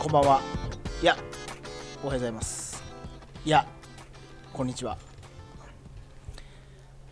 [0.00, 0.40] こんばんは。
[1.02, 1.14] いや
[2.02, 2.82] おはようございます。
[3.44, 3.66] いや
[4.50, 4.96] こんにちは。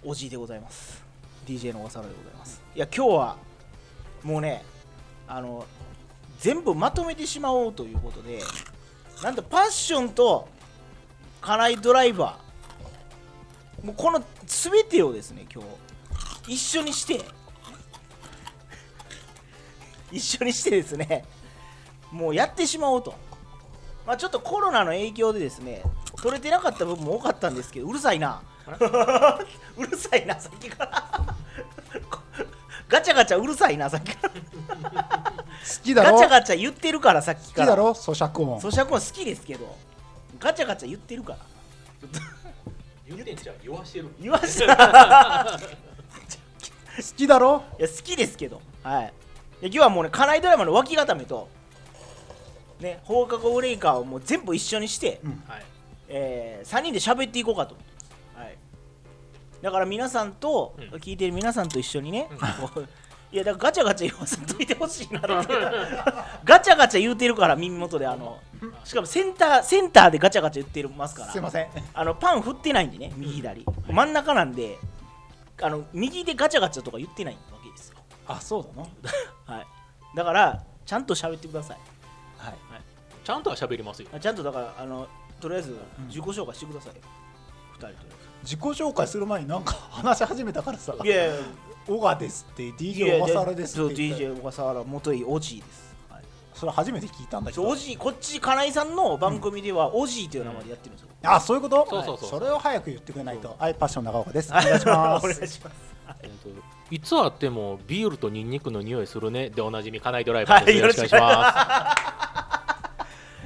[0.02, 1.04] おじいでございます。
[1.46, 2.62] DJ の小笠原でございます。
[2.74, 3.36] いや今日は
[4.24, 4.64] もうね
[5.26, 5.66] あの
[6.38, 8.40] 全部まとめてしまおうということで
[9.22, 10.48] なんとパッションと
[11.42, 15.62] カナイドライバーもうこの全てをですね今
[16.46, 17.20] 日一緒にして
[20.10, 21.26] 一緒にしてですね
[22.12, 23.14] もうやってしまおうと。
[24.06, 25.82] まあちょっとコロナの影響でですね
[26.22, 28.42] 取れてなかった部分も多かったんですけどうるさいな。
[29.76, 31.04] うるさいなさっきから。
[32.88, 34.30] ガチャガチャうるさいなさっきから。
[34.30, 36.12] 好きだろ？
[36.12, 37.66] ガチャガチャ言ってるからさっきから。
[37.68, 37.90] 好きだろ？
[37.94, 38.60] 咀嚼音。
[38.60, 39.76] 咀嚼音好きですけど
[40.38, 41.38] ガチャガチャ言ってるから。
[43.06, 44.08] 言ってんじゃん言わしてる。
[44.20, 45.58] 言わせた
[46.96, 47.62] 好きだろ？
[47.78, 48.60] いや好きですけど。
[48.82, 49.12] はい。
[49.60, 51.48] で今日はもうね家内ドラマの脇固めと
[52.80, 55.42] ね放課後ブレイカーをもう全部一緒にして、うん。
[55.46, 55.62] はい。
[56.08, 57.76] えー、3人で喋っていこうかと、
[58.34, 58.56] はい、
[59.60, 60.84] だから皆さんと、うん。
[60.98, 62.88] 聞いてる皆さんと一緒にね、うん。
[63.30, 65.54] いやだからガチャガチャ言わせといてほしいなって。
[66.44, 68.38] ガチャガチャ言うてるから耳元であの
[68.84, 71.32] しかもセンターセンターでガチャガチャ言ってるますから。
[71.32, 71.68] すいません。
[71.92, 73.66] あのパン振ってないんでね右左。
[73.88, 74.78] 真ん中なんで
[75.60, 77.98] あの右でガチャガチャとか言ってないわけですよ。
[78.28, 78.88] あそうだな
[79.56, 79.66] はい、
[80.14, 81.78] だからちゃんと喋ってください
[83.28, 84.08] ちゃんとは喋りますよ。
[84.18, 85.06] ちゃんとだからあの
[85.38, 85.76] とりあえず
[86.06, 87.02] 自己紹介してくださいよ、
[87.72, 87.96] 二人とり
[88.42, 90.94] 自己紹介する前になんか 話し始めたからさ。
[90.98, 91.34] あえずいやいや。
[91.86, 94.24] 小川ですっていや DJ 小笠原ですそうって言った。
[94.24, 96.22] DJ 小笠原元井オジーです、はい、
[96.54, 97.62] それ初めて聞いたんだけど。
[97.64, 101.86] そうオジーこっち金井さんの番組ではオジーという名前でやってるんですよ、あそういうこと？
[101.90, 102.30] そうそうそう。
[102.30, 103.54] それを早く言ってくれないと。
[103.58, 104.50] はいパッション長岡です。
[104.50, 104.64] おはい。
[104.64, 105.74] 願いしまお願いすします。
[106.22, 106.48] えっと
[106.90, 109.50] いつあってもビールとニンニクの匂いするね。
[109.50, 112.27] でおなじみカナイドライバーです、はいよろしくお願いしま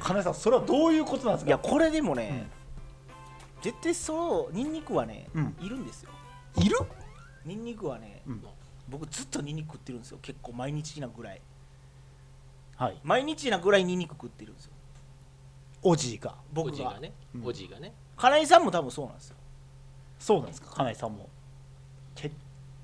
[0.02, 1.48] 金井さんそれはどういうことなんですか？
[1.48, 2.48] いやこれでもね、
[3.62, 5.56] 絶対そうニンニクはね、うん。
[5.60, 6.10] いるんですよ。
[6.56, 6.76] いる？
[7.44, 8.42] ニンニクはね、うん。
[8.88, 10.18] 僕ずっとニンニク食ってるんですよ。
[10.20, 11.40] 結構毎日なぐらい。
[12.76, 13.00] はい。
[13.04, 14.72] 毎日なぐらいニンニク食ってるんですよ。
[15.82, 16.30] おじいが。
[16.30, 16.72] す僕が。
[16.72, 17.12] おじいがね。
[17.34, 17.46] うん。
[17.46, 17.94] おじいがね。
[18.16, 19.36] 金井さんも多分そうなんですよ。
[20.18, 20.70] そうなんですか？
[20.74, 21.28] 金井さんも。
[22.16, 22.30] け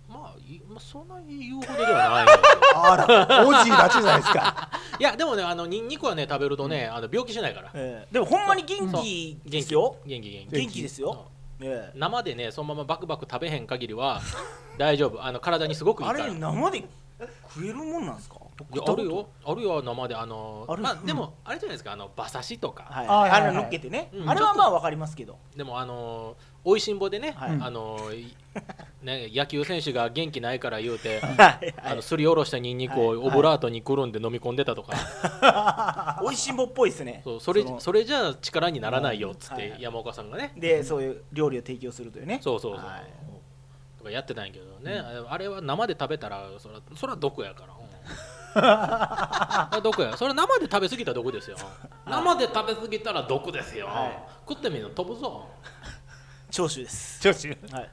[0.09, 2.27] まあいまあそんなに言うほどではない
[2.75, 4.71] あらおじいだけじゃないですか。
[4.99, 7.71] いやでもねあのニンニクはね食べるとね、あの病気しないから。
[7.75, 8.13] ええ。
[8.13, 9.97] でもほんまに元気元気ですよ。
[10.07, 10.83] 元気元気元気。
[10.83, 11.27] ですよ、
[11.61, 11.99] ええ。
[11.99, 14.21] 生でねそのままバクバク食べへん限りは
[14.79, 15.23] 大丈夫。
[15.23, 16.27] あの体にすごくいいあから。
[16.27, 16.89] れ生で
[17.53, 18.37] 食えるもんなんですか？
[18.87, 19.29] あるよ。
[19.45, 20.15] あるよ生で。
[20.15, 24.31] あのまあでもあれじゃないですかあの馬刺しとか、はい、あれ乗っけてね、うん。
[24.31, 26.37] あれはまあわかりますけど、でもあの
[26.71, 27.59] おいしんぼでね、はい。
[27.63, 28.27] あのい
[29.03, 37.23] ね野球選手が元気ないから言うて、 はいあのすりおろしたニンニクをオブラートにくるんで飲み込んでたとか、 おいしんぼっぽいですね。
[37.25, 37.81] そうそれの。
[37.81, 42.39] それじゃ力にならないよっつって山岡さんがね、でそういう料理を提供するというね。
[42.43, 43.05] そうそうそう、はい。
[43.97, 47.73] とかやってたんやけどね、あれは生で食べたらそらそら毒やから。
[49.73, 49.83] うん。
[49.83, 50.15] 毒や。
[50.19, 51.57] それ生で食べ過ぎたら毒ですよ。
[52.05, 54.23] 生で食べ過ぎたら毒ですよ、はい。
[54.47, 55.47] 食ってみるの飛ぶぞ
[56.51, 57.91] 長州です、調子はい、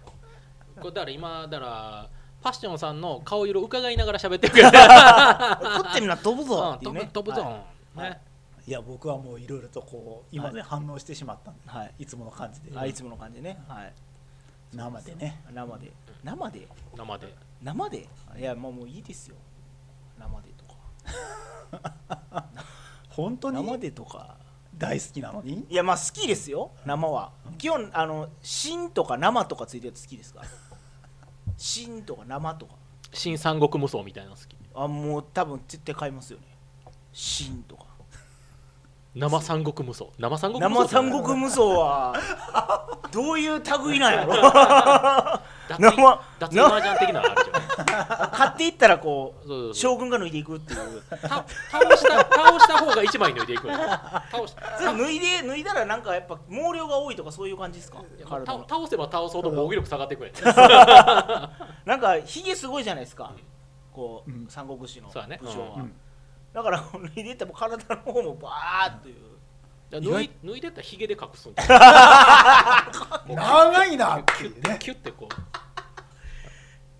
[0.79, 2.09] これだから今だから
[2.41, 7.41] パッションさんの顔色伺いながら喋ってくれた食 ってみな飛ぶぞっていう飛ぶね飛ぶぞ、
[7.95, 8.09] はい。
[8.11, 8.21] ね。
[8.67, 8.71] い。
[8.71, 11.94] や僕はもういろいろとこう今で反応してしまったんで、はい。
[11.99, 13.94] い、つもの感じで、あいつもの感じね、はい、
[14.73, 15.41] 生でね。
[15.51, 15.91] 生で。
[16.23, 16.67] 生で？
[16.95, 17.35] 生で。
[17.63, 18.09] 生で？
[18.38, 19.35] いやもうもういいですよ。
[20.19, 20.65] 生でと
[22.31, 22.45] か。
[23.09, 23.57] 本当に？
[23.57, 24.38] 生でとか
[24.78, 25.66] 大好きなのに？
[25.69, 26.72] いやまあ好きですよ。
[26.86, 27.31] 生は。
[27.58, 30.41] 基本あの芯とか生とかついてるやつ好きですか？
[30.41, 30.47] ら
[31.58, 32.75] 芯とか生とか。
[33.13, 34.56] 新三国無双みたいなの好き。
[34.75, 36.45] あもう多分絶対買いますよね。
[37.13, 37.84] 芯とか
[39.15, 40.07] 生三国無双。
[40.19, 44.33] 生三国無双生三国無双はどういう類なんやろ？
[45.67, 48.31] 脱生脱麻雀的なのあるじゃん。
[48.31, 49.73] 買っていったらこそうそううそう。
[49.73, 51.01] 将軍が脱いでいくっていう。
[51.09, 51.45] た倒
[51.97, 58.00] した倒した方が一枚脱いでいくの倒しそれ脱いで脱いだらなんかやっぱ毛量が多いとかそういう感じですか？
[58.27, 60.31] 倒倒せば倒そうと防御力下がってくれ
[61.85, 63.31] なんかひげすごいじゃないですか。
[63.94, 64.47] こう、うん。
[64.50, 65.39] 三国志のそうだね。
[65.41, 65.95] 武将は、うん
[66.56, 69.16] だから脱いでいったら体の方もバーッという。
[69.92, 71.63] 脱い脱いでったらヒゲで隠すんだ。
[73.28, 74.78] 長いなってキュッいうね。
[74.80, 75.28] キュッてこ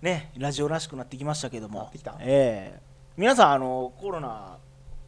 [0.02, 0.04] う。
[0.04, 1.90] ねラジオらしくなってきましたけども。
[2.20, 2.80] ええ。
[3.16, 4.58] 皆さんあのコロナ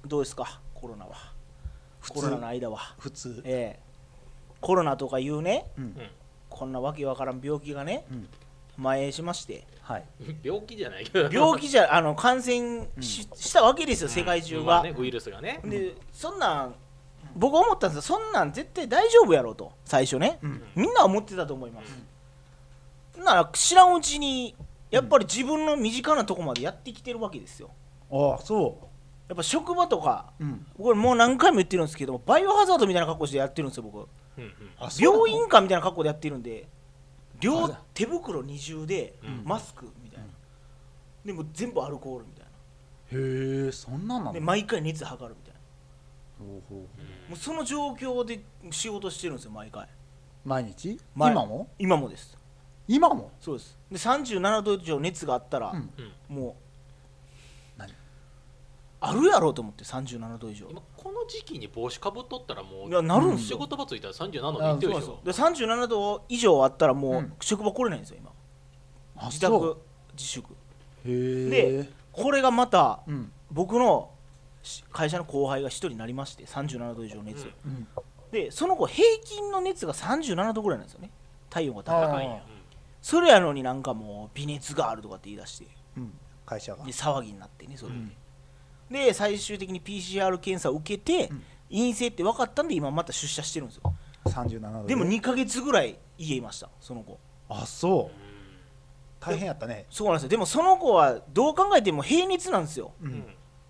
[0.06, 0.61] どうですか？
[0.73, 1.15] コロナは。
[2.00, 2.79] 普コロナの通間は。
[2.99, 3.43] 普通。
[3.45, 3.83] ええ。
[4.62, 5.67] コロナとかいうね。
[5.77, 5.85] うん。
[5.85, 6.11] うん。
[6.49, 8.06] こんなわけわからん病気がね。
[8.11, 8.29] うん
[8.78, 9.66] 蔓延しまして。
[9.82, 10.04] はい。
[10.42, 11.28] 病気じゃないけど。
[11.30, 15.60] 病気じゃあの感染し,、したわけですよ世界中が、ウイルスがね。
[15.64, 16.75] でそんなん
[17.34, 18.02] 僕思ったんですよ。
[18.02, 19.72] そんなん絶対大丈夫やろうと。
[19.84, 20.62] 最初ね、うん。
[20.75, 24.54] みんな思ってたと思います、なら知らんうちに
[24.90, 27.70] やっぱり自分の身近なとこまでやってきてるわけですよ。
[28.10, 28.88] ああそ
[29.28, 30.66] やっぱ職場とかううん。
[30.76, 34.08] これもう何回も言ってるんですけどバイオハザードみたいな格好してやってるんですよ僕。
[34.98, 36.69] 病院かみたいな格好でやってるんで
[37.40, 39.43] 両あ手袋二重でうん。
[39.44, 40.26] マスクみたいな、
[41.25, 42.44] でも全部アルコールみたい
[43.11, 45.58] へえそんなんなのなで毎回熱測るみたいな。
[46.38, 48.40] ほうほうもうその状況で
[48.70, 49.88] 仕事してるんですよ毎回。
[50.44, 50.99] 毎日？
[51.14, 51.69] 毎今も？
[51.79, 52.37] 今もです。
[52.87, 53.32] 今も？
[53.40, 53.79] そうです。
[53.90, 55.90] で37度以上熱があったら、うん。
[56.29, 56.37] うん。
[56.37, 56.56] も
[59.00, 60.67] あるやろうと思って37度以上。
[60.71, 67.33] 今この時期に帽子かぶっとったらもいうやなるんです仕よ、事場ついたら37度いってるでしょで37度以上あったらもううん。
[67.41, 68.33] 職場来れないんですよ今。
[69.17, 69.75] あ自そう。
[69.75, 69.81] 宅
[70.15, 70.53] 自粛。
[70.53, 70.56] へ
[71.06, 71.91] え。
[72.12, 73.33] これがまたうん。
[73.50, 74.11] 僕の
[74.62, 77.71] し会社の後輩が1人になりまして37度以上熱、うん。
[77.73, 77.89] うん。
[78.33, 81.11] でその後平均の熱が37度ぐらいなんですよね。
[81.50, 82.31] 体温が高い高いん。
[82.31, 82.43] や
[83.00, 85.67] それやのになんかもう微熱があるとかって言い出して。
[85.97, 86.12] うん。
[86.45, 86.85] 会社が。
[86.85, 88.12] で騒ぎになってねそれで、うん
[88.90, 91.43] で最終的に PCR 検査を受けて、うん。
[91.70, 93.94] 陰性って分かったんで今また出社してるんですよ。
[94.25, 94.96] 37度で。
[94.96, 97.19] も2ヶ月ぐらい家いましたその子。
[97.49, 98.29] あそう。
[99.20, 99.87] 大変やったね。
[99.90, 100.29] そうなんですよ。
[100.31, 102.93] でもその子はどう考えても平熱なんですよ。
[103.02, 103.12] ううん。
[103.12, 103.25] ん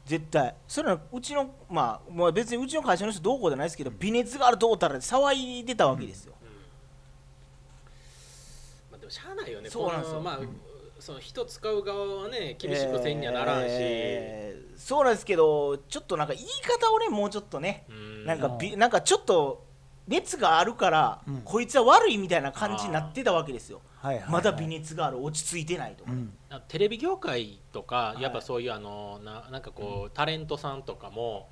[0.05, 0.55] 絶対。
[0.67, 6.33] それはうちのまあ、まあ、別にうちの会社の人どうこうじゃないですけど微熱があるどうたら騒いでたわけですよ、
[8.91, 9.69] まあでもしゃあないよね。
[9.69, 10.21] そうなんですよ。
[10.21, 10.39] まあ
[11.01, 18.25] その人使う側はね厳しくせんにはならんし、えーそうなんですけどちょっとなんか言い方をねもうちょっとねうん。
[18.25, 19.67] なんかびなんかちょっと
[20.07, 21.43] 熱があるから、うん。
[21.45, 23.83] こいつは悪いみたいな感じになってたわけですよ。
[23.97, 26.33] はいはいはいまだ微熱がある落ち着いてないとか、うん。
[26.49, 31.49] あテレビ業界とかいやっぱそういうあのななんかこうタレントさんとかも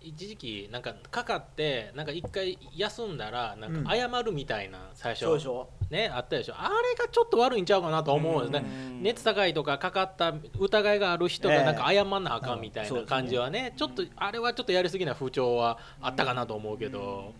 [0.00, 5.24] 一時期なんかかかってなんか一回休んだらなんか謝るみたいな最初。
[5.24, 5.68] そうでしょ。
[5.90, 6.54] ねあったでしょ。
[6.56, 8.68] あれがちょっと悪いんちゃうかなと思うんですね。
[8.68, 9.02] うん。
[9.02, 11.56] 熱高いとかかかった疑いがある人ええ。
[11.58, 17.32] がなんか謝んなあかんみたいな感じはねちょっとあれはちょっとやりすぎな風潮はあったかなと思うけど。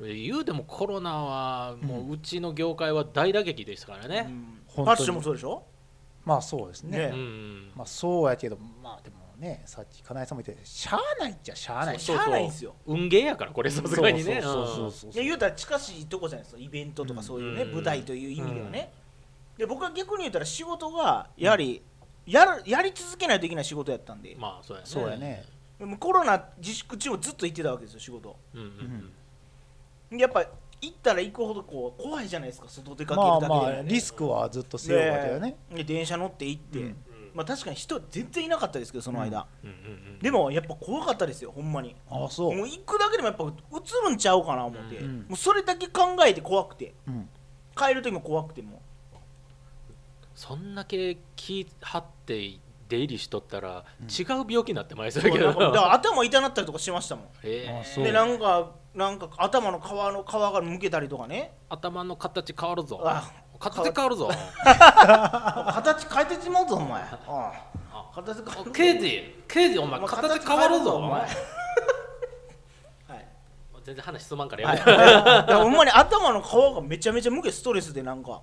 [0.00, 4.26] 言うてもコロナはもううちの業界は大打撃ですからね。
[4.28, 4.58] うん。
[4.66, 4.96] 本当に。
[4.96, 5.62] ファッションもそうでしょ？
[6.24, 6.98] まあそうですね。
[6.98, 7.04] ね。
[7.14, 7.70] うん。
[7.76, 12.00] まあそうやけどまあでもねさっき金井さんも言ってしゃあないっちゃしゃあない。
[12.00, 12.74] しゃあないんですよ。
[12.86, 14.40] 運ゲーやからこれさすがにね。
[14.42, 17.72] そうそうそうそういや言うたら近しいとこじゃないですかイベントとかそういうね、うん。
[17.74, 18.92] 舞台という意味ではね、
[19.56, 21.82] で僕は逆に言ったら仕事がやはり
[22.26, 24.88] やるやり続けないといけない仕事やったんで、まあそうやね。
[24.88, 25.44] そうやね。
[25.78, 28.36] でもコロナ自粛中もずっと行ってたわけですよ仕事。
[30.10, 30.44] やっぱ
[30.80, 32.68] 行ったら行くほどこう怖いじゃないですか。
[32.68, 33.60] 外出かけまあるだけで。
[33.60, 35.56] もね、まあリスクはずっと背負うわけよね。
[35.74, 36.96] で電車乗って行って、うん
[37.34, 39.46] まあ確かに人全然いなかったですけどその間、
[40.22, 41.96] でもやっぱ怖かったですよほんまに。
[42.08, 42.56] ああそう。
[42.56, 45.18] もう行くだけでもやっぱ映るんちゃうかな思って、うん。
[45.28, 46.94] もうそれだけ考えて怖くて。
[47.08, 47.28] うん。
[47.76, 48.62] 帰る時も怖くて。
[48.62, 48.80] も
[50.34, 52.58] そんだけ気張って
[52.88, 54.06] 出入りしとったらうん。
[54.06, 57.26] 違う病気になってまいそうそうやけどだから頭痛なったりとかしてましたもん。
[57.42, 58.04] えあそう。
[58.04, 61.52] でなんかなんか頭の皮の皮がむけたりとかね。
[61.68, 63.00] 頭の形変わるぞ。
[63.04, 64.30] あ形変わるぞ。
[64.64, 67.02] 形変えてしまうぞお前。
[67.02, 67.18] あ
[67.92, 70.94] あ形変える刑事刑事お前お前形変わるぞ。
[70.96, 71.20] お前。
[71.20, 71.28] はい。
[73.84, 75.00] 全然話進まんからはいやめて、
[75.52, 75.54] い。
[75.54, 78.42] やほんまに頭の皮がめちゃめちゃむけストレスでなんか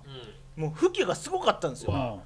[0.56, 0.62] うん。
[0.62, 1.92] もう吹きがすごかったんですよ。
[1.92, 2.22] うわも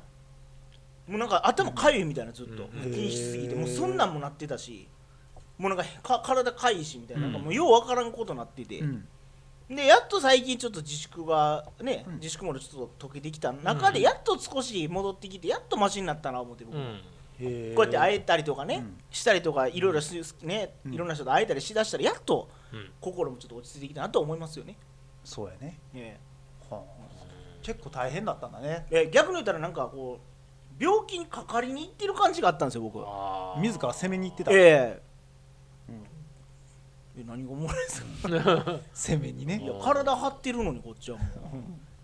[1.09, 2.65] うなんか頭かゆいみたいなずっと。
[2.65, 2.93] うん。
[2.93, 3.55] 気にしすぎて。
[3.55, 4.89] もうそんなんもなってたし
[5.59, 7.27] もうなんかか体かいしみたいな。
[7.27, 7.43] うんなん。
[7.43, 8.79] かもうようわからんことなってて。
[8.81, 9.09] うん
[9.69, 12.15] でやっと最近ちょっと自粛がね、うん。
[12.17, 14.05] 自粛もちょっと解けてきた中でうん。
[14.05, 17.01] やっと少し戻ってきてやっとマシになったな思って僕、うん。
[17.75, 18.97] こうやって会えたりとかね、うん。
[19.11, 20.95] したりとかいろいろすね、うん。
[20.95, 22.91] いろんな人と会えたりしだしたらやっとうん。
[23.01, 24.77] 心もちょっと落ち着いてきたなと思いますよね。
[25.25, 25.81] そうやね。
[25.93, 26.21] ね。
[26.71, 27.07] はあ。
[27.63, 28.87] 結構大変だったんだね。
[28.93, 32.99] え逆に言ったらなんかこう病気にかかりに行ってる感じがあったんですよ僕。
[33.61, 34.53] 自ら攻めに行ってた。
[34.53, 35.03] え
[37.19, 38.81] え何がおもろいですか？
[38.95, 39.61] 攻めにね。
[39.63, 41.29] いや体張ってるのにこっちはもう。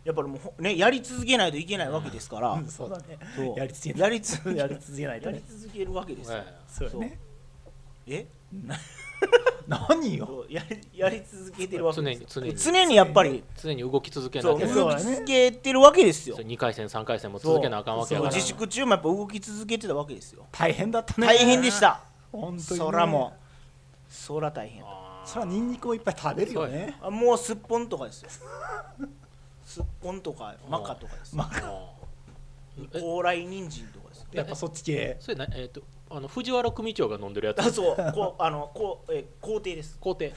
[0.05, 3.19] やっぱりもうほねやり続けないといけないわけですから、うんそうだね。
[3.37, 3.59] そう。
[3.59, 7.19] やり続けやりつ やり続けないとやりね続けるわけですよ、えそうやね。
[8.07, 8.27] え？
[9.69, 10.45] 何よ。
[10.49, 12.27] やりやり続けてるわけですよ。
[12.29, 12.95] 常に常に。
[12.97, 13.45] やっぱり。
[13.57, 22.03] 常に動き続けなきゃそう動き続けてるわけですよ2回戦3回戦も続けなあかんわけやから自粛中もやっぱ動き続けてたわけですよ大変だったね大変でした
[22.33, 23.33] 本当にねそらも
[24.11, 24.83] うそら大変
[25.25, 26.97] そらニンニクをいっぱい食べるよね。
[27.01, 28.31] あもうすっぽんとかですよ。
[29.65, 31.39] すっぽんとかマカとかですよ。
[31.39, 31.95] まも
[32.93, 35.17] 高麗人参とかですやっぱそっち系。
[35.21, 37.97] それなえっ、とあの藤原組長が飲んでるやつあそう。
[38.15, 39.99] こうあのこう、えー、皇帝です。
[39.99, 40.35] 皇帝。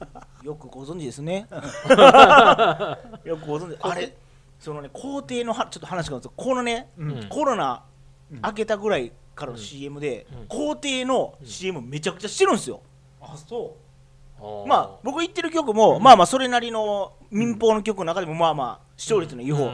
[0.42, 1.46] よくご存知ですね。
[3.24, 3.78] よくご存知。
[3.80, 4.16] あれ
[4.58, 7.28] そのね皇帝のはちょっと話がこのね、うん。
[7.28, 7.84] コロナ
[8.32, 8.40] うん。
[8.42, 10.46] 明けたぐらいからの CM で、うん。
[10.46, 12.80] 皇帝の CM めちゃくちゃしてるんですよ、
[13.20, 13.76] あそ
[14.66, 19.72] まあ僕言ってる曲も、まあまあそれなりの民放の曲の中でもまあまあ視聴率のいい方、う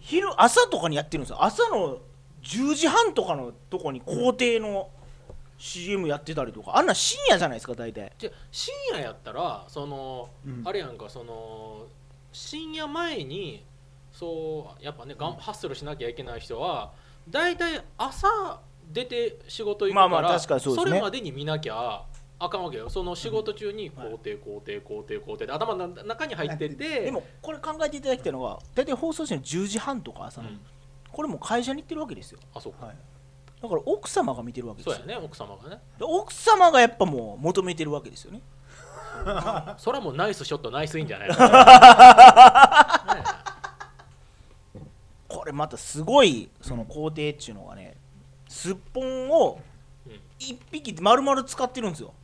[0.00, 1.44] 昼朝とかにやってるんですよ。
[1.44, 1.98] 朝の
[2.42, 4.88] 10時半とかのとこに皇帝の
[5.58, 6.76] CM やってたりとか。
[6.76, 8.12] あんなん深夜じゃないですか大体。
[8.18, 10.62] じゃあ深夜やったらその、うん。
[10.66, 11.86] あれやんかその
[12.32, 13.64] 深夜前に
[14.12, 16.92] そうやっぱねがんハッスルしなきゃいけない人は
[17.28, 18.60] 大体朝
[18.92, 22.04] 出て仕事行くから、まあまあ確かにそれまでに見なきゃ
[22.42, 22.88] あかんわけよ。
[22.88, 27.00] その仕事中に皇帝皇帝皇帝皇帝って頭の中に入ってて。
[27.02, 30.60] でもこれ考えていただきたいのが大体放送時の10時半とか朝の、うん。
[31.12, 32.40] これも会社に行ってるわけですよ。
[32.54, 32.96] あそうか、はい。
[33.62, 34.94] だから奥様が見てるわけですよ。
[34.94, 35.82] そうやね奥様がね。
[35.98, 38.40] で奥様がやっぱもう求めてるわけですよね。
[39.76, 41.34] それはもうナイスショットナイスインじゃない ね
[45.28, 47.98] これまたすごいその工程っていうのがね
[48.48, 49.60] すっぽんを
[50.06, 50.12] うん。
[50.38, 52.14] 1匹丸々使ってるんですよ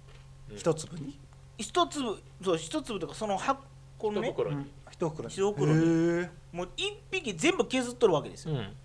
[0.55, 1.19] 一粒に？
[1.59, 4.29] 一粒そう一粒とかその箱のね。
[4.29, 5.35] 一袋に、うん一袋に。
[5.35, 6.21] 一袋に。
[6.21, 6.31] へえ。
[6.53, 8.55] もう1匹全部削っとるわけですよ。
[8.55, 8.76] うん。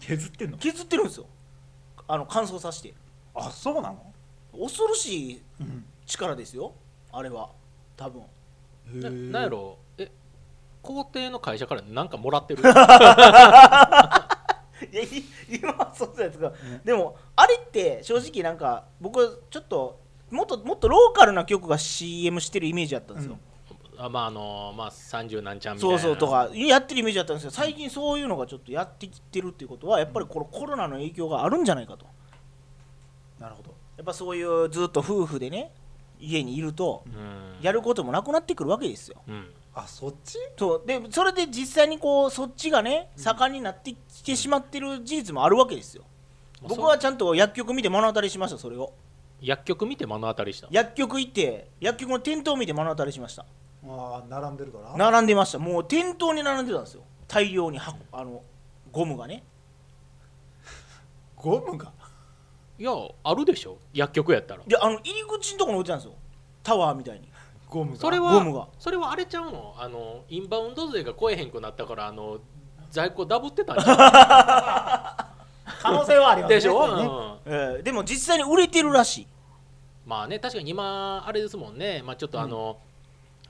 [0.00, 0.58] 削ってんの？
[0.58, 1.26] 削ってるんですよ。
[2.08, 2.94] あの乾燥させて。
[3.34, 4.12] あそうなの？
[4.52, 5.84] 恐ろしいうん。
[6.06, 6.72] 力ですよ。
[7.12, 7.50] あれは。
[7.96, 8.22] 多分。
[8.92, 9.14] なへえ。
[9.32, 9.78] なんやろ？
[9.98, 10.10] え
[10.82, 12.62] 皇帝の会社から何かもらってる？
[14.92, 15.08] いやい
[15.48, 16.52] 今はそうじゃないですか、
[16.84, 19.98] でもあれって正直なんか僕ちょっと
[20.34, 23.38] もっともっとローカルな曲が CM してるイメージだったんですよ、
[23.96, 25.98] あまああのまあ30何ちゃんみたいな。
[25.98, 32.06] そうそうとかやってるイメージだったんですけど最近そういうのがちょっとやってきてるっていうことはやっぱりこのコロナの影響があるんじゃないかと。
[33.38, 33.74] なるほど。
[33.96, 35.72] やっぱそういうずっと夫婦でね
[36.18, 37.62] 家にいるとうん。
[37.62, 39.22] やることもなくなってくるわけですよ。
[39.28, 39.46] うん。
[39.74, 40.38] あそっち？
[40.56, 40.82] そう。
[40.86, 46.04] でそれで実際にこうそっちがね盛んになってきてしまってる事実もあるわけですよ。
[46.62, 48.92] まあ僕はちゃんと薬局見て目の当たりしましたそれを
[49.40, 50.68] 薬局見て目の当たりした。
[50.70, 53.44] 薬局行って薬局の店頭見て目の当たりしました。
[53.86, 55.10] ああ並んでるから？
[55.10, 55.58] 並んでました。
[55.58, 57.02] もう店頭に並んでたんですよ。
[57.28, 58.42] 大量に箱あの
[58.90, 59.42] ゴムがね。
[61.36, 61.92] ゴムが？
[62.78, 62.90] いや
[63.22, 63.76] あるでしょ？
[63.92, 64.62] 薬局やったら。
[64.66, 66.14] であの入り口のところに置いてたんですよ。
[66.62, 67.28] タワーみたいに。
[67.68, 67.98] ゴムが？
[67.98, 68.68] それはゴムが。
[68.78, 69.74] それはあれちゃうの？
[69.76, 72.38] あのインバウンド税が超えへんくなったからあの
[72.90, 73.94] 在庫ダブってたんじゃ
[75.82, 76.56] 可能性はありますね。
[76.56, 79.26] んでしょ、うんえーでも実際に売れてるらしい。
[80.06, 82.78] まあね確かに今あれですもんね、まあ、ちょっとあの、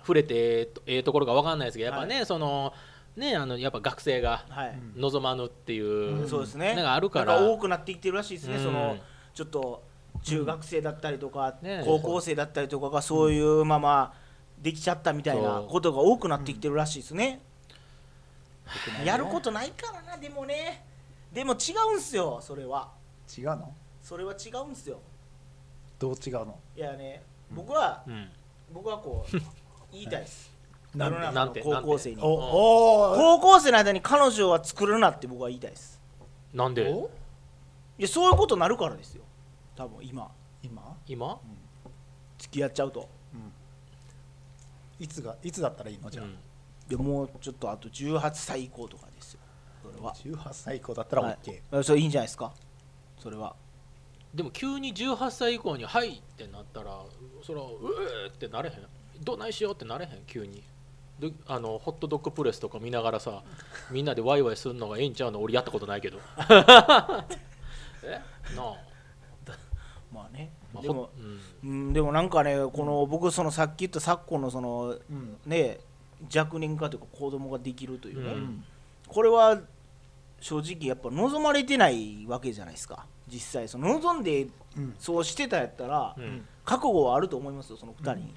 [0.00, 2.72] 触れてええところが分かんないですけどやっぱね、その
[3.16, 6.28] ねあのやっぱ学生がはい、うん望まぬっていう、うん。
[6.28, 6.74] そうですね。
[6.74, 7.40] なんかあるから。
[7.40, 8.62] 多くなってきてるらしいですね、うん。
[8.62, 8.96] その
[9.34, 9.82] ちょっと
[10.22, 11.82] 中学生だったりとか、ね。
[11.84, 14.14] 高校生だったりとかがそういうまま
[14.62, 17.40] できちゃったみたいなことが多くなってきてるらしいですね、
[19.04, 20.84] やることないからなでもね。
[21.32, 22.92] でも違うんすよそれは。
[23.36, 23.74] 違うの？
[24.04, 25.00] それは違うんすよ。
[25.98, 26.58] どう違うの？
[26.76, 28.28] いやね僕は、うん。
[28.72, 29.36] 僕はこう
[29.90, 30.52] 言いたいです。
[30.94, 31.16] 世 なんで？
[31.16, 32.22] の中のなんて高校生に。
[32.22, 33.16] おおー。
[33.16, 35.98] 高校生の間に彼女は作るなって僕は言いたいです。
[36.52, 36.86] なんで？
[36.92, 37.10] お
[37.98, 39.22] いやそういうことになるからですよ。
[39.74, 40.30] 多分今。
[40.62, 40.96] 今？
[41.06, 41.40] 今、
[42.38, 43.08] 付き合っちゃうと。
[45.00, 46.10] いつがいつだったらいいの？
[46.10, 46.36] じゃあ、うん。
[46.88, 49.40] でもうちょっとあと18歳以降とかですよ。
[49.82, 50.12] それは。
[50.14, 51.38] 18歳以降だったらはい。
[51.42, 52.52] OK、それいいんじゃないですか？
[53.18, 53.56] それは
[54.34, 57.00] でも急に18歳以降に「はい」ってなったら
[57.42, 57.78] それは「う
[58.26, 58.76] え」ってなれへん？
[59.22, 60.24] どないしようってなれへん？
[60.26, 60.62] 急に。
[61.20, 63.42] であのホットドッグプレスとか見ながらさ
[63.92, 65.40] みんなでワイワイするのがええんちゃうの？
[65.40, 66.18] 俺やったことないけど。
[68.02, 68.20] え？
[68.56, 68.74] なあ、
[70.12, 70.50] まあね。
[70.72, 71.10] まあ、でもほ
[71.62, 71.70] うん。
[71.70, 75.38] うんでもなんかねこの僕そのさっき言った昨今のそのうん。
[75.46, 75.78] ね
[76.34, 78.64] 若年化というか子供ができるというね、うん。
[79.06, 79.60] これは
[80.40, 84.94] 正直やっぱ望まれてないわけじゃないですか実際その望んでうん。
[84.98, 86.46] そうしてたやったら、うん。
[86.64, 88.34] 覚悟はあると思いますよその2人に、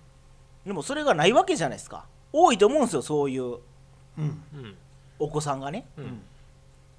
[0.66, 2.06] でもそれがないわけじゃないですか。
[2.34, 3.58] 多いと思うんですよそういう
[5.18, 5.88] お子さんがね。
[5.98, 6.22] うん。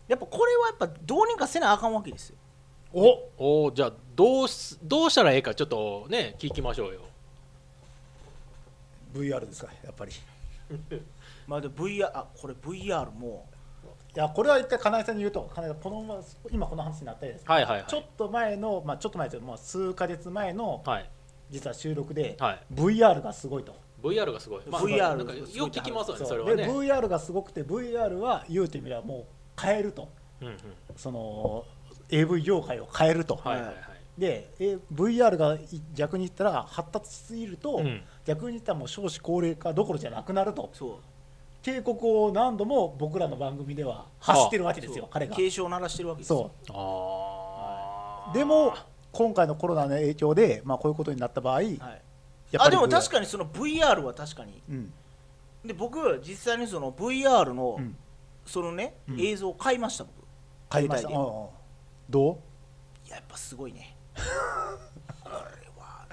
[0.09, 2.37] やっぱこれはやっぱどうにかせなあかんわけですよ。
[2.92, 7.00] おおーじゃあどうすどうしたらええかちょっとね聞きましょうよ。
[9.14, 10.12] VR ですかやっぱり。
[10.12, 10.14] い
[11.47, 13.47] まあで VR あこれ VR も
[14.19, 16.21] やこれは一回金井さんに言うと金井さんこのまま
[16.51, 17.53] 今この話になったじゃないですか。
[17.53, 17.85] はいはいはい。
[17.87, 21.11] ちょっと前の、まあ、ちょっと前というかもう数ヶ月前のはい。
[21.51, 22.61] 実は収録で、はい。
[22.75, 26.57] VR がすごいと、VR がすごい、VR なんかよく聞きますよねそれはね。
[26.57, 30.09] で VR がすごくて VR は言うてみればもう変えると。
[30.41, 30.57] うんうん。
[30.97, 31.65] その
[32.11, 33.77] AV 業界を変えると、はいはいはい。
[34.19, 35.61] でえ VR がい
[35.95, 38.03] 逆に言ったら発達しすぎると、うん。
[38.27, 40.71] 逆に言ったらもう少子高齢化どころじゃなくなると。
[40.75, 40.91] そう
[41.62, 45.35] 警告を何度も僕らの番組では走ってるわけですよ彼が。
[45.37, 46.53] 警鐘を鳴らしてるわけですよ。
[46.67, 46.75] そ
[48.33, 48.35] う。
[48.35, 48.75] でも
[49.12, 51.71] 今回のコロナの影響で、まあ、こういうことになった場合、はい。
[51.71, 51.99] やっぱ
[52.53, 54.62] りあでも確かかにその VR は確かに。
[54.71, 54.93] うん。
[55.65, 57.97] で僕実際にその VR のうん。
[58.47, 59.21] そのねうん。
[59.21, 60.12] 映像を買いました僕。
[60.69, 61.09] 買いました。
[61.11, 61.50] ど
[62.09, 63.07] う？
[63.07, 63.97] いややっぱすごいね。
[64.15, 64.21] こ
[65.31, 65.35] れ
[65.77, 66.07] は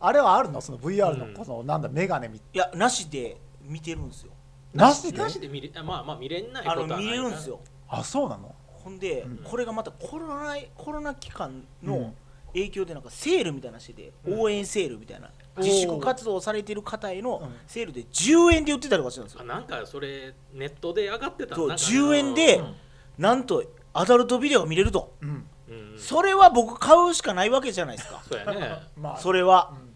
[0.00, 0.60] あれはあるの？
[0.60, 1.34] その VR うん。
[1.34, 4.32] のこの、なんだ眼鏡みいやなしで見てるんですよ
[4.74, 5.18] なしで？
[5.18, 7.60] なしで見れあまあまあ見れないことはないあの見れるんですよ。
[7.88, 8.54] あそうなの？
[8.66, 9.36] ほんで、うん。
[9.44, 12.14] これがまたコロナコロナ期間のうん。
[12.54, 14.40] 影響でなんかセールみたいなのしてて、うん。
[14.42, 15.64] 応援セールみたいなおー。
[15.64, 17.48] 自粛活動をされてる方へのうん。
[17.66, 19.40] セールで10円で売ってたりとかしてたんですよ。
[19.42, 21.56] あなんかそれネットで上がってた。
[21.56, 22.74] そうなんか10円でうん
[23.18, 25.46] なんとアダルトビデオが見れると、うん。
[25.68, 25.98] うん。
[25.98, 28.22] それは僕買うしかないわけじゃないですか。
[28.28, 28.70] そうやね。
[28.96, 29.16] まあ。
[29.18, 29.72] それは。
[29.72, 29.93] うん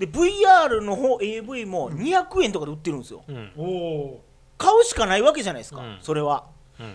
[0.00, 3.22] で VR の方 AV も200円とかで売ってるんですよ。
[3.28, 3.52] うん。
[3.54, 4.24] おお
[4.56, 5.98] 買うしかないわけじゃないですか、うん。
[6.00, 6.46] それは。
[6.78, 6.94] うんうん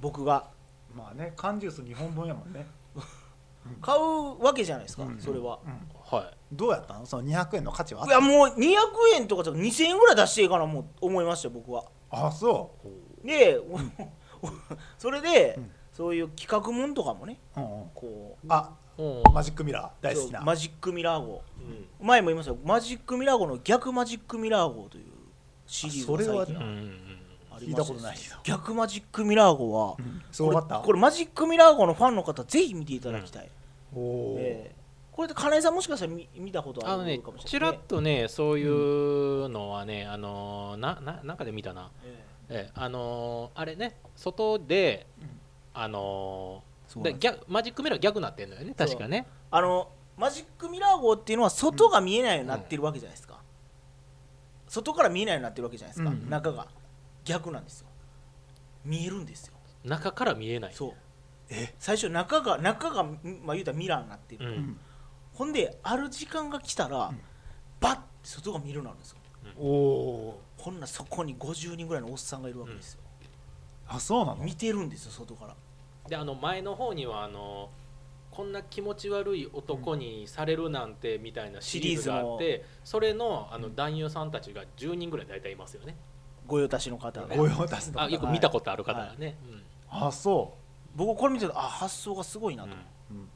[0.00, 0.48] 僕が。
[0.96, 2.66] まあね缶ジュース2本分やもんね、
[3.82, 5.20] 買うわけじゃないですか、うん。
[5.20, 6.36] それは、うん、はい。
[6.50, 8.14] どうやったのその200円の価値はいた？
[8.14, 8.56] やもう200
[9.16, 11.84] 円とかじゃ2000円ぐらい出していいかなもう思いましたよ僕は。
[12.10, 12.70] あそ
[13.22, 13.60] で、
[14.96, 15.70] それで、うん。
[15.92, 18.46] そういう企画もんとかもねう、うんうん、こう。
[18.48, 18.87] あうん
[19.32, 20.40] マジックミラー大好きな。
[20.40, 21.42] マジックミラー号。
[22.00, 22.06] うん。
[22.06, 22.52] 前も言いました。
[22.52, 25.04] よマジックミラー号の逆マジックミラー号という
[25.66, 27.00] シリーズがうんうん。
[27.54, 30.22] ありまして聞いたことないけど逆マジックミラー号は、うん。
[30.32, 30.80] すごかった？
[30.80, 33.50] これマジックミラー号のファンの方ぜひ見ていただきたい、
[33.94, 34.74] おおー、ええ。
[35.12, 42.68] これで金井さんもしかしたら見見たことあるあのねかもしちらっれない、とねそういうのはね、あのーなななんかで見たな、ええ。
[42.68, 45.28] えあのーあれね外で、うん。
[45.74, 46.62] あの
[46.96, 48.74] で逆マジックミラー逆なってんのよね。
[48.76, 49.26] 確かね。
[49.50, 53.40] あのマジックミラー号っていうのは外が見えないようになってるわけじゃないですか、
[54.68, 56.28] 外から見えないようになってるわけじゃないですか、うん。
[56.28, 56.66] 中が。
[57.24, 57.88] 逆なんですよ。
[58.84, 59.54] 見えるんですよ。
[59.84, 60.74] 中から見えない。
[60.74, 60.92] そう。
[61.50, 61.74] え？
[61.78, 63.10] 最初中が中が、ま
[63.48, 64.56] あ、言うたらミラーになってる、ううん。
[64.56, 64.80] ん
[65.34, 67.20] ほんである時間が来たら、うん。
[67.80, 69.18] バッて外が見えるようになるんですよ。
[69.60, 74.44] おおほんならそこに50人ぐらいのおっさんがいるわけですよ、ーあそうなの？
[74.44, 75.54] 見てるんですよ外から
[76.08, 77.70] であの前の方にはあの
[78.30, 85.96] こんな気持ち悪い男にされるなんてみたいなシリーズがあって、それのあの男優さんたちが10人ぐらい大体いますよね。
[86.46, 87.34] 御用達の方が。
[87.34, 89.36] ご用達のあよく見たことある方がね、
[89.90, 90.54] あそ
[90.94, 93.16] 僕これ見ててあ発想がすごいなと、うん。
[93.16, 93.28] う、うん、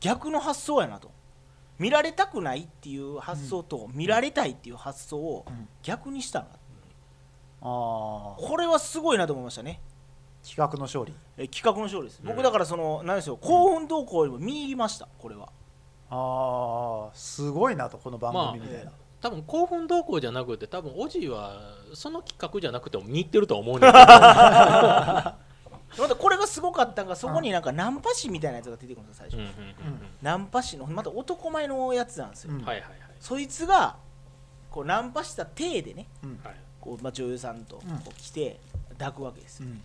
[0.00, 1.10] 逆の発想やなと。
[1.78, 5.68] 見られたくないっていう発想と、見られたいっていう発想をうん。
[5.82, 6.50] 逆にしたなあ
[7.62, 9.80] あこれはすごいなと思いましたね
[10.44, 11.12] 企画の勝利。
[11.36, 12.28] え企画の勝利です、うん。
[12.28, 15.48] 僕だからその何でしょう興奮動向よりも見入りましたこれは。
[16.10, 25.38] ああすごいなとこの番組みたいな、多分興奮動向じゃなくて多分おじいはその企画じゃなくても見入ってると思うんだま
[26.08, 29.50] たこれがすごかったのがそこになんかナンパ師みたいなやつが出てくるんですよ最初、けど、うんう
[29.90, 30.08] んうん。
[30.20, 32.66] ナンパ師のまた男前のやつなんですよ、うんうん。
[32.66, 32.98] はいはいはい。
[33.20, 33.96] そいつが
[34.70, 36.38] こうナンパした体でねうん。
[36.44, 36.56] はい。
[36.80, 38.60] こう、まあ、女優さんとこう来て
[38.98, 39.80] 抱くわけですよ、うん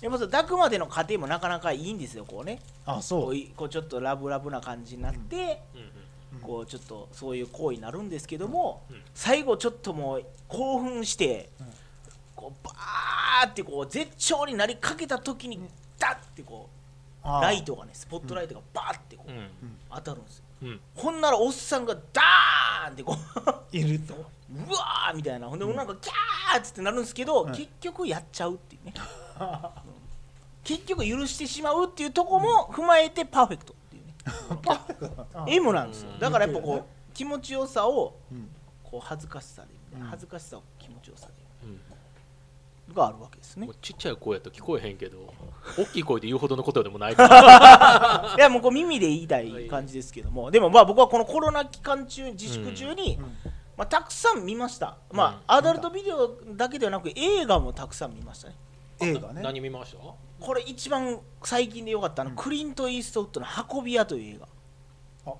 [0.00, 2.60] でまず抱くまでの過程もなかなかいいんですよこうね。
[2.86, 3.36] こあそう。
[3.56, 5.60] こうちょっとラブラブな感じになって、
[6.40, 9.02] こうちょっとそういう行為になるんですけども、うん。
[9.14, 11.66] 最後ちょっともう興奮して、うん。
[12.36, 15.60] こうバーってこう絶頂になりかけた時に
[15.98, 16.68] ダッてこ
[17.24, 19.48] うライトがねスポットライトがバーってこう、うん。
[19.90, 20.44] 当たるんですよ。
[20.62, 20.80] うん。
[20.94, 23.16] ほんならおっさんがダーンってこ
[23.72, 24.14] ういると。
[24.48, 25.48] うわーみたいな。
[25.48, 27.52] ほんでなんかキャーっつってなるんですけど、うん。
[27.52, 28.94] 結局やっちゃうっていうね
[30.64, 34.14] 結局許してしまうっていうとこも踏まえてパーフェクトっていうね。
[35.34, 36.10] あ M なんですよ。
[36.12, 38.50] うんだからやっぱこう気持ちよさをうん。
[38.84, 39.68] こう恥ずかしさで
[40.02, 41.32] 恥ずかしさを気持ちよさで
[41.64, 42.94] うん。
[42.94, 43.68] があるわけですね。
[43.82, 45.32] ちっちゃい声やと聞こえへんけど
[45.76, 48.34] 大きい声で言うほどのことでもないから。
[48.36, 50.50] いやもうこう耳で言いたい感じですけども。
[50.50, 53.38] でもまあ僕はこのコロナ期間中自粛中に、うん。
[53.76, 54.96] まあ、たくさん見ました。
[55.12, 58.56] まあ、アダルトビデオだけではなく映画もたくさん見ましたね
[59.00, 59.98] 映画ね何見ました？
[60.44, 62.36] これ一番最近でよかったの、うん。
[62.36, 64.40] クリント・イーストウッドの「運び屋」という映
[65.26, 65.32] あ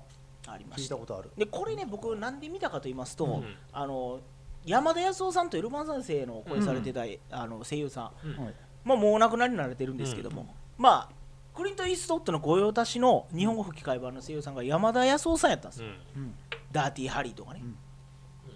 [0.47, 0.53] 画。
[0.53, 1.31] ありま聞いしたたことある。
[1.37, 3.55] でこれね僕なんで見たかと言いますと、うん。
[3.71, 4.19] あの
[4.65, 8.45] 山田康夫さんとエルマン三世の声されてた、あの声優さん、うん。
[8.45, 8.53] はい。
[8.83, 11.09] まあ、もうお亡くなりになられてるんですけども、まあ
[11.55, 16.21] クリント・イーストウッドの御用達の日本語吹き替え版の声優さんが山田康夫さんやったんですよ、うん。
[16.23, 16.33] うん。
[16.71, 17.77] ダーティーハリーとかね、うん。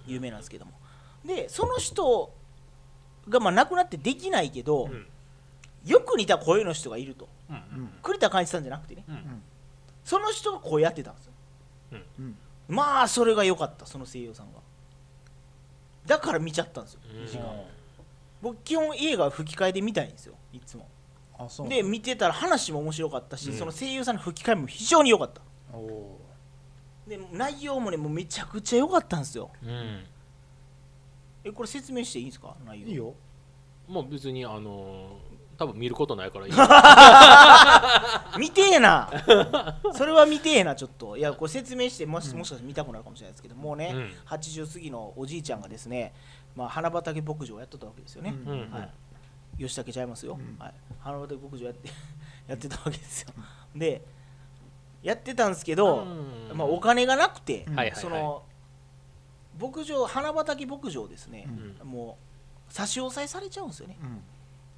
[0.07, 0.71] 有名なんですけども。
[1.25, 2.33] でその人
[3.29, 5.05] がまあ亡くなってできないけど、うん。
[5.85, 7.27] よく似た声の人がいると。
[7.49, 7.55] うん。
[7.55, 9.03] うん栗田寛一さんじゃなくてね。
[9.07, 9.41] うん。
[10.03, 11.31] その人が声やってたんですよ。
[12.19, 12.35] うん。
[12.67, 14.59] まあそれが良かったその声優さんが。
[16.05, 17.23] だから見ちゃったんですようん。
[17.23, 17.45] 2時間。
[18.41, 20.87] 僕基本映画吹き替えで見たいんですよいつも。
[21.37, 23.57] あそうで見てたら話も面白かったし、うん。
[23.57, 25.41] その声優さんの吹き替えも非常に良かった。
[27.07, 29.49] で内容もねもうめちゃくちゃ良かったんですよ。
[29.63, 30.05] うん
[31.43, 32.55] えこれ説明していいですか？
[32.65, 32.87] 内容。
[32.87, 33.13] いいよ。
[33.87, 36.51] まあ別にあのー多分見ることないからいい。
[38.39, 39.07] 見てえな。
[39.95, 41.15] それは見てえなちょっと。
[41.15, 44.11] いやこれ説明してもしもしかしたら見たくなるかもしれないですけどもうね、うん。
[44.25, 46.11] 80過ぎのおじいちゃんがですね、
[46.55, 48.51] まあ、花畑牧場をやっとったわけですよね、うん。
[48.51, 48.71] うん。
[48.71, 48.89] はい、
[49.59, 50.57] 吉武ちゃいますよ、うん。
[50.57, 51.89] はい、花畑牧場やって
[52.49, 53.29] やってたわけですよ。
[53.75, 54.01] で
[55.03, 56.57] やってたんですけど、うん。
[56.57, 57.75] まあ、お金がなくて、うん。
[57.75, 58.01] はいはいはい。
[58.01, 58.41] その
[59.59, 61.47] 牧場花畑牧場ですね、
[61.81, 61.87] うん。
[61.87, 62.17] も
[62.69, 63.97] う差し押さえされちゃうんですよね。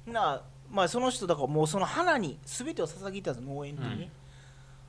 [0.06, 0.12] うん。
[0.12, 4.10] なまあその人だからもうその花に全てを捧げてたんです農園に、うん。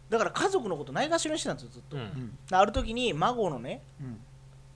[0.10, 1.82] だから家族のことないがしろにしてたんですよずっ
[2.50, 4.19] と、ある時に孫のねうん。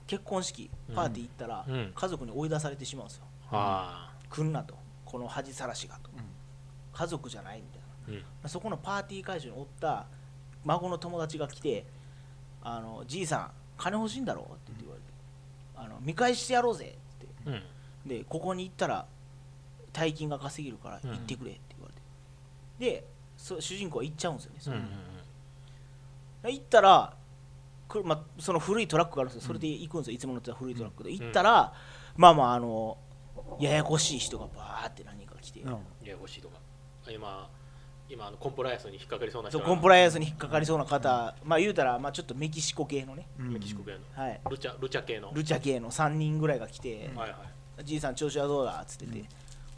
[0.06, 1.92] 結婚式パーティー行ったら、うん。
[1.94, 3.24] 家族に追い出されてしまうんですよ。
[3.50, 4.12] あ。
[4.28, 4.74] 来んなと。
[5.04, 6.10] この恥さらしがと。
[6.92, 7.78] 家族じゃないみた
[8.12, 8.20] いな。
[8.20, 8.48] ーうん。
[8.48, 10.06] そこのパーティー会場におった
[10.64, 11.86] 孫の友達が来て
[12.62, 14.91] 「あのじいさん金欲しいんだろ?」って言われて
[15.84, 17.26] 「あの見返してやろうぜ」って。
[17.46, 17.62] うん。
[18.06, 19.06] でここに行ったら
[19.92, 24.78] 大金が稼げるから行ってくれって言われて、でそ主人公は行っちゃうんですよね、それ。
[24.78, 24.88] うん
[26.44, 27.14] 行ったら
[27.88, 29.46] くまその古いトラックがあるんですよ。
[29.46, 30.14] それで行くんですよ。
[30.14, 31.12] いつも乗ってた古いトラックで。
[31.12, 31.72] 行ったら、
[32.16, 32.98] まあまああの
[33.60, 35.70] ややこしい人がバーって何人か来て、うん。
[35.70, 36.58] ややこしいとか。
[37.08, 37.48] 今
[38.12, 43.54] 今あのコンプライアンスに引っかかりそうな人そうコンプライアンスに引っかかりそうな方、まあ言うたら、まあ、ちょっとメキシコ系のね、うん。
[43.54, 43.98] メキシコ系の。
[44.14, 45.32] はい、ルチャルチャ系の。
[45.32, 47.36] ルチャ系の3人ぐらいが来てはいは
[47.80, 49.24] い「じいさん調子はどうだ?」っつってて、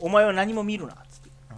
[0.00, 1.56] お前は何も見るな」っつって、うん。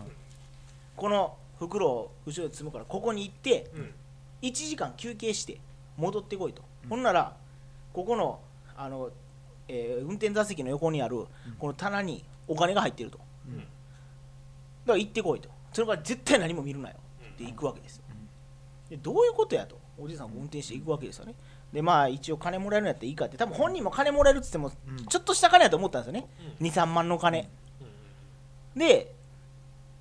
[0.97, 3.95] この袋を後ろで積むからここに行ってうん。
[4.43, 5.59] 1時間休憩して
[5.97, 7.35] 戻ってこいと、ほんなら
[7.95, 8.41] ここの
[8.77, 9.11] あの、
[9.67, 11.27] えー運転座席の横にある
[11.59, 13.59] この棚にお金が入ってると、うん。
[13.61, 13.69] だか
[14.89, 16.97] ら行ってこいとそれから絶対何も見るなよ。
[17.35, 18.05] って行くわけですよ、
[18.89, 19.79] でどういうことやと。
[19.99, 21.35] おじいさんが運転して行くわけですよね。
[21.71, 23.37] でまあ一応金もらえるんやったらいいかって。
[23.37, 25.05] 多分本人も金もらえるっつってもうん。
[25.05, 27.51] ちょっとした金やと思ったんですよね、う23万の金、
[28.75, 29.15] で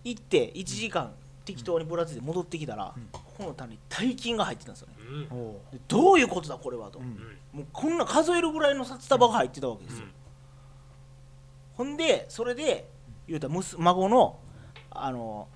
[0.05, 1.11] 行って1時間
[1.43, 3.07] 適当にぶらついて戻ってきたら、うん。
[3.11, 4.93] ここの棚に大金が入ってたんですよね。
[5.73, 5.79] うん。
[5.89, 7.05] どういうことだこれはと、うん。
[7.51, 10.05] もうこんな数えるぐらいの札束が入ってたわけですよ、
[11.73, 12.87] ほんでそれで
[13.27, 14.39] 言うたら息孫の
[14.89, 15.49] あの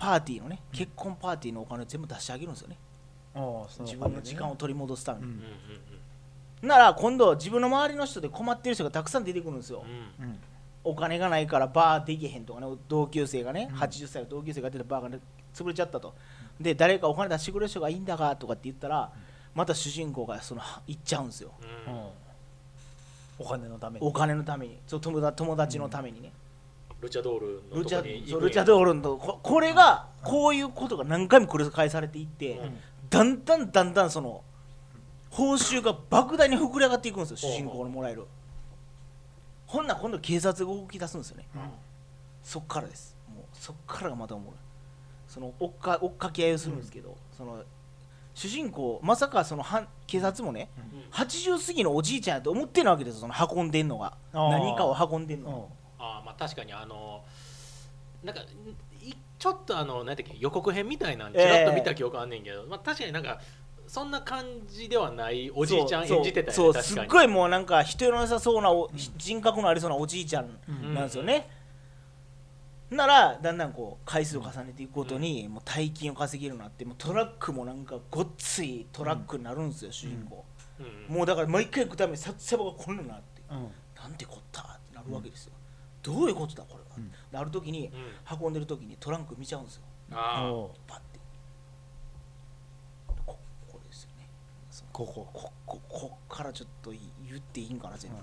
[0.00, 2.78] パーティーのね結婚パーティーのお金を全部出してあげるんですよね。
[3.34, 5.30] おーそ自分の時間を取り戻すために、うん。
[5.30, 5.44] うん
[6.62, 10.24] なら今度自分の周りの人で困ってる人がたくさん出てくるんですよ、うん。
[10.24, 10.30] うん。
[10.30, 10.38] うん
[10.82, 13.78] お金がないからバーできへんとかね同級生がね、うん。
[13.78, 15.20] 80歳の同級生がやってたバーが、ね、
[15.54, 16.14] 潰れちゃったと。
[16.58, 19.12] で誰かお金出してくれる人がいいんだがとかって言ったら
[19.54, 21.52] また主人公がその行っちゃうんですよ。
[21.86, 21.92] うん。
[21.94, 22.08] うん。
[23.38, 24.06] お金のために。
[24.06, 24.78] お金のために。
[24.86, 26.32] そう友達友達のためにね、
[27.00, 29.40] ルチャドールのルチとこにャルチャドールのこ。
[29.42, 32.76] これがこういうことが何回も繰り返されていって、うん。
[33.08, 34.42] だんだんだんだんその
[35.30, 38.26] 報酬が莫大に膨れ上がっていくんですよ主人公のもらえる。
[39.66, 41.46] ほんなら今度警察が動き出すんですよね。
[42.42, 43.16] そっからです。
[43.34, 44.54] もうそっからがまたおもろい。
[45.26, 47.62] その追っか追っかけ合いをするんですけど、その
[48.34, 50.68] 主人公まさかそのはん警察もね、
[51.12, 54.16] 80過ぎのおじいちゃんやと思ってないわけですよその運んでんのが。
[54.32, 54.50] あー。
[54.50, 55.56] 何かを運んでんのが。
[55.56, 55.64] うん
[56.00, 57.22] ああまあ確かにあの
[58.24, 58.42] なんか
[59.02, 63.40] いちょっとあの何だっけ予告編みたいなんちらっと見た記憶あんねんけど、まあ確かになんか
[63.86, 71.48] そんな感じではないおじいちゃん演じてたよねすっごいもうなんか人の良さそうなお、人格のありそうなおじいちゃんうんなんですよね、
[72.90, 80.44] ならだんだんこう回数を重ねていくごとに、もう大金を稼げるようになってもうトラックもなんかごっついトラックになるんですよ、主人公、
[80.78, 80.86] うん。
[80.86, 81.16] うん。
[81.16, 83.68] もうだから毎回行くために札束がこんなになってうん。
[84.00, 85.52] なんてこったってなるわけですよ、
[86.02, 87.10] どういうことだこれは、うん。
[87.10, 87.90] である時にう
[88.34, 88.38] ん。
[88.42, 89.82] 運んでる時にトランク見ちゃうんですよ。
[90.12, 90.52] ああ。
[90.52, 91.20] おパッて。
[93.26, 94.28] ここれですよね。
[94.92, 95.28] ここ。
[95.32, 96.98] こここっからちょっと言
[97.36, 98.16] っていいんかな全部、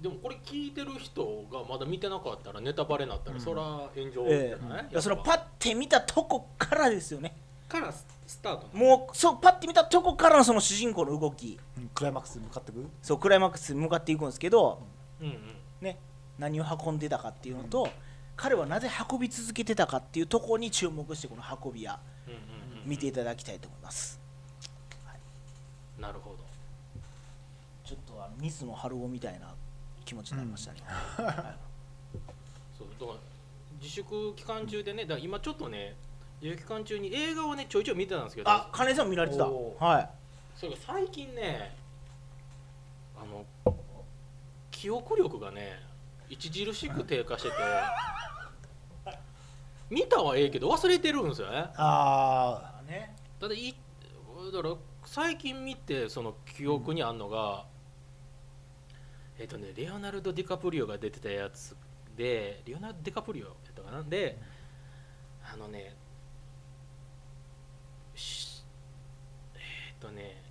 [0.00, 3.62] でもこれ聞いてる人がまだ見てなかったらネタバレになったら、そら
[3.94, 7.36] 炎上じえゃない、えいやそのパッて見たとこからですよね。
[7.68, 11.60] からススタートもうそうパッて見たとこからのその主人公の動き。
[11.78, 11.88] うん。
[11.94, 12.84] クライマックスに向かってく？
[13.00, 14.82] そうクライマックスに向かっていくんですけど、
[15.20, 15.56] うんうん。
[15.80, 15.98] ね、
[16.38, 17.88] 何を運んでたかっていうのと、
[18.36, 24.20] 彼はなぜ運び続けてたかっていうところに注目してこの運び屋うんうんうん見ていただきたいと思います、
[25.98, 26.38] なるほど。
[27.84, 29.54] ちょっとあの水野晴夫みたいな
[30.04, 31.72] 気持ちになりましたね、はい
[32.76, 33.18] そうだから
[33.80, 35.94] 自粛期間中でねだから今ちょっとね
[36.40, 38.50] 自粛期間中に映画をねちょいちょい見てたんですけど。
[38.50, 39.44] あ金井さんも見られてた。
[39.46, 40.10] はい。
[40.56, 41.76] それが最近ね
[43.16, 43.44] あの
[44.70, 45.80] 記憶力がね
[46.34, 47.54] 著しく低下してて
[49.90, 51.66] 見たはええけど忘れてるんですよね。
[51.76, 53.14] ああね。
[53.38, 53.74] ただい
[54.52, 57.66] だから最近見てその記憶にあんのが、
[59.38, 61.76] えっ、とねレオナルド・ディカプリオが出てたやつ
[62.16, 64.02] でレオナルド・ディカプリオやったかな？
[64.02, 64.38] で
[65.52, 65.94] あのね
[68.14, 68.64] し
[69.54, 69.58] え
[69.94, 70.42] っ、とね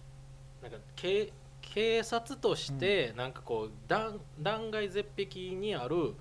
[0.61, 1.31] なんか警
[1.73, 6.15] 警察としてなんかこう断断崖絶壁にある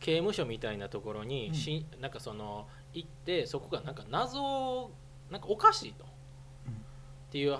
[0.00, 1.54] 刑務所みたいなところに、うん。
[1.54, 4.90] しなんかその行ってそこがなんか謎
[5.30, 6.04] なんかおかしいと、
[6.66, 6.72] うん。
[6.72, 6.76] っ
[7.30, 7.58] ていうだ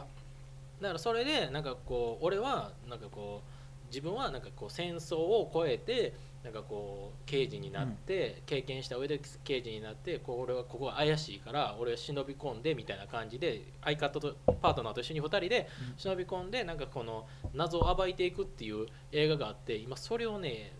[0.88, 6.14] からそれでなんかこう俺はなんかこう自分はなんかこう戦争を超えて
[6.46, 20.72] なんかこう刑事になって、経験した上で刑事になってこう俺はここは怪しいから俺は忍び込んでみたいな感じで相方とパートナーと一緒に2人で忍び込んでなんかこの謎を暴いていくっていう映画があって今それをね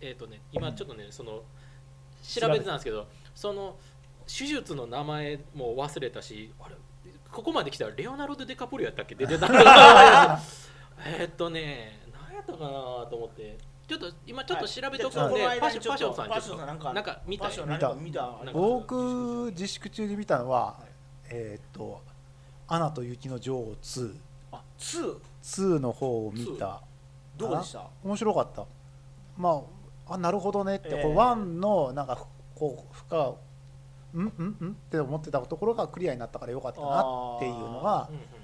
[0.00, 1.44] えっ、とね今ちょっとねその
[2.24, 3.06] 調べてたんですけど
[3.36, 3.76] その
[4.26, 6.74] 手術の名前も忘れたしあれ
[7.30, 9.14] ここまで来たらレオナルド・デカプリオやったっけ？
[9.14, 9.46] 出てた
[11.06, 12.68] えーっとね何やったかな
[13.08, 13.56] と思って
[13.88, 17.54] ちょっと今ちょっと調べとくんで、はいパッシションさんパッションさんなんかなんか見た見
[18.12, 20.76] たなんか僕自粛中に見たのは、
[21.30, 22.02] えーっと
[22.68, 24.14] 「アナと雪の女王2」
[24.52, 26.82] あ2 2の方を見た。
[27.38, 27.86] どうでした？
[28.04, 28.66] 面白かった。
[29.38, 29.62] ま
[30.06, 33.34] ああなるほどねって、ええこう1のなんかこう負荷
[34.14, 34.32] うん？
[34.36, 34.56] うん？
[34.60, 34.70] うん？
[34.72, 38.20] って思ってたところがクリアになったからよかったなっていうのがうんうん。
[38.20, 38.37] で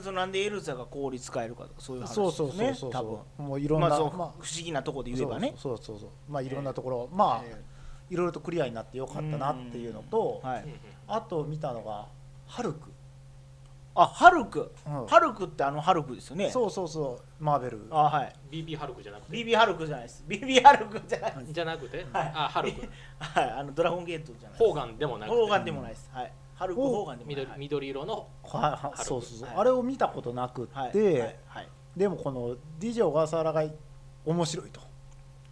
[0.00, 2.90] そのなんでエルザが氷使えるかとかそういう話ですそうねそうそうそう。
[2.90, 3.46] 多分。
[3.46, 5.54] もういろんな、まあ不思議なとこで言えばね。
[5.56, 6.10] そうそうそうそう。
[6.28, 7.62] まあいろんなところ、まあ、え
[8.10, 10.64] いろいろとクリアになってよかったなっていうのと、えはい。
[11.08, 12.06] あと見たのが
[12.46, 12.90] ハルク、
[13.96, 14.72] あハルク？
[14.86, 15.06] うん。
[15.06, 16.50] ハルクってあのハルクですよね。
[16.50, 17.44] そうそうそう。
[17.44, 17.86] マーベル。
[17.90, 18.32] あはい。
[18.50, 19.36] BB ハルクじゃなくて。
[19.36, 20.24] BB ハルクじゃないです。
[20.28, 22.32] BB ハルクじゃないじゃなくて、はい。
[22.34, 22.88] あハルク。
[23.18, 23.50] はい。
[23.50, 25.36] あのドラゴンゲートじゃないホーガンでもなくて。
[25.36, 26.10] ホーガンでもないです。
[26.12, 28.76] はいハルクおホーガンで緑緑色のはいはい。
[28.76, 29.56] ハルクそうそうそう、はい。
[29.58, 31.68] あれを見たことなくって、はいはいはい。
[31.96, 33.64] でもこの DJ 小笠原が
[34.24, 34.80] 面白いと。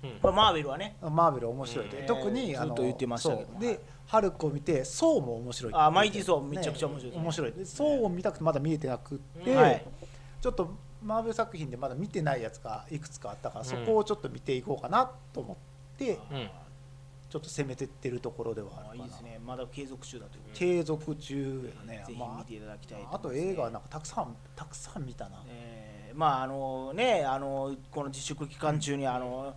[0.05, 0.11] うん。
[0.21, 0.97] これマーベルはね。
[1.01, 2.07] マーベル面白いと、うん。
[2.07, 7.53] 特にあのずっと言ってましたけどでハルクを見てソーも面白いあマイティーソーめちゃくちゃ面白い面白い。
[7.53, 9.85] でソーを見たくてまだ見えてなくって、はい。
[10.41, 10.71] ちょっと
[11.03, 13.67] マーベル作品でまだ見てないやつがいくつかあったから、うん。
[13.67, 15.57] そこをちょっと見ていこうかなと思っ
[15.99, 16.49] てうん
[17.33, 19.05] ちょっと攻めてってるところではああるかな。
[19.05, 19.41] いいですね。
[19.43, 20.43] まだ継続中だという。
[20.43, 22.05] ことで継続中やね。
[22.07, 29.57] ぜひま見ていただきたいとあ、あと映画はなんかたくさんたくさん見たな、えーまああのねあのこの自粛期間中にあの、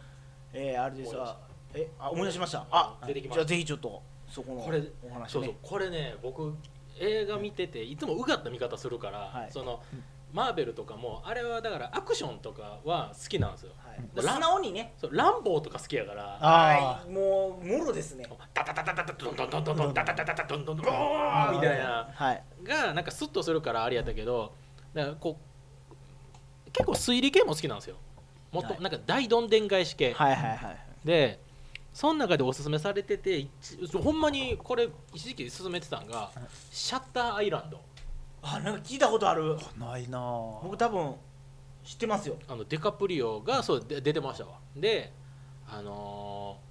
[0.54, 1.38] えーあれですわ
[1.74, 2.66] えあ思い出しました。
[2.72, 3.46] あ出てきました。
[3.46, 6.56] じゃあぜひちょっとそこのこれお話そうそうねこれね僕
[6.98, 9.52] 映画見てていつもうがった見方するから、はい。
[9.52, 9.82] その
[10.36, 13.72] マーベルとかもあれはだからアクションとかは好きなんですよ。
[13.78, 13.98] はい。
[14.00, 14.94] うん素直にね。
[14.98, 16.38] そうランボーとか好きやから。
[16.42, 17.10] あはい。
[17.10, 18.28] もうもろですね。
[18.54, 20.86] ダダダダダダドンドンドンドンドンダダダダダドンドンドン
[21.56, 24.54] みたいなはいがなんかスッとするからあれやったけど
[24.94, 25.38] だからこ
[26.68, 27.96] う結構推理系も好きなんですよ
[28.52, 31.40] もっとはいなんか大どんでん返し系、はいはいはいで
[31.94, 33.50] その中でおすすめされてて一
[34.04, 36.30] ほんまにこれ一時期勧めてたんが
[36.70, 37.80] 「シャッターアイランド
[38.48, 39.58] あなんか聞いたことある。
[39.78, 41.16] ないなぁ僕多分
[41.84, 44.60] 知ってますよ」あのデカプリオがそうで出てましたわ。
[44.76, 45.12] で
[45.68, 46.66] あのー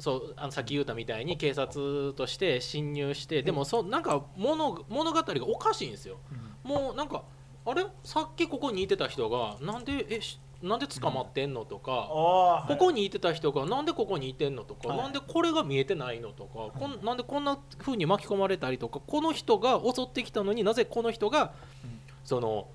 [0.00, 6.18] そうあのさっき言ったみたいに警察として侵入してでもそなんか物物語がおかしいんですよ。
[6.62, 7.24] もうなんか
[7.66, 7.84] あれ？
[8.04, 14.98] さっきここにいてた人がなんでえしなんで捕まってんのとか、あここにいてた人がなんでここにいてんのとか、はい。
[14.98, 21.52] なんでこれが見えてないのとか、こんなんでこんな風に巻き込まれたりとかこの人が襲ってきたのになぜこの人が、
[21.84, 22.00] うん。
[22.24, 22.68] その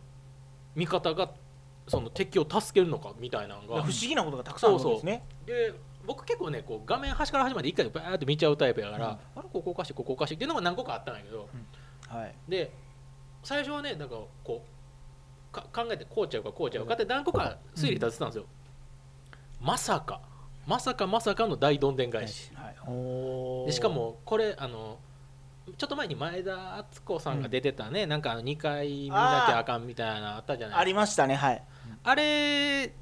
[0.76, 1.32] 味方が
[1.88, 5.24] その敵を助けるのかみたいなの不思が議なことがたくさんあるんですね。
[5.46, 5.74] で
[6.06, 9.12] 僕結構ねこう画面端から端まで一回バーって見ちゃうタイプやから、うん。
[9.12, 11.50] あれここおかしいここおかしいっていうのが何個かあったんやけど、
[12.08, 12.36] はい。
[12.48, 12.72] で
[13.44, 14.73] 最初はねなんかこうか
[15.62, 16.96] 考えてこうちゃうかこうちゃうか。
[16.96, 18.46] って何個か推理立ててたんですよ、
[19.62, 20.22] まさか。
[20.66, 22.52] まさかまさかの大どんでん返し。
[22.56, 23.66] はい。
[23.68, 24.98] でしかもこれあの
[25.78, 31.36] ちょっと前に前田敦子さんが出てたね、なんかあの2回見なきゃあかんみたいなのあったじゃないありましたね。
[31.36, 31.64] はい。
[32.04, 32.94] あれ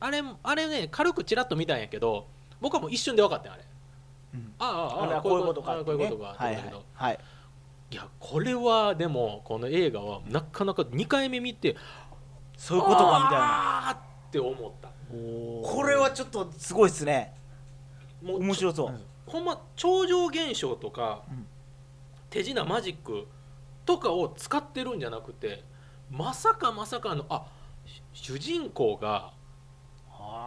[0.00, 2.26] あれあれね軽くちらっと見たんやけど
[2.60, 3.64] 僕はもう一瞬で分かったんあれ。
[4.34, 4.52] うん。
[4.58, 7.18] あああああこういうことかこういうことかってはい思ったけど、はいい
[7.94, 11.76] やこれはでもこの映画はなかなか2回目見て
[12.56, 13.90] そういうことかみたいな。
[14.28, 14.88] って思った。
[15.10, 17.34] これはちょっとすごいですね。
[18.22, 21.46] もう面白そう、うんほんま超常現象とか、うん。
[22.30, 23.26] 手品マジック
[23.84, 25.64] とかを使ってるんじゃなくて
[26.10, 27.46] まさかまさかのあ
[27.86, 29.32] し主人公が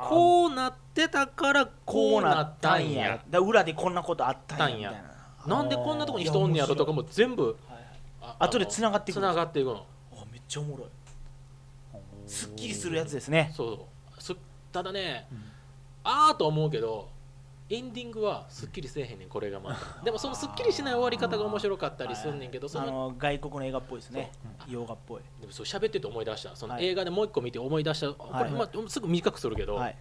[0.09, 3.23] こうなってたからここううなったたんや。
[3.31, 5.10] 裏でこんなことあったんやみたいな
[5.47, 7.57] なんでこんなとこに人おんねやろとかも全部
[8.21, 9.19] あ後で繋がっていく。
[9.19, 9.85] つながっていくの。
[10.13, 10.87] あめっちゃおもろい。
[12.27, 13.51] すっきりするやつですね。
[13.55, 14.35] そうす
[14.71, 15.37] ただね、うん。
[16.03, 17.09] ああと思うけど
[17.69, 20.03] エンディングはすっきりせえへんねんこれがまた。
[20.03, 24.31] でもそのすっきりしない終わり方が面白かったりすんねんけどそあのの外国の映画っぽいですね。
[24.67, 25.21] 洋画っぽい。
[25.39, 26.55] でもそう喋ってて思い出した。
[26.55, 26.85] そのはい。
[26.85, 29.95] 映画でもう一個見て思い出した、これ、はいまあ、すぐ短くするけど、はい。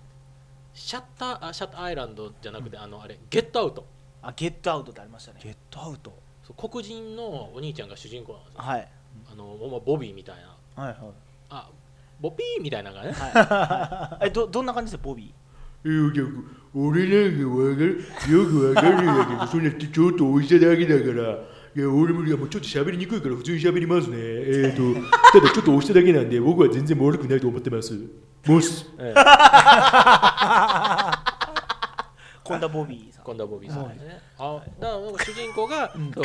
[0.75, 3.87] シャッターあシャッターアイランドじゃなくて、あのあれゲットアウト
[4.23, 5.41] あゲットアウトってありましたね。
[5.43, 6.13] ゲットアウト？
[6.47, 8.61] そう黒人のお兄ちゃんが主人公なんですよ。
[8.63, 8.89] はい。
[9.33, 10.37] あのほんまボビーみたい
[10.77, 10.83] な。
[10.83, 10.99] はいはい。
[11.51, 11.71] あ
[12.21, 13.33] ボピーみたいなのがねはい。
[13.33, 14.27] はい。
[14.29, 15.91] えどどんな感じですボビー？
[15.91, 16.25] いやいや
[16.75, 18.05] 俺なんかわかる？
[18.31, 21.39] よくわかるんやけど そんなちょっと押しただけだから。
[21.73, 24.17] いや俺もいやもうちょっと喋りにくいから普通に喋りますね。
[24.19, 25.01] えーと
[25.33, 27.97] ただちょっと押しただけなんで僕は全然悪くないと思ってます。
[28.47, 28.87] モス
[32.45, 34.21] 今度はボビーさん今度はボビーさんね。
[34.39, 36.25] あだからなんか主人公が、そう。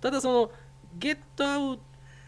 [0.00, 0.50] ただその
[0.98, 1.78] ゲットアウ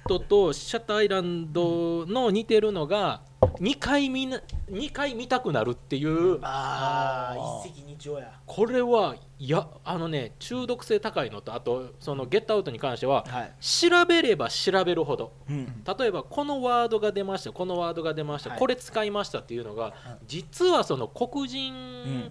[0.07, 6.38] トとシャッターアイランドの似てるのが2回見な2回見たくなるっていう。
[6.43, 8.33] ああ一石二鳥や。
[8.47, 13.53] これはいやあのね中毒性高いのとあとそのゲットアウトに関してははい。
[13.61, 15.33] 調べれば調べるほど。
[15.49, 15.83] うん。
[15.99, 18.59] 例えばこのワードが出ましたこのワードが出ました、はい。
[18.59, 19.95] これ使いましたっていうのが
[20.27, 22.31] 実はその黒人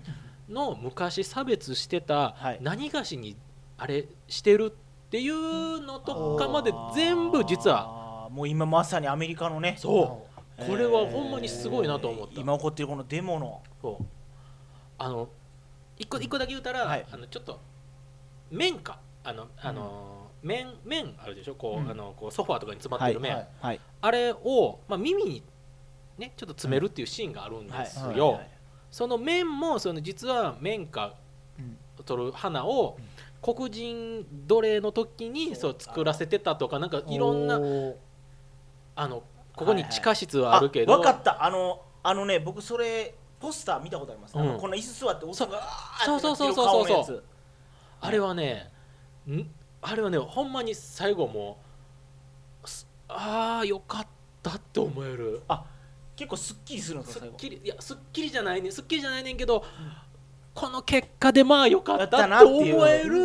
[0.52, 2.60] の昔差別してたはい。
[2.62, 3.36] 何がしに
[3.78, 7.88] あれしてるっていうのとかまで全部実は。
[8.26, 9.76] はもう今まさにアメリカのね。
[9.78, 10.28] そ
[10.60, 10.66] う。
[10.66, 13.62] これはほんまにすごいなと思った、えー今起こってるこのデモの。
[13.82, 14.06] そう。
[14.98, 15.30] あの
[15.98, 17.06] 一個一個だけ言うたら、はい。
[17.12, 17.60] あのちょっと
[18.52, 21.56] 綿かあのあの、綿綿あるでしょ？
[21.56, 21.90] こう、うん。
[21.90, 25.44] あのこうソファーとかに詰まってる綿、はいはいあれを、まあ、耳に
[26.18, 28.50] ねちょっと詰めるっていうシーンがあるんですよ、はい
[28.92, 31.14] その綿もその実は綿花
[32.06, 32.98] 取る花を
[33.42, 35.76] 黒人奴隷の時にそう。
[35.80, 37.60] 作らせてたとかなんかいろんな
[38.96, 39.24] あの
[39.56, 41.44] ここに地下室はあるけど、分かった。
[41.44, 44.58] あのあのね僕それポスター見たことあります、うん。
[44.60, 47.24] こんな椅子座っておっさんがあーそうそうそうそうってなってる顔のやつ。
[48.02, 48.72] あれはね
[49.28, 49.50] ん？
[49.82, 51.58] あれはねほんまに最後も
[53.08, 54.08] ああよかっ
[54.44, 55.42] たって思える
[56.22, 59.64] 結構すっきりするんですすっか最後きりいやすっきりじゃないねすっきりじゃないねんけど、
[60.54, 63.18] この結果でまあよかったやったなって思える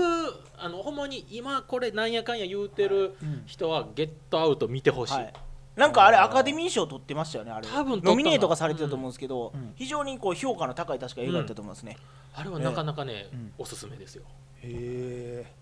[0.56, 5.32] あのほんまに今これなんやかんや言うてるうん人はゲットアウト見てほしい、はい。
[5.76, 7.66] なんかあれアカデミー賞取ってましたよねあれ。
[7.66, 9.72] 多分ノミネートがされてたと思うんですけど、うん。
[9.76, 11.98] 非常にこう評価の高い確か映画だったと思いますね、
[12.34, 13.52] あれはなかなかね、うん。
[13.58, 14.22] おすすめですよ。
[14.62, 15.52] へえ。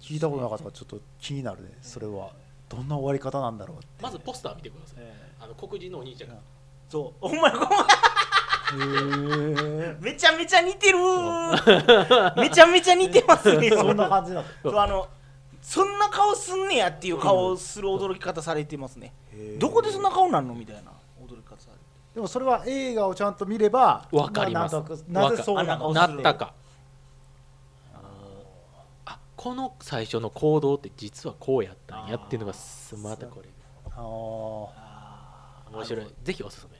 [0.00, 0.64] 聞いたことなかった。
[0.64, 2.30] からちょっと気になるねそれは。
[2.70, 4.96] どんな終わり方なんだろうってまずポスター見てください。
[5.00, 6.36] えあの黒人のお兄ちゃんが
[6.90, 7.26] そう。
[7.26, 7.68] お前ごめん。
[8.72, 10.98] へめちゃめちゃ似てる。
[12.36, 13.66] めちゃめちゃ似てますね。
[13.68, 14.46] え そんな感じなの。
[14.62, 15.08] そうあの
[15.62, 19.12] そんな顔すんねやっていう顔をする驚き方されてますね、
[19.58, 20.54] どこでそんな顔なんの？
[20.54, 20.90] みたいな。
[21.22, 21.80] 驚き方されて。
[22.14, 24.76] でもそれは映画をちゃんと見ればわかります。
[24.76, 25.92] あなぜそうなわの？
[25.94, 26.54] かなったか。
[29.04, 33.48] あこの最初の行動って実はこうやったんやっていうのがすまたこれ。
[33.90, 34.68] あー。
[34.76, 36.06] あー面白い。
[36.24, 36.78] ぜひおすすめ。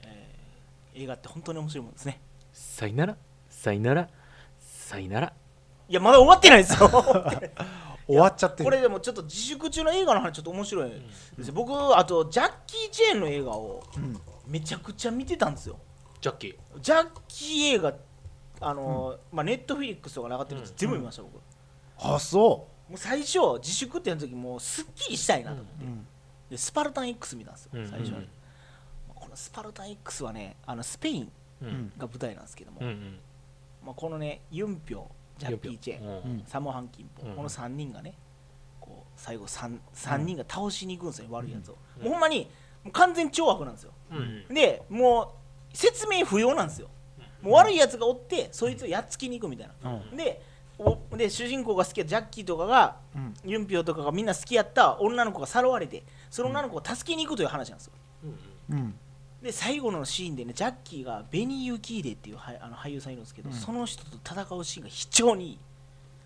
[0.93, 2.21] 映画って本当に面白いもんですね。
[2.51, 3.17] さよなら
[3.49, 4.09] さよなら
[4.59, 5.33] さよなら。
[5.87, 6.89] いやまだ終わってないですよ。
[8.07, 8.65] 終わっちゃってる。
[8.65, 14.19] これでもちょっと自粛中の映画の話ちょっと面白いですよ、僕あとジャッキー・チェーンの映画をうん。
[14.47, 15.79] めちゃくちゃ見てたんですよ。
[16.19, 16.79] ジャッキー。
[16.79, 17.93] ジャッキー映画
[18.63, 20.75] あのーまあネットフィリックスとか上がってるやつうん。
[20.77, 21.33] 全部見ました、僕。
[21.35, 21.41] も
[21.97, 22.97] あそう。
[22.97, 26.07] 最初自粛ってやった時もうすっきりしたいなと思って、う、うん、
[26.49, 27.89] でスパルタン X 見たんですよ、うん。
[27.89, 28.23] 最初に、うん。
[28.23, 28.29] こ
[29.31, 31.31] のスパルタン X はねあのスペイン
[31.97, 33.19] が舞台なんですけども、うんうん。
[33.85, 35.03] まあ、このねユンピョ
[35.39, 36.31] ジャッキー・チェうん。
[36.31, 36.43] うん。
[36.45, 37.35] サモハン・キンポ、うん。
[37.35, 38.13] この3人がね
[38.79, 42.03] こう最後 3, 三人が倒しに行くんですよ、悪いやつを、うん。
[42.03, 42.49] もうほんまに
[42.83, 43.93] もう完全懲悪なんですよ。
[44.11, 44.53] うん。
[44.53, 45.33] でも
[45.73, 46.89] う説明不要なんですよ。
[47.41, 50.17] もう悪いやつがおってそいつをやっつけに行くみたいな、うん。
[50.17, 50.41] で
[50.77, 53.33] おで主人公が好きなジャッキーとかがうん。
[53.45, 57.93] ユンピョとかがみんな好きやった女の子がさらわれてその女の子を助けに行くという話なんですよ。
[58.69, 58.77] うん。
[58.77, 58.99] うん
[59.41, 63.55] で最後のシーンでねジャッキーがベニー・ユキーデっていうはいあの俳優さんいるんですけど、うん。
[63.55, 65.59] その人と戦うシーンが非常に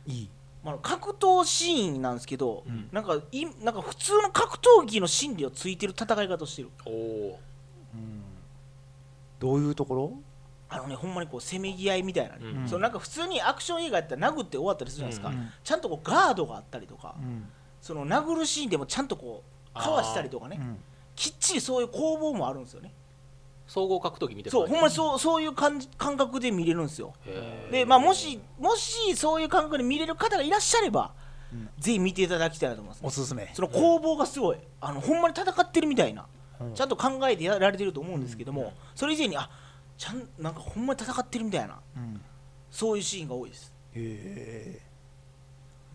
[0.06, 0.14] いい。
[0.14, 0.30] いい。
[0.64, 2.90] まあ、格闘シーンなんですけど、うん。
[2.92, 6.70] なんかいなんか普通の格闘技の心理をついてる戦い方をしてる。
[6.86, 7.40] おお
[7.94, 8.22] うん。
[9.40, 10.12] どういうところ？
[10.68, 12.68] あのねほんまにこうせめぎ合いみたいなね、うん。
[12.68, 15.52] そのなんか普通にアクション映画やったら殴って終わったりするじゃないですか、うん。
[15.64, 17.48] ちゃんとこうガードがあったりとか、うん。
[17.80, 19.44] その殴るシーンでもちゃんとこ
[19.74, 20.78] うかわしたりとかね、うん。
[21.16, 22.92] きっちりそういう攻防もあるんですよね
[23.68, 27.14] 総合格闘技見てるそうほんまにうそうそういう感じ感覚で見れるんですよ。
[27.72, 31.14] でまあもしもしそういう感覚で見れる方がいらっしゃれば、
[31.52, 33.50] うんぜひ見ていただきたいなと思います、おすすめ。
[33.54, 36.28] その攻防がすごいあのほんまに戦ってるみたいな、
[36.60, 36.74] うん。
[36.74, 39.50] ちゃんと考えてやられてると思うんですけども、それ以前にあ
[39.98, 42.22] ちゃんなんかほんまに戦ってるみたいなうん。
[42.70, 43.74] そういうシーンが多いです。
[43.94, 44.82] へ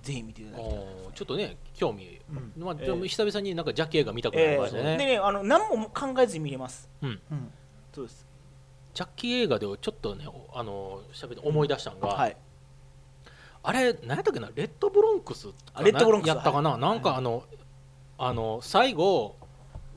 [0.02, 0.78] ぜひ見ていただきたい
[1.14, 2.64] ちょっとね興味、うん。
[2.64, 2.86] まあ、えー。
[2.86, 4.96] でも久々になんかジャッキー映画見たくなりえましたね、ー。
[4.96, 6.88] でねあの何も考えずに見れます。
[7.02, 7.52] うん、えうん
[7.94, 8.26] そうです。
[8.94, 12.36] ジャッキー映画でちょっとねおあの喋って思い出したんが、はい。
[13.62, 14.48] あれ何やったっけな？
[14.54, 15.48] レッドブロンクス
[15.80, 16.28] レッドブロンクス。
[16.28, 16.80] やったかな、はい。
[16.80, 17.44] なんかあの
[18.18, 19.36] あの最後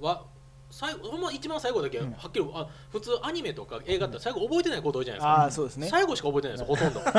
[0.02, 0.24] は
[0.70, 2.12] 最後ほんま一番最後だけはうん。
[2.12, 5.88] っきり、あ普通アニメとか映画って最後覚えてないこと多いじゃないですか、ああそうですね。
[5.88, 7.00] 最後しか覚えてないですよほとんど。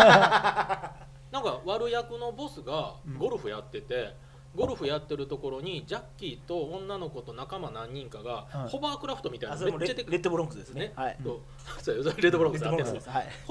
[1.35, 4.15] なんか悪役のボスがゴルフやってて、
[4.55, 8.69] ゴルフやってるところにジャッキーと女の子と仲間何人かが、はい。
[8.71, 10.87] ホバークラフトみたいなめっちゃでレッドブロンクスですね。
[10.87, 10.93] ね。
[10.95, 11.17] はい。
[11.23, 11.41] と
[11.81, 12.71] そうレッドブロンクスホ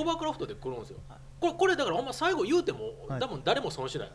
[0.03, 0.97] バークラフトで来るんですよ。
[1.09, 1.17] はい。
[1.39, 3.19] これこれだからほんま最後言うても、はい。
[3.19, 4.11] 多分誰も損しない、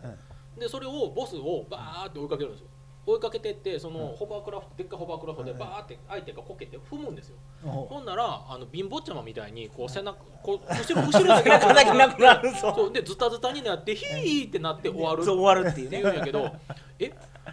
[0.58, 2.68] でそれをボスをバーって追いかけるんですよ
[3.08, 7.36] 追いかけてってそのホバークラフトでっかいホバークラフトではいバーって相手がこけて踏むんですよ。
[7.64, 11.48] おほんならあの貧ぼっちゃまみたいにこう背中こう後ろ後ろだけ
[11.96, 12.92] なくなるそうそう。
[12.92, 16.50] でズタズタになってヒーってなって終わるそう終わるっていうってね言うんやけど
[17.00, 17.12] え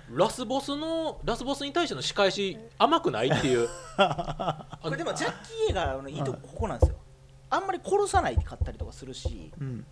[0.09, 3.69] ラスボスのラスボスに対しての仕返し甘くないっていう。
[4.83, 5.33] これでもジャッ
[5.67, 6.95] キー映画のいいとこここなんですよ。
[7.49, 9.51] あんまり殺さないで買ったりとかするし。
[9.59, 9.85] うん。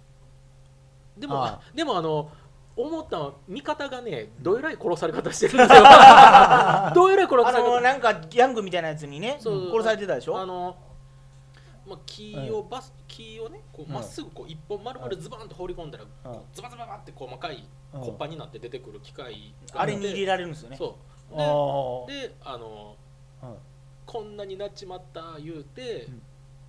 [1.18, 2.30] でもでもあの
[2.76, 5.84] 思ったのは味方がねどえらい殺され方してるんですよ。
[6.96, 7.70] どえらい殺あされ方。
[7.76, 10.40] のなんかギャングみたいなやつにね殺されてたでしょ？
[10.40, 10.76] あの
[11.86, 13.94] まあ、木をバス、木をねこううん。
[13.94, 16.06] まっすぐこう一本丸々ズバンと放り込んだら、
[16.54, 18.02] ズバズババって細かいうん。
[18.02, 20.78] コッパになって出てくる機械があれに入れられるんですよね。
[20.78, 20.96] そ
[21.32, 21.34] う。
[21.36, 22.96] あでであの
[23.44, 23.58] うん。
[24.06, 26.22] こんなになっちまった言うて、うん。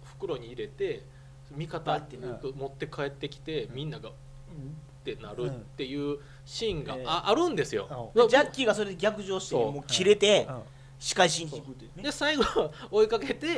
[0.05, 1.05] 袋に入れて
[1.53, 2.27] 味方バッてね
[2.57, 4.13] 持って帰ってきてみんながう
[4.53, 4.77] ん
[5.13, 8.11] ってなるうんっていうシーンがええああるんですよ。
[8.15, 10.63] うんでジャッキーがそれで逆上してもう切れてうん。
[10.97, 11.59] 仕返しに行
[12.03, 12.45] で最後
[12.91, 13.55] 追いかけて、うん。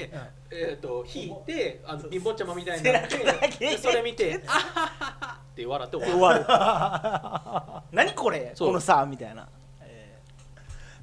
[0.51, 7.87] えー、と引いてあの貧乏ちゃまみたいになってそれ見て「あははは」って笑って終終わる。
[7.97, 9.49] 何これこのさみたいな。
[9.81, 10.19] え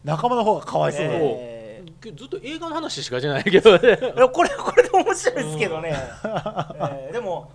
[0.04, 1.14] 仲間の方がかわいそうだ。
[1.14, 1.84] ーえ
[2.14, 3.96] ずっと映画の話しかしてないけどね。
[4.34, 5.94] これ これで面白いですけどね。
[5.94, 7.52] えーでも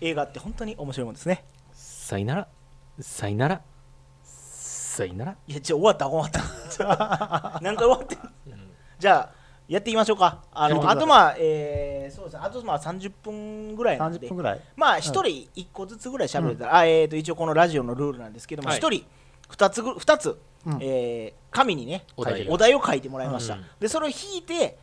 [0.00, 1.44] 映画って本当に面白いもんですね
[2.04, 2.48] さいなら
[3.00, 3.62] さいなら
[4.22, 7.60] さいなら、いやじゃあ終わった終わった。
[7.62, 8.56] 何回 終わってんの？
[8.98, 9.30] じゃあ
[9.66, 10.44] やっていきましょうか。
[10.52, 12.42] あのあとまあえーそうですね。
[12.44, 14.18] あとまあ30分ぐらいなんで。
[14.18, 14.60] 30分ぐらい。
[14.76, 18.78] まあ一人一個ずつぐらい喋れたら、あえー、と一応このラジオのルールなんですけどもはい。
[18.78, 19.06] 一、人
[19.48, 20.78] 二つぐ二つ、うん。
[20.82, 22.24] えー紙にねお
[22.58, 22.86] 題を。
[22.86, 23.64] 書いてもらいました、うん。
[23.80, 24.76] でそれを引いて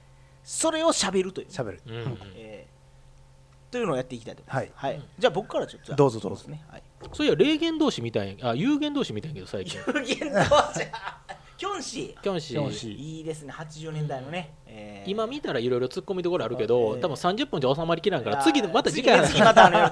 [0.43, 1.81] それを喋るという、喋る。
[1.85, 4.95] うんうんえーというのをやっていきたいと思います、はい。
[4.95, 5.95] うんじゃあ僕からちょっと。
[5.95, 6.49] どうぞどうぞ。
[6.49, 6.83] ね、はい、
[7.13, 9.79] そういや霊言同士みたいあ有言同士みたいやけど最近。
[9.87, 10.43] 有言同
[10.73, 10.87] 士。
[11.61, 12.95] キョンシキョンシキョンシー。
[12.95, 13.53] いいですね。
[13.53, 15.11] 80年代のね、えー。
[15.11, 19.21] 今見たらいろいろ突っ込みどころあるけど、ええ多分30分じゃ収まりきらんから次また次回。
[19.27, 19.91] 次次またあのやる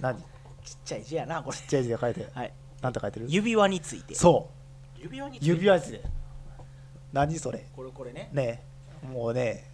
[0.00, 0.16] 何？
[0.16, 0.26] ちっい
[0.64, 1.56] ちっちゃい字やなこれ。
[1.56, 2.28] ちゃい字で書いて。
[2.34, 2.52] はい。
[2.82, 3.26] なんて書いてる？
[3.30, 4.14] 指輪について。
[4.14, 4.50] そ
[4.98, 5.00] う。
[5.00, 5.50] 指輪について。
[5.52, 6.02] 指輪字で。
[7.10, 7.66] 何それ？
[7.74, 8.28] これこれね。
[8.32, 8.62] ね
[9.02, 9.06] え。
[9.06, 9.64] もうね。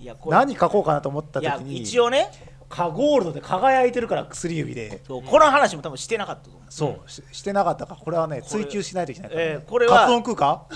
[0.00, 0.36] いやこれ。
[0.36, 2.30] 何書こうかなと思ったいや時に一応ね
[2.74, 10.66] カゴールドで輝いてるから薬指でそうこの話も多分してなかったと思うそうししてなかったかこれはね追求しないといけないからねえーこれはカツ丼食うか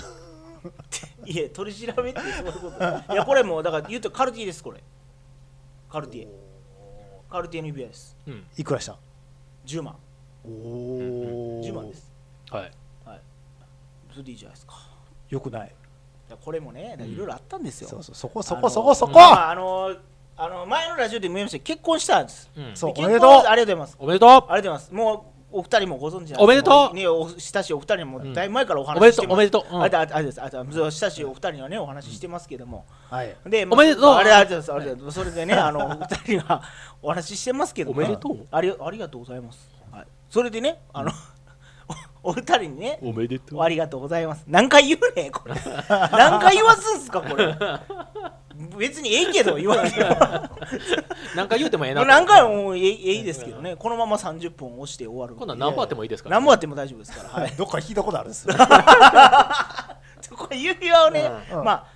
[1.25, 2.71] いや取り調べってそういうこ
[3.07, 4.81] といやこれもだから言うとカルティエですこれ
[5.89, 6.27] カルティエ
[7.29, 8.97] カルティエの指輪ですうんいくらした
[9.65, 9.97] 10万
[10.45, 12.09] おお10万です
[12.49, 12.71] はい
[13.03, 13.21] はい
[14.11, 14.75] それでいいじゃないですか
[15.27, 15.67] よくない
[16.29, 19.95] いやこれもねいろいろあったんですよ、そうそうそこそこそこそこまああの
[20.41, 22.49] あの前のラジオでも言いましたけど結婚したんです。
[22.55, 22.69] うん。
[22.69, 23.29] でそうおめでとう。
[23.29, 23.97] 結婚ありがとうございます。
[23.99, 24.29] おめでとう。
[24.29, 24.93] ありがとうございます。
[24.93, 26.95] もうお二人もご存知なんですおめでとう。
[26.95, 29.33] ねお親しいお二人にもだいぶ前からお話ししてます。
[29.33, 29.77] おめでとう、う。
[29.79, 29.81] ん。
[29.81, 33.35] ありがとううございますあそう親しいお二人にはねお話ししてますけども、はい。
[33.47, 34.05] で、おめでとう。
[34.13, 35.19] あれありがとうございます。
[35.19, 36.61] それでねあのお二人が
[37.01, 37.91] お話ししてますけど。
[37.91, 38.47] もおめでとう。
[38.49, 41.11] ありありがとうございます、はい、それでねあの、
[42.23, 44.43] おお二人にねおめでとありがとうございます。
[44.47, 45.55] 何回言うねんこれ。
[45.89, 47.55] 何回言わすんすかこれ。
[48.77, 50.09] 別にええけど言われても。
[51.35, 52.07] 何回言うてもええなと。
[52.07, 53.75] 何回もええええですけどね。
[53.77, 58.55] このまま30分押して終わる今度は何本あってもいいですから、何もあっても大丈夫ですから、はい、どっか聞いたことあるんですよ。
[60.35, 61.63] これ指輪をね、うん。
[61.63, 61.87] まあ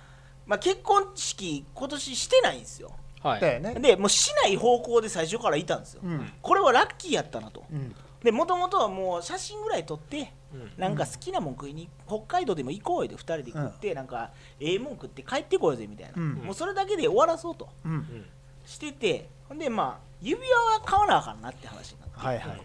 [0.46, 2.92] まあ、結婚式今年してないんですよ。
[3.22, 3.40] はい。
[3.40, 3.74] だよね。
[3.74, 6.32] でもうしない方向で最初からいたんですよ、うん。
[6.42, 7.64] これはラッキーやったなと。
[7.70, 7.94] うん
[8.24, 10.72] でもともとはもう写真ぐらい撮ってうん。
[10.76, 16.32] なんか好きなもん食いに北海道でも行こうよで2人で食って、なんかええもん食って帰ってこようぜみたいな、うん。
[16.36, 17.92] もうそれだけで終わらそうとうん。
[17.92, 18.24] うん
[18.64, 22.62] しててほんでまあ指輪は買わなあかんなって話になって、はいはい。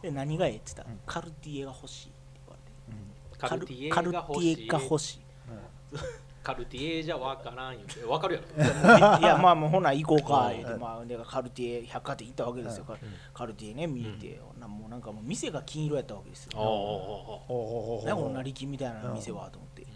[0.00, 1.00] で何がええって言ったら、うん。
[1.04, 2.56] カルティエが欲しいって言わ
[3.30, 3.48] れて。
[3.48, 4.56] カルティエカルが欲しい。
[4.56, 5.20] ティエが欲しい
[6.44, 8.40] カルティエじゃわからん言うてわかるや
[9.18, 9.18] ろ？
[9.18, 10.56] いやまあもうほな行こうかうん。
[10.58, 12.96] 言うて、まあ、でカルティエ百貨店行ったわけですよ、カ
[13.32, 16.64] カルティエね見て、なもうなんかもう店が金色やったわけですよ、おお
[17.48, 17.54] お
[17.98, 19.86] おおなんかこんな力みたいな店はと思って、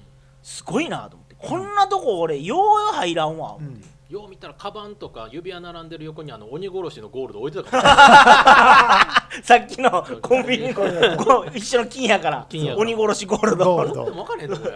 [0.43, 1.37] すごいなと思って。
[1.39, 2.57] こんなとこ俺よ
[2.91, 3.55] う入らんわ。
[3.55, 9.29] 思って、よう見たらカバンとか指輪並んでる横にあの鬼殺しのゴールド置いてたから。
[9.45, 12.47] さっきのコンビニこう一緒の金やから。
[12.49, 13.87] 金や鬼殺しゴールド。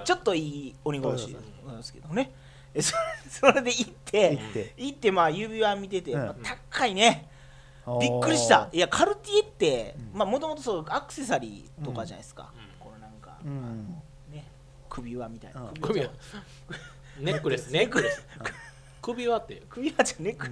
[0.05, 1.37] ちょっといい鬼殺し
[1.83, 2.33] ですけどね。
[2.75, 2.97] えそ
[3.29, 4.75] それで行って行って。
[4.77, 6.21] 行ってまあ指輪見てて、うん。
[6.21, 6.35] まあ
[6.71, 7.29] 高いね。
[8.01, 8.69] びっくりした。
[8.73, 12.61] いやカルティエってまあもともとそうアクセサリーとかじゃないですか、うん。
[12.79, 14.03] このなんか、うん。
[14.31, 14.47] ね
[14.89, 15.75] 首輪みたいな、うん。
[15.75, 16.11] 首輪
[17.19, 18.27] ネックレスネックレス。
[19.01, 20.49] 首輪って首輪じゃネック、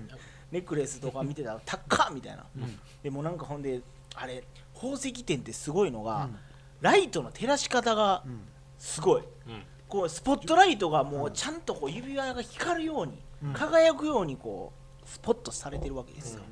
[0.51, 2.81] ネックレスとか見てたら高っみたいな、うん。
[3.03, 3.81] でもなんかほんで
[4.15, 4.43] あれ
[4.75, 6.39] 宝石店ってすごいのが、うん。
[6.81, 8.41] ライトの照らし方がうん。
[8.77, 13.53] すごい、うんこうスポットライトがもうちゃんとこう指輪が光るように、うん。
[13.53, 14.73] 輝くようにこ
[15.05, 16.43] うスポットされてるわけですよ、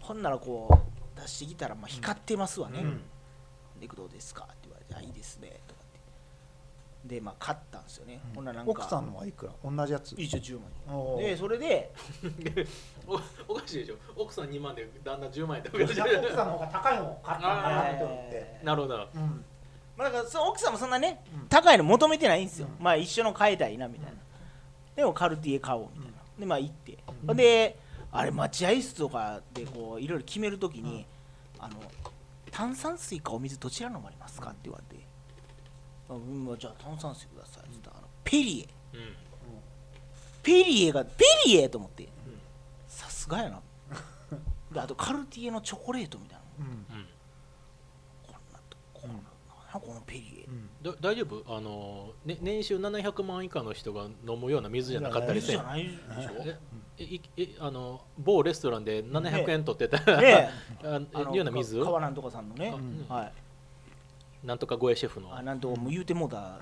[0.00, 3.00] ほんならこう出してきたらまあ光ってますわね、うん
[3.80, 4.44] でどうですか？
[4.44, 7.14] って言われてあいいですねとかって。
[7.14, 9.52] でまあ買ったんですよね、ほんならなんか奥さんのはいくら？
[9.64, 10.14] 同じやつ？
[10.18, 11.92] 一応10万でそれで
[13.06, 13.96] おおかしいでしょ。
[14.16, 18.60] 奥さん2万で旦那10万円っていや奥さんの方が高いのを買ったんだなって思って。
[18.62, 19.08] なるほど。
[19.14, 19.44] うん
[19.96, 22.84] まあ、だからその奥さんもそんなね、うん高いの求めてないんですよ、うん。
[22.84, 24.18] まあ一緒の買いたいなみたいな、
[24.94, 26.98] でもカルティエ買おうみたいな、でまあ行って、
[27.34, 27.78] で
[28.12, 31.06] あれ待合室とかでこういろいろ決めるときに、
[31.58, 31.74] あの
[32.50, 35.02] 炭酸水かお水どちら飲まれますかって言われて、
[36.10, 38.96] あうん、じゃあ炭酸水くださいって言ったらあのペリエ。
[38.96, 39.16] うん。
[40.42, 42.08] ペリエがペリエと思って。
[42.88, 43.60] さすがやな。
[44.72, 46.66] であとカルティエのチョコレートみたいな。
[46.66, 47.06] うん
[49.76, 50.68] なんこのペリエ、うん。
[50.82, 51.56] だ大丈夫？
[51.56, 55.60] あの、ね、年収700万以下の人が飲むような水じゃなかったりせん
[57.60, 60.50] あの某レストランで700円取ってたら、ね
[60.82, 63.14] あ あのような水か川なんとかさんのね、うん。
[63.14, 63.32] はい
[64.46, 65.36] なんとかゴエシェフの。
[65.36, 66.60] あなんとかもう言うてもうた、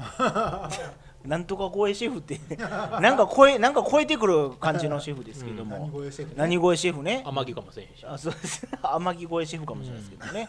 [1.22, 6.37] なんとか声シェフって なんか声なんか超えてくる感じのシェフですけども、何声シェフね？
[6.39, 7.22] 何声シェフね？
[7.26, 8.07] 天城かもしれへんし。
[8.07, 8.66] あそうです。
[8.82, 10.49] 天城声シェフかもしれないですけどね、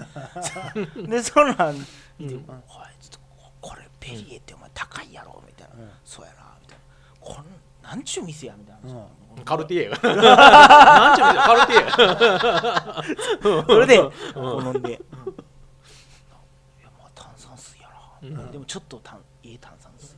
[1.09, 1.75] でそんなん
[2.17, 2.49] 見て、うん。
[2.49, 2.55] おい
[3.01, 3.19] ちょっと
[3.61, 5.91] これペリエってお前高いやろみたいな、うん。
[6.05, 6.83] そうやなみたいな。
[7.19, 7.45] こん
[7.83, 9.05] なんちゅう店やみたいな、
[9.43, 13.99] カルティエがなんちゅうのカルティエそれで、
[14.33, 17.93] こう飲んで、いやまあ炭酸水やな、
[18.29, 18.51] うん。
[18.51, 20.15] でもちょっとたんいい炭酸水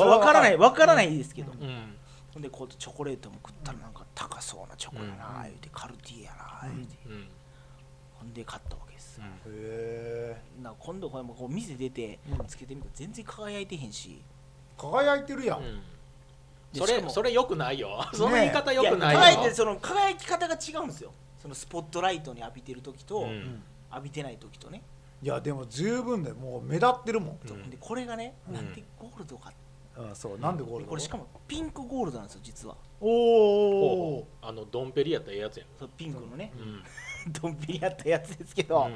[0.00, 1.96] わわからないわからないですけど、うん。
[2.32, 6.96] ほんでこうチョコレートも食ったらなんか高そうなチョコやな、言うてカルティエやな、言うて。
[7.06, 7.28] うん
[8.18, 9.18] ほんで買ったわけです。
[9.18, 9.52] よ、うん。
[9.54, 12.46] へな今度これもこう店出てうん。
[12.48, 15.58] つけてみたら全然輝いてへんし、ー輝いてるやん。
[15.58, 15.82] うん。
[16.74, 18.04] そでしかもれそれよくないよ。
[18.12, 19.20] その言い方よくないよ。
[19.20, 21.12] や輝いてるその輝き方が違うんですよ。
[21.40, 23.62] そのスポットライトに浴びてる時と、うん。
[23.90, 24.82] 浴びてない時とね、
[25.22, 27.38] いやでも十分でもう目立ってるもん。
[27.48, 27.70] うん。
[27.70, 28.54] でこれがね、うん。
[28.54, 29.52] なんでゴールドか。
[29.96, 30.90] あそうなんでゴールド？
[30.90, 32.76] これしかもピンクゴールドなんですよ実は。
[33.00, 34.24] おほおう。
[34.42, 35.66] あのドンペリやったやつやん。
[35.78, 36.82] そうピンクのね、うん。
[37.32, 38.88] ドンピリやったやつですけど、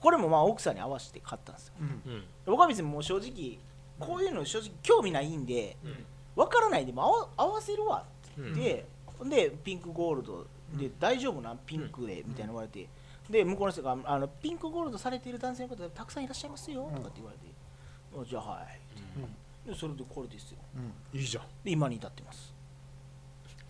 [0.00, 1.74] これもまあ奥さんに合わせて買ったんですよ。
[1.80, 1.86] うん。
[1.86, 2.12] うん。
[2.14, 3.58] うん僕は別にもう正直
[3.98, 6.04] こういうの正直興味ないんでうん。
[6.36, 8.86] 分からないでも合わ合わせるわってうん言って、
[9.18, 9.28] ほん。
[9.28, 12.86] でピンクゴールドで大丈夫なピンクでみたいな言われて
[13.30, 17.44] で向こうの人があのピンクゴールドされている男性の方たくさんいらっしゃいますよとかって言われて、
[18.20, 18.80] あじゃあはい
[19.68, 20.58] でそれでこれですよ。
[20.74, 21.20] うん。
[21.20, 21.44] いいじゃん。
[21.64, 22.52] で今に至ってます。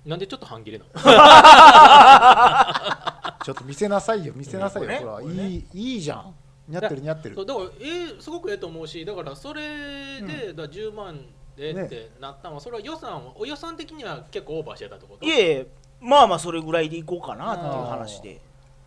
[0.06, 0.90] なんでちょっと半切れなの？
[3.44, 5.48] ちょっと見せなさいよ見せなさいよこれねほらね。
[5.48, 6.34] いいいいじゃん。
[6.68, 7.34] 似合ってる似合ってる。
[7.34, 11.20] そうだからえー、すごくええと思うしだからそれで、だから10万
[11.56, 15.26] でねってなったのはそれは予算をお予算的には結構オーバーしてたってこと？
[15.26, 15.66] いえいえ
[16.00, 18.40] まあまあそれぐらいでいこうかなっていう話で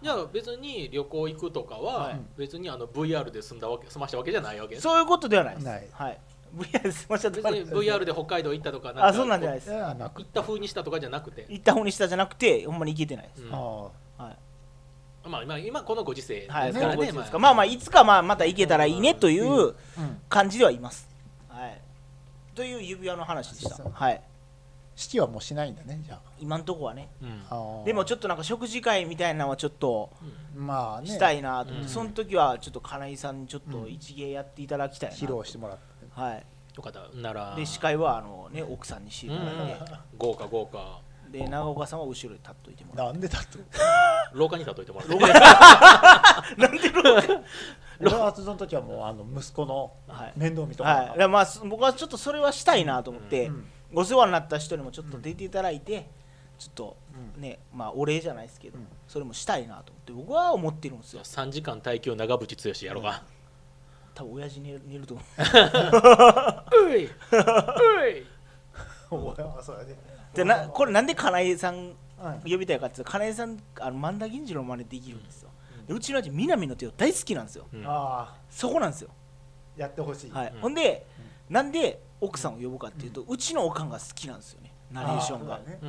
[0.03, 2.21] じゃあ別に旅行行くとかは、はい。
[2.37, 5.55] 別にあの VR で済んだわけ済ましたわけじゃないわけそういうことではない。
[5.55, 5.87] ですない。
[5.93, 6.19] はい。
[6.57, 9.71] VR ですました別に VR で北海道行ったとかなんかあそんなんじゃないです。
[9.71, 13.53] いやなく行った風にしたとかじゃなくて、行った方にしたじゃなくてほんまに行けてないです、うん。
[13.55, 13.89] あは
[15.25, 15.29] い。
[15.29, 17.39] まあ今今このご時世ですかはい、らね、そういうことですか。
[17.39, 17.53] まあ。
[17.53, 19.73] まあいつかまあまた行けたらいいねというあうん。
[20.27, 21.07] 感じではいます、
[21.47, 21.81] はい。
[22.53, 23.83] という指輪の話でした。
[23.89, 24.21] はい
[24.95, 27.09] 式はもうしないんだねじゃ今んとこはね。
[27.85, 30.11] でもちょっとなんか食事会みたいなのはちょっと
[30.55, 31.07] まあね。
[31.07, 31.71] したいなと。
[31.71, 31.89] 思って、うん。
[31.89, 36.45] その時はちょっと金井さんにちょっと一芸やっていただきたいな、披露してもらってはい。
[36.75, 37.07] よかった。
[37.17, 37.55] なら。
[37.55, 41.01] で司会はあのね奥さんにしていうんただいて、豪華豪華。
[41.31, 43.57] で長岡さんは後ろに立っといてもらなんでだと
[44.37, 45.15] 廊下に立っといてもらって。
[47.99, 50.33] 俺はその時はもうあの息子のはい。
[50.35, 56.09] 面倒見とう、はい、まあす僕はちょっとそれはしたいなと思って、うんお世話になった人にもちょっと出ていただいて、
[56.57, 56.97] ちょっと
[57.35, 57.41] うん。
[57.41, 58.87] ねまあお礼じゃないですけど、うん。
[59.07, 59.91] それもしたいなと。
[59.91, 61.23] 思って僕は思ってるんですよ。
[61.23, 63.23] 3時間耐久長渕剛やろうが
[64.13, 66.87] 多分親父寝る寝ると思う。
[66.89, 67.09] うい。
[69.11, 69.95] おいあそうやね
[70.33, 71.95] でなこれなんで金井さんうん
[72.51, 75.49] 呼びたいかっていうと金井さんあの万田銀次郎の真似できるんですよ、
[75.87, 77.67] でうちの親父南の手を大好きなんですよ。
[77.73, 77.85] うん。
[77.85, 78.35] ああ。
[78.49, 79.09] そこなんですよ、
[79.75, 80.31] やってほしい。
[80.31, 80.51] はい。
[80.55, 80.61] うん。
[80.61, 81.05] ほんで、
[81.53, 84.73] なんで奥さんを呼ぶかっていうと、うちのおかんが好きなんですよね。
[84.91, 85.79] ナレーションが、ね。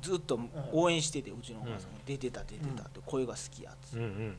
[0.00, 0.40] ずっと
[0.72, 1.98] 応援しててうちのお母さんが。
[2.06, 3.88] 出てた出てたって声が好きやっつ。
[3.88, 4.36] って、うんうん。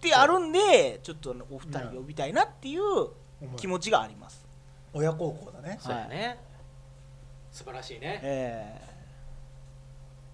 [0.00, 2.82] であるんでちょっとお二人呼びたいなっていう
[3.56, 4.46] 気持ちがあります、
[4.92, 5.78] 親孝行だね。
[5.80, 6.38] そうやね。
[7.50, 8.20] 素晴らしいね。
[8.22, 8.80] え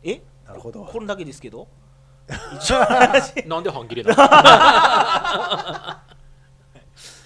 [0.05, 0.13] ー。
[0.13, 0.23] え？
[0.47, 0.85] なるほど。
[0.85, 1.67] これだけですけど？
[2.55, 4.15] 一応話なんで半切れな
[5.97, 6.01] の？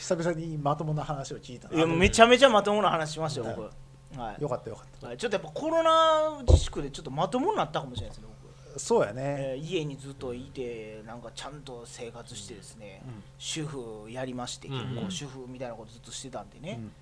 [0.07, 3.57] 久々にまともな話を聞いたいやめちゃめちゃまともな話しましたよはい。
[3.57, 4.43] 僕、はい。
[4.43, 8.29] よかったよかっはいちょっとやっぱコロナ自粛でちょっとまともになったかもしれないですね
[8.67, 9.23] 僕、たそうやね。
[9.39, 13.23] えー家にずっといてなんかちゃんと生活してですね、うん。
[13.39, 15.05] 主婦やりましてうん結うん。
[15.07, 16.93] 構主婦みたいなことずっとしてたんでね、うん。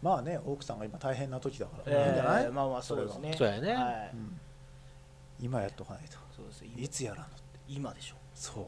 [0.00, 2.50] まあね奥さんが今大変な時だからえーいいんじゃない？
[2.52, 3.34] まあまあそうですね。
[3.36, 3.74] そうやね。
[3.74, 4.10] はい。
[4.14, 4.40] うん。
[5.40, 6.16] 今やっとかないと。
[6.34, 7.26] そうですいつやらんの
[7.68, 8.14] 今でしょ。
[8.34, 8.64] そう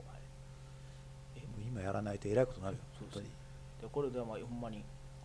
[1.70, 3.26] 今やらないとえらいことになるよ本当に。
[3.26, 3.30] で
[3.90, 4.84] これでまあほんまに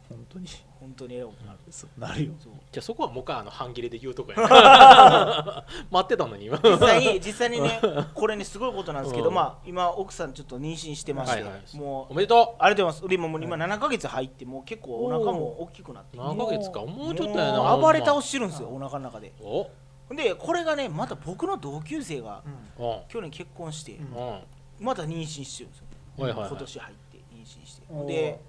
[0.10, 0.48] 本当に。
[0.80, 2.34] 本当にえらいことになる、そうなるよ。
[2.40, 2.54] そう。
[2.72, 4.44] じゃあそこはもう一回あの半切れで言うとこやね
[5.90, 6.60] 待ってたのに今。
[6.62, 7.80] 実際に実際にね
[8.14, 9.34] これねすごいことなんですけど、うん。
[9.34, 13.08] まあ今奥さんちょっと妊娠してまして、はいはいもうおめでとありがとうございます。
[13.10, 16.18] でももう今7ヶ月入ってもう結構お腹も大きくなって。
[16.18, 16.82] う何ヶ月か。
[16.82, 17.64] もうちょっとやな。
[17.64, 19.32] もう暴れ倒ししてるんですよお腹の中で。
[19.42, 19.70] お。
[20.14, 22.44] でこれがねまた僕の同級生が
[22.78, 22.86] うん。
[22.86, 23.00] うん。
[23.08, 24.42] 去年結婚して、うんうん。
[24.80, 25.86] また妊娠してるんですよ、
[26.18, 26.50] はいはいはい。
[26.50, 28.06] 今年入って妊娠して。
[28.08, 28.40] で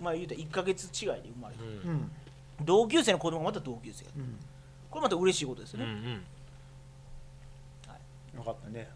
[0.00, 1.90] まあ言うたら1ヶ月違いで生まれて、うん。
[1.90, 2.10] うん。
[2.64, 4.38] 同級生の子供がまた同級生うん。
[4.90, 6.22] これまた嬉しいことですうんうね、ん
[8.36, 8.88] よかったね。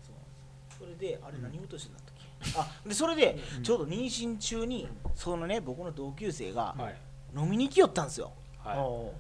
[0.79, 6.97] それであれ何言おうとしてたんだっけ、あでそれでちょうど妊娠中にそのね僕の同級生がはい。
[7.37, 8.33] 飲みに来よったんですよ。
[8.59, 9.13] はお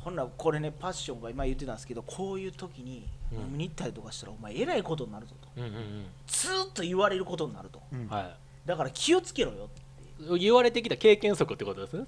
[0.00, 5.60] ほんならこれねパッションが今言ってたんですけどこういう時にうん飲みに行ったりとかしたらお前えらいことになるぞと。
[5.60, 6.06] いうんうん。
[6.26, 7.80] ずーっと言われることになると。
[8.08, 12.04] はだから気をつけろよってい言われてきた経験則ってことですね？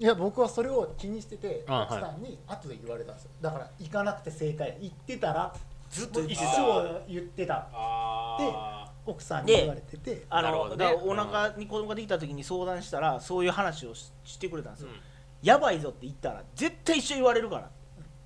[0.00, 3.30] いや僕はそれを気にしててあ奥さんに後で言われたんですよ。
[3.40, 5.54] だから行かなくて正解行ってたら
[5.90, 7.68] ずっと言って一た生言ってた。
[7.72, 10.24] あ奥さんに言われてて。
[10.30, 10.84] あなるほどね。
[10.84, 14.96] のだからお腹に子供ができた時に相談したらそういう話をししてくれたんですよ、うん。
[15.42, 17.70] やばいぞって言ったら絶対一緒言われるから。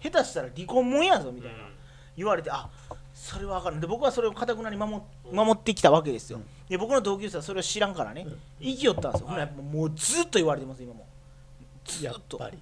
[0.00, 1.58] 下手したら離婚もんやぞみたいな、
[2.16, 2.68] 言われてあ
[3.14, 5.00] それは分かるで僕はそれをかたくなに守
[5.30, 6.44] 守ってきたわけですよ、うん。
[6.68, 8.38] で僕の同級生はそれを知らんからね、うん。
[8.60, 11.06] 生きよったんですよ、ほもうずっと言われてます今も。
[11.84, 12.58] ずやっっとぱり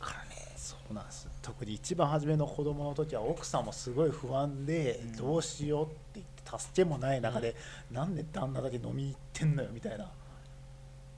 [0.00, 1.28] からねそうなんです。
[1.42, 5.16] 特に一番初めの子供の時は奥さんもすごい不安で、うん。
[5.16, 7.54] どうしようって言って助けもない中で、
[7.90, 10.10] なんで旦那だけ飲み行ってんのよみたいな。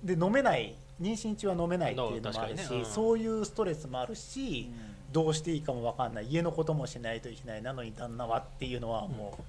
[0.02, 0.74] で飲めない。
[1.00, 2.76] 妊娠中は飲めないっていうのもあるし、ね。
[2.78, 2.84] うん。
[2.86, 4.70] そういうストレスもあるし、
[5.16, 9.42] どうしていいかも分かんない家のこともしないといけないなのに旦那はっていうのはもう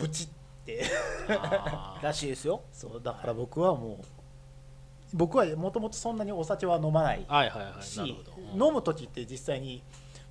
[0.00, 0.28] ブチっ
[0.64, 0.84] て。
[1.28, 2.62] あらしいですよ。
[2.72, 3.02] そう。
[3.02, 4.04] だから僕はもう
[5.14, 7.26] 僕はもともとそんなにお酒は飲まない
[7.80, 8.00] し
[8.54, 9.82] 飲む時って実際に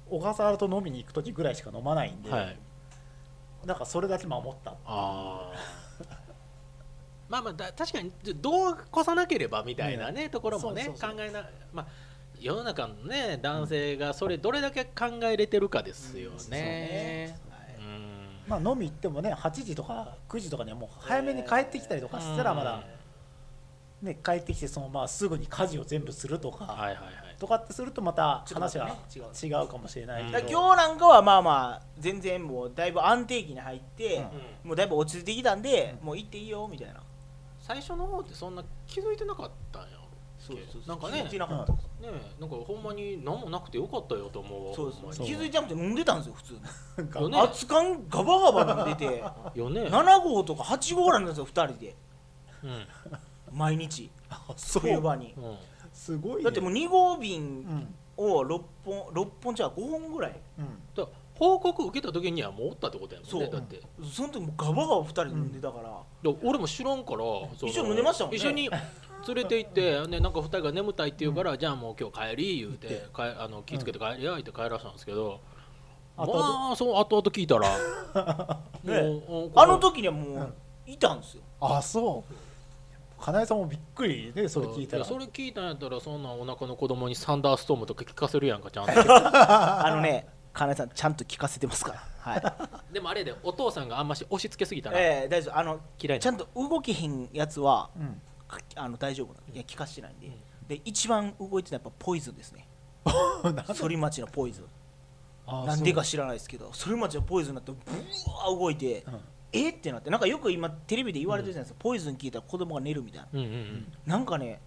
[0.10, 2.58] 小笠原と飲みに行く時ぐらいしか飲まないんで、はい。
[3.66, 4.76] だからそれだけ守った。
[4.86, 6.06] あー。
[7.28, 12.07] まあまあだ確かにどう越さなければみたいなね、ところもね考えなまあ
[12.40, 17.38] 世の中のね男性がそれどれだけ考えれてるかですよね。
[17.80, 18.18] うん
[18.48, 22.84] まあ飲み行ってもね8時とか9時とかにはもう早めに帰ってきたりとかしたらまだ、
[24.02, 27.28] ね、帰ってきてそのまあすぐに家事を全部するとか、はいはいはい。
[27.38, 28.94] とかってするとまた話がね。
[29.14, 34.26] 違うかもしれないけど、今日なんかはまあまあ全然もうだいぶ安定期に入って、
[34.64, 37.02] もうだいぶ落ち着いてきたんで、もう行っていいよみたいな。
[37.60, 39.90] 最初の方ってそんな気づいてなかったんや。
[39.97, 39.97] ろ
[40.48, 41.78] そうなんかね気づいてなかったね
[42.39, 46.62] なんかほんまに何もなくてよかったよと思う気づいてなくて飲んでたんですよ普通に。
[46.98, 49.24] なんか熱燗ガバガバ飲んでて。
[49.56, 51.95] よね、7号とか8号ぐらいなんですよ2人で。
[52.64, 52.88] うん、
[53.52, 54.10] 毎日。
[54.30, 54.82] あそう。
[54.84, 55.34] 冬場に。
[55.38, 55.58] うん。
[55.93, 56.43] すごいね。
[56.43, 60.39] だってもう2号う便んを6本6本じゃあ5本ぐらい。
[61.36, 63.41] 報告受けた時にはもうおったってことやもんそう。
[63.41, 63.80] ねだって。
[64.12, 67.24] その時もうガバガバ2人飲んでたから、で俺も知らんから
[67.62, 68.38] 一緒に飲んでましたもんね。
[68.38, 68.70] 一緒に
[69.28, 75.40] 連れて行って、ね、なんか2人が眠たいって言うから、じゃあもう今日帰り言うて行かあの気ぃつけて帰りやって帰らせたんですけど、
[76.18, 76.26] ま
[76.72, 77.70] あそう後々聞いたら
[78.84, 79.02] ね。
[79.28, 80.54] もうあの時にはもう
[80.86, 82.34] いたんですよ、あそう。
[83.20, 85.00] 金井さんもびっくりねそれ聞いたら。
[85.00, 88.92] やそれ聞いたんやったらそんなお腹の子供にサンダーストームとか聞かせるやんかちゃんと。
[88.96, 92.04] あのね金井さんちゃんと聞かせてますから。
[92.20, 92.44] はい。
[92.94, 95.00] でもあれでお父さんがあんまし押し付けすぎたら。
[95.00, 95.58] ええ大丈夫。
[95.58, 98.08] あの嫌いなちゃんと動けへんやつはうん。
[98.08, 98.27] か
[98.76, 99.54] あの大丈夫なの？
[99.54, 100.34] いや聞かしてないんで、うん。
[100.68, 102.68] で一番動いてたのはやっぱポイズンですね。
[103.06, 104.66] 反町のポイズン。
[105.45, 107.78] あなんでか知らないですけど反町のポイズンになってブ
[108.32, 109.22] ワー動いて、うん。
[109.54, 109.70] え？
[109.70, 110.10] ってなって。
[110.10, 113.28] なんかよく今テレビで言われてるじゃないですか、ポイズン聞いたら子供が寝るみたいな。
[113.34, 113.93] うんうんうん。
[114.06, 114.60] なんかね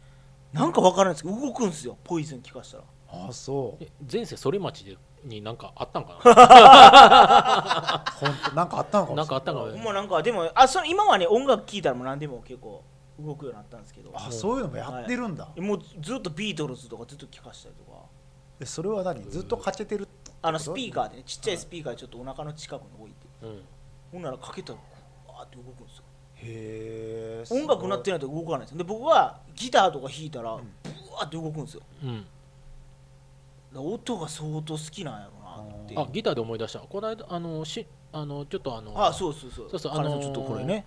[0.53, 1.97] なんかわからないですけど動くんですよ。
[2.03, 2.85] ポイズン聞かしたら。
[3.29, 3.85] あそう。
[3.85, 8.05] え前世反町でになんかあったんかな？
[8.19, 8.53] 本当？
[8.57, 12.83] なんかあったのかもしれなんかあったんかもなうなんかでもあその今はね音楽聴いたらもう何でも結構
[13.25, 14.11] 動くようになったんですけど。
[14.15, 17.99] あそういうのもやってるんだ、もうずっとビートルズとかずっと聴かしたりとか。
[18.59, 19.23] でそれは何？
[19.31, 20.07] ずっとかけてる
[20.43, 21.23] あのスピーカーでね。
[21.25, 23.27] ちっちゃいスピーカーでちょっとお腹の近くに置いて。
[23.43, 23.63] うん。
[24.13, 24.79] ほんならかけたら
[25.29, 26.05] わーって動くんですよ。
[26.43, 28.79] へえ音楽鳴ってないと動かないんですよ。
[28.79, 30.63] で僕はギターとか弾いたらブ
[31.13, 31.83] ワーって動くんですよ。
[32.03, 32.27] うん。
[33.75, 35.95] 音が相当好きなんやろなって。
[35.97, 36.07] あ。
[36.13, 36.81] ギターで思い出した。
[36.81, 39.71] この間あのしあのちょっとあのあそうそうそう。
[39.71, 40.85] そうそうあのーちょっとこれね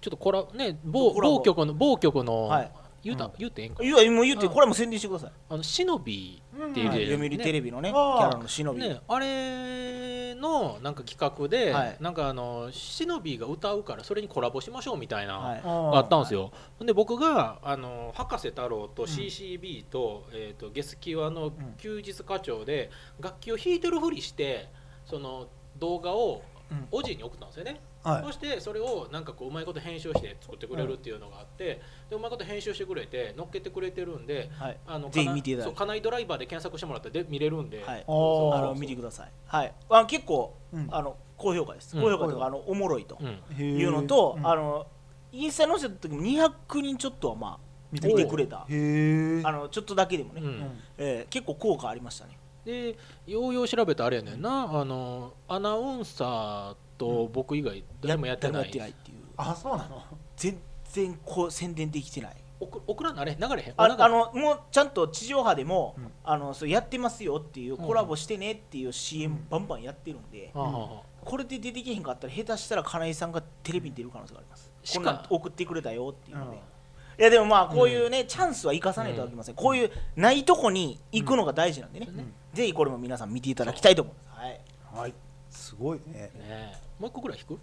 [0.00, 1.36] ちょっとコラね某コラボ。
[1.38, 2.72] 某局の某局の、はい。
[3.02, 3.32] 言うた、うん。
[3.38, 3.84] 言うてええんか。
[3.84, 4.52] いやもう言ってうん。
[4.52, 5.30] これも宣伝してください。
[5.48, 8.28] あのシノビっていうはいで読売テレビのねキあー。
[8.28, 11.96] ャラの忍びね、あれのなんか企画で、はい。
[12.00, 15.62] なんかあのシノビが歌うからそれにコラボしましょうみたいな、はい。
[15.62, 22.90] があったんですよ、で僕があの博士太郎と CCB と,、えー、とゲスキワの休日課長で
[23.20, 24.68] 楽器を弾いてるふりして
[25.04, 25.46] その
[25.78, 26.88] 動画をうん。
[26.90, 28.24] おじいに送ったんですよね、はい。
[28.24, 34.78] そしてそれをなんかこううまいこと編集して作ってくれるっていうのがあって、でうまいこと編集してくれて乗っけてくれてるんではい。
[34.86, 35.76] あのぜひ見ていただいて。
[35.76, 38.04] そう家内ドライバーで検索してもらったらで見れるんで、はい。
[38.06, 38.56] おー。
[38.56, 39.32] あの見てください。
[39.46, 39.74] はい。
[39.90, 40.88] あ結構うん。
[40.90, 41.96] あの高評価です。
[41.96, 42.02] うん。
[42.02, 43.18] 高評価とかあのおもろいと
[43.58, 44.46] いうのとうん。
[44.46, 44.86] あの
[45.32, 47.58] インスタに載せた時も200人ちょっとはまあ
[47.92, 48.60] 見てくれた。
[48.60, 50.40] あのちょっとだけでもね。
[50.42, 50.80] うん。
[50.98, 52.38] えー結構効果ありましたね。
[52.64, 52.96] で
[53.26, 54.68] ようよう調べたらあれやねんな。
[54.72, 59.18] あのアナウンサーと僕以外誰もやってない,、ってないっていう。
[59.36, 60.02] あそうなの？
[60.36, 60.58] 全
[60.92, 62.36] 然こう宣伝できてない。
[62.58, 63.22] 送送らんの？
[63.22, 63.36] あれ？
[63.38, 63.74] 流れへん？
[63.76, 66.10] ああのもうちゃんと地上波でも、うん。
[66.24, 67.86] あのそうやってますよっていううん。
[67.86, 71.02] コラボしてねっていう CM バンバンやってるんで、はあはあはあ。
[71.24, 74.72] これで出てけへんかったら下手したら金井さんがテレビに出る可能性があります。
[74.82, 76.54] しかこんなん送ってくれたよっていうので、うん。
[76.54, 82.32] いやでもまあこういうね、チャンスは生かさないといけません、こういうないとこに行くのが大事なんでね、うん。
[82.54, 84.60] ぜひこれも皆さん見ていただきたいと思います、はい、
[85.02, 85.14] はい
[85.56, 86.12] すごいね。
[86.12, 86.74] ねえ。
[86.98, 87.60] もう一個ぐらい弾く？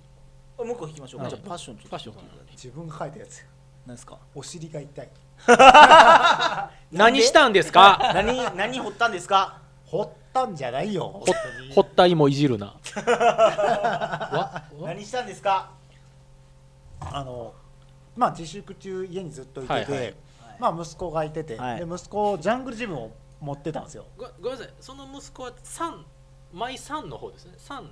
[0.63, 1.35] もう一個引きましょうか、はい。
[1.35, 1.89] じゃあパッションちょっと。
[1.89, 2.15] パッション
[2.51, 3.45] 自分が書いたやつ
[3.85, 4.17] 何ですか？
[4.35, 5.09] お尻が痛い。
[6.91, 7.99] 何したんですか？
[8.13, 9.61] 何何掘ったんですか？
[9.85, 11.03] 掘ったんじゃないよ。
[11.07, 11.25] ほ
[11.75, 12.75] ほったいもいじるな。
[14.81, 15.71] 何したんですか？
[16.99, 17.53] あの
[18.15, 20.15] まあ自粛中家にずっといてて、はいはい。
[20.59, 21.85] まあ息子がいてて、はい。
[21.85, 24.05] で息子ジャングルジムを持ってたんですよ。
[24.17, 24.73] ごごめんなさい。
[24.79, 26.03] その息子は3
[26.53, 27.53] マイ3の方ですね。
[27.57, 27.83] 3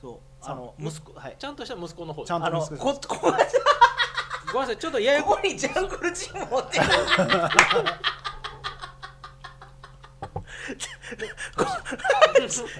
[0.00, 0.18] そう。
[0.40, 1.36] あの息子はい。
[1.38, 2.24] ちゃんとした息子の方。
[2.24, 3.08] ちゃんあの息子です。
[3.08, 3.32] ここ
[4.52, 4.78] ごめんなさい。
[4.78, 6.86] ちょっとややこにジャングルジム持ってる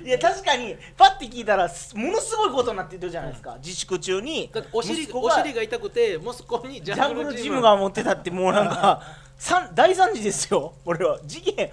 [0.04, 3.56] いや確かにパッて聞いたらすものすごいことになってるじゃないですか。
[3.62, 9.02] 自粛中にだってお尻お尻が痛くて息子にジジャングルジムが持ってたってもうなんか
[9.36, 10.74] 三大惨事ですよ。
[10.84, 11.20] 俺は。
[11.24, 11.70] 事件。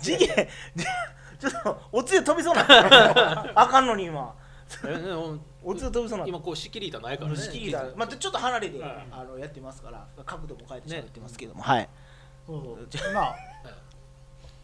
[0.00, 0.48] 事件
[1.38, 4.34] ちょっとおつゆ飛びそうにな あかんのに今。
[5.62, 7.36] おおつゆ飛びそうにな今こう仕切り板ないからね。
[7.36, 9.06] 仕切りだまたちょっと離れて、はい。
[9.10, 11.88] あのやってますから角度も変えて喋ってますけども、はい。
[12.46, 13.12] そうそう。
[13.12, 13.36] まあ。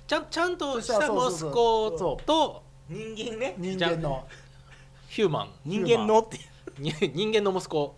[0.07, 3.55] ちゃんちゃんとした息子そうと人間ね。
[3.59, 4.27] 人間の。
[5.09, 5.51] ヒューマン。
[5.65, 6.39] 人間のって。
[6.79, 7.95] に人間の息子。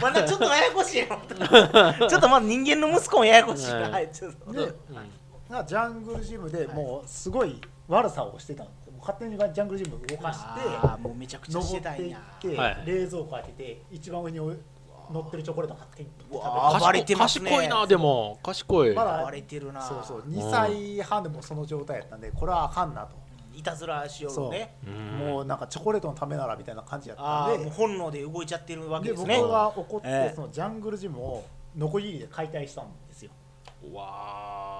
[0.00, 1.06] まだちょっとややこしいよ
[2.08, 4.52] ちょっとまだ人間の息子もややこしいな、はいはい、ちょっと。
[4.52, 17.50] ジャングルジムでもうすごい悪さをしてたんで勝手にジャングルジム動かしてもうめちゃくちゃして登っていって、はい冷蔵庫開けて一番上に乗ってるチョコレート勝手に食べれてますね。
[17.50, 18.38] 賢いなでも。
[18.42, 18.94] 賢い。
[18.94, 19.80] まだ暴れてるな。
[19.80, 20.20] そうそう。
[20.28, 23.16] 2歳半でもその状態やったんでこれはあかんなと。
[23.54, 24.90] いたずらしよう。
[24.90, 25.18] ん。
[25.18, 27.70] もうなんかチョコレートのためならみたいな感じやったんで。
[27.70, 29.40] 本能で動いちゃってるわけですね。
[29.40, 30.34] が怒って、ええ。
[30.34, 33.30] そのジャングルジムをノコギリで解体したんですよ。
[33.92, 34.77] わー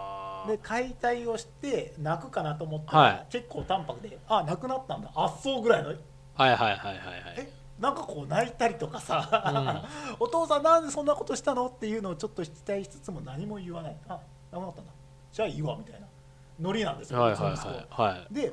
[0.48, 3.26] で解体をして泣くかなと思ったら、はい。
[3.30, 5.10] 結構淡白であなくなったんだ。
[5.14, 5.98] あっそうぐらいのはい
[6.36, 6.98] はいはいはいはい。
[7.38, 9.86] えなんかこう泣いたりとかさ、
[10.18, 11.66] お父さんなんでそんなことしたの？
[11.66, 13.96] っていうのをちょっと期待しつつも何も言わない。
[14.08, 14.20] あ
[14.50, 14.92] なくなったんだ。
[15.30, 16.06] じゃあいいわみたいな。
[16.60, 17.86] ノリなんですよ、はいはいはい。
[17.90, 18.26] は。
[18.30, 18.34] い。
[18.34, 18.52] で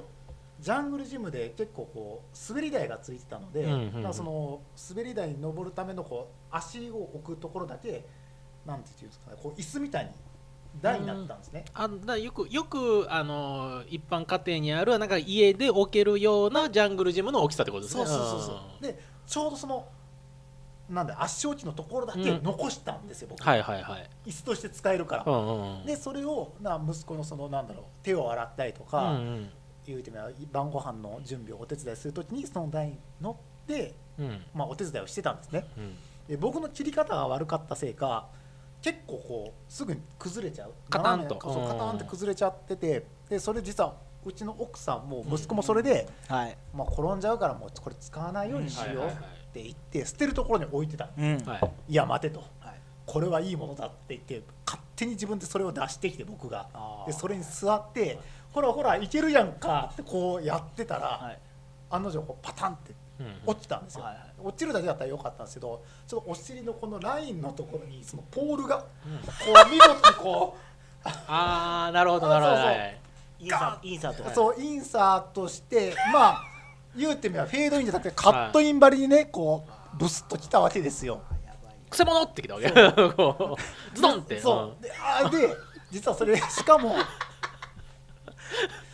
[0.60, 8.06] ジャングルジムで結構こう滑り台がついてたので、うんうんその滑り台に登るためのこう足を置くところだけ
[8.66, 10.12] なんていうんですかねこう椅子みたいに
[10.82, 18.06] 台になったんですね、あだよくよくあの一般家庭にあるなんか家で置けるようなジャングルジムの大きさってことですね。
[18.06, 18.84] そうそうそうそう。
[18.84, 19.88] でちょうどその
[20.90, 22.44] なんだ足置きのところだけうん。
[22.44, 23.44] 残したんですよ、僕。
[23.44, 24.10] はいはいはい。
[24.28, 25.86] 椅子として使えるから、うんうんうん。
[25.86, 29.50] でそれをな息子のそのなんだろう手を洗ったりとうんか、うん。
[29.88, 34.46] 言うてみれば晩ご飯の準備をお手伝いするときにその台に乗って、うん。
[34.54, 35.66] まあ、お手伝いをしてたんですね。
[35.78, 35.96] うん。
[36.28, 38.28] で僕の切り方が悪かったせいか
[38.86, 40.72] 結構こうすぐに崩れちゃう。
[40.92, 41.40] カタンと。
[41.42, 46.58] そうカタンって崩れちゃっててでそれ実はうちの奥さんも息子もそれで、はい。
[46.72, 49.10] まあ、転んじゃうからもうこれ使わないようにしようっ
[49.54, 51.38] て言って捨てるところに置いてたうん。
[51.40, 51.94] はい。
[51.94, 51.96] い。
[51.96, 52.42] や待てと。
[52.60, 52.80] はい。
[53.08, 56.68] これはいいものだって言って勝手に自分でそれを出してきて僕が。
[57.08, 58.20] でそれに座って
[58.54, 61.40] ほらほらいけるやんかってこうやってたら、はい。
[61.90, 62.94] 案の定こうパタンって
[63.46, 64.24] 落ちたんですよ、はいはい。
[64.44, 68.86] 落ちるだけだったらよかったんですけどちょっとお尻のこのラインのところにそのポールがこ
[69.68, 70.58] う見事にこ
[71.04, 72.58] ああなるほどなるほど。
[72.58, 72.76] あそうそう。
[72.76, 73.00] はい。
[73.40, 76.44] インサインサートうそうインサートしてまあ
[76.96, 81.22] 言うてみればフェードインじゃなくてカットイン張りにねこうブスッときたわけですよ。
[81.90, 82.68] くせ者ってきたわけ。
[83.94, 84.40] ズドンって。
[84.40, 84.84] そう。
[84.84, 85.56] であで
[85.92, 86.96] 実はそれしかも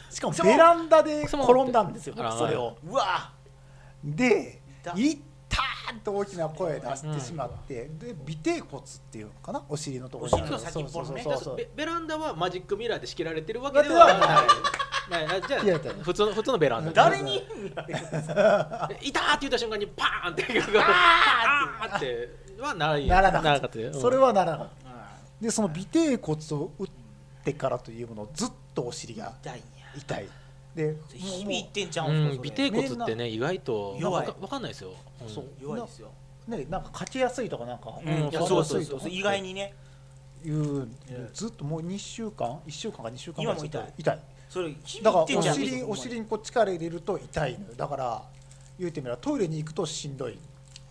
[0.10, 2.78] しかもベランダで転んだんですよそれを。
[2.84, 3.32] うわ
[4.04, 5.18] で痛「いっ
[5.50, 5.62] た!」
[5.94, 9.64] って大きな声出してしまって、で尾てい骨っていうのかな？
[9.68, 10.44] お尻のところに。
[10.44, 11.24] お尻の先っぽのね。
[11.58, 14.08] ベベランダはマジックミラーで仕切られてるわけでは
[15.10, 15.28] ない。
[15.48, 15.62] じゃあ
[16.04, 16.92] 普通の普通のベランダ。
[16.92, 17.38] 誰に？
[17.38, 20.46] いたーって言った瞬間にパーンって。
[20.80, 22.30] あーって
[22.60, 23.06] はない。
[23.08, 23.70] ならなかった。
[24.00, 24.92] それはならなかった。
[25.42, 26.90] でその尾てい骨を打っ
[27.44, 29.64] てからというものずっとお尻が痛い
[29.98, 30.30] 痛い
[30.76, 34.28] で日々いってんちゃううんすかん尾てい骨ってね意外と弱い。
[34.28, 34.92] わかんないですよ。
[35.22, 35.30] うん。
[35.30, 36.12] そう弱いですよ。
[36.48, 38.14] ねなんかかけやすいとかなんか、うん。
[38.14, 39.00] うんいやそうそうそう。
[39.00, 39.74] そう意外にね。
[40.44, 40.88] いう
[41.34, 43.94] ずっともう2週間1週間か2週間今も痛い。
[43.98, 44.20] 痛い。
[44.50, 45.56] それ日だからお々いってんじゃん。
[45.56, 47.74] 尻お尻にこう力入れると痛いのよ。
[47.76, 48.24] だから
[48.80, 50.38] 言うてみればトイレに行くとしんどい。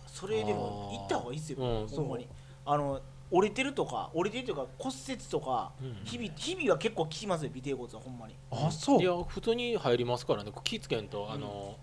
[0.07, 1.57] それでも行った方がいいですよ。
[1.59, 1.87] うん。
[1.87, 2.27] ほんまに。
[2.65, 3.01] あの
[3.31, 8.35] 折れてるとか折れてるというか骨折とかうん日々日々は結構効きますよ尾てい骨はほんまに。
[8.51, 11.77] あそいや普通に入りますからね気ぃつけんとあの、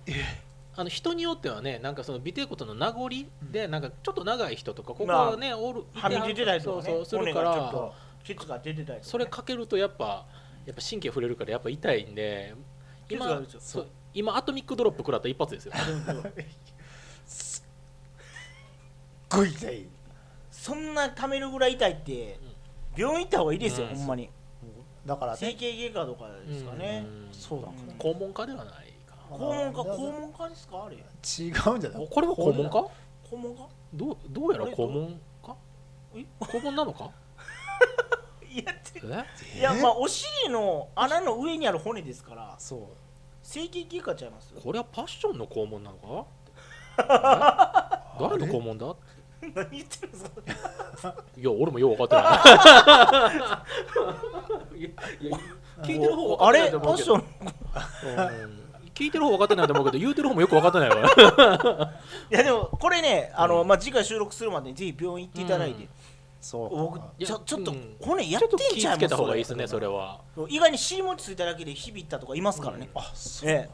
[0.77, 3.09] あの人によってはねなんかその尾てい骨の名残
[3.51, 7.95] でなんかちょっと長い人とかここはね、おるはみ出てたりとかねそうそうするか骨がちょっらと
[8.25, 9.01] ケツが出てたりとかね。
[9.03, 10.27] それかけるとやっぱ
[10.67, 12.55] やっぱ神経触れるからやっぱ痛いんで
[13.09, 15.73] 今そう今アトミックドロップ食らった一発ですよ。
[19.31, 19.87] ごい痛い
[20.69, 22.39] そんなためるぐらい痛いって
[22.97, 23.97] 病院行った方がいいですようん。
[23.97, 24.29] ほんまに。
[25.07, 27.01] だから整ね形外科とかですかね。
[27.01, 27.29] ん。
[27.33, 29.15] そうだん肛門科ではないか。
[29.31, 29.85] 肛門科？
[29.85, 30.85] だ肛門科ですか？
[30.85, 30.97] あれ。
[30.97, 31.05] 違う
[31.79, 32.09] んじゃない？
[32.11, 32.87] これは肛門か
[33.31, 33.57] 肛門？
[33.57, 33.63] 科？
[33.95, 35.57] どうどうやら肛門か
[36.15, 36.27] え？
[36.41, 37.11] 肛門なのか？
[38.51, 39.25] いや
[39.59, 42.55] いやまあお尻の穴の上にある骨ですから。
[42.59, 42.81] そう。
[43.43, 44.53] 整形外科ちゃいます？
[44.55, 46.27] これはパッションの肛門なのか？
[48.19, 48.21] え？
[48.21, 48.95] 誰の肛門だ？
[49.55, 50.25] 何言ってるんです
[51.03, 53.59] かいや俺もよう分かってな
[54.75, 54.79] い。
[54.81, 54.89] いや
[55.21, 55.39] いや
[55.83, 56.79] 聞いてる方分かあってないれ？
[56.81, 57.45] パッショと思うけ
[58.17, 58.23] ど。
[58.25, 58.47] ンう。
[58.49, 58.59] ん。
[58.95, 61.93] 聞いてる方分かってないと思うけど 言うてる方もよく分かってないわ。
[62.31, 65.89] いやでもこれねあの、まあ、次回収録するまでにぜひ病院行っていただいて、うん。
[66.41, 66.77] そう。
[66.77, 67.97] 僕ちょちょっとうん。
[68.01, 68.87] 骨やってんちゃいます？
[68.89, 70.21] ぃつけた方がいいですねそれは。
[70.49, 73.51] 意外に尻餅ついただけで日々ったとかいますからね、あそう。
[73.51, 73.69] え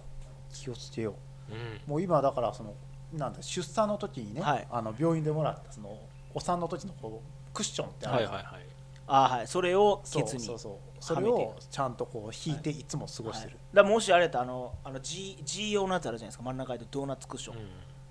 [0.52, 1.14] 気をつけよ
[1.50, 1.54] う。
[1.54, 1.56] ん。
[1.56, 2.74] うもう今だからその
[3.16, 4.66] なんだ出産の時にね、はい。
[4.70, 5.96] あの病院でもらったその
[6.34, 8.62] お産の時のこうクッションってあるはいはいはい。
[8.62, 8.68] え
[9.06, 9.46] あはい。
[9.46, 12.84] それをケツにそうそうそれをちゃんとこう引いてい。
[12.84, 13.76] つも過ごしてる、はい。
[13.76, 16.44] だからもしあれやったらあのあの G, G 用のやつあるじゃないですか。
[16.44, 17.56] 真ん中にドーナツクッション、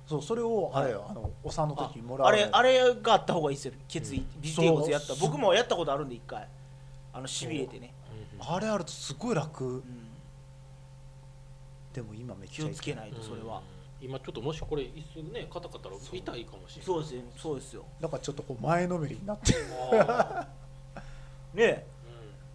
[0.08, 3.74] そうそれをあれよ、あのお産の時にもらうあれあれがあった方がいいですよ。
[3.88, 6.48] ケツ尾てい骨やった僕もやったことあるんで一回。
[7.12, 7.94] あのしびれてね、
[8.40, 8.56] うん。
[8.56, 9.66] あれあるとすごい楽。
[9.66, 9.84] うん。
[11.94, 13.73] でも今めっち気ゃをつけないとそれは、うん
[14.04, 16.86] 今ちょっともしこれ椅子ね硬かったら痛いかもしれない。
[16.86, 17.22] そうですよ。
[17.38, 17.86] そうですよ。
[18.02, 19.54] だからちょっとこう前のめりになって。
[21.54, 21.86] ねえ。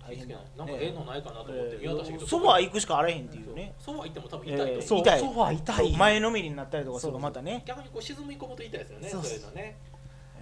[0.03, 0.07] うん。
[0.07, 0.37] 大変だ。
[0.59, 3.75] なんかええのないかなと思って見渡してけどソファー行くしかあれへんっていうね。
[3.79, 5.21] ソファー行っても多分痛いと思う、痛い。
[5.21, 5.97] ソファー痛い。
[5.97, 7.63] 前のめりになったりとかするとまたね。
[7.65, 9.63] 逆にこう沈み込むと痛いですよねそそうういうのね。
[9.65, 9.99] えー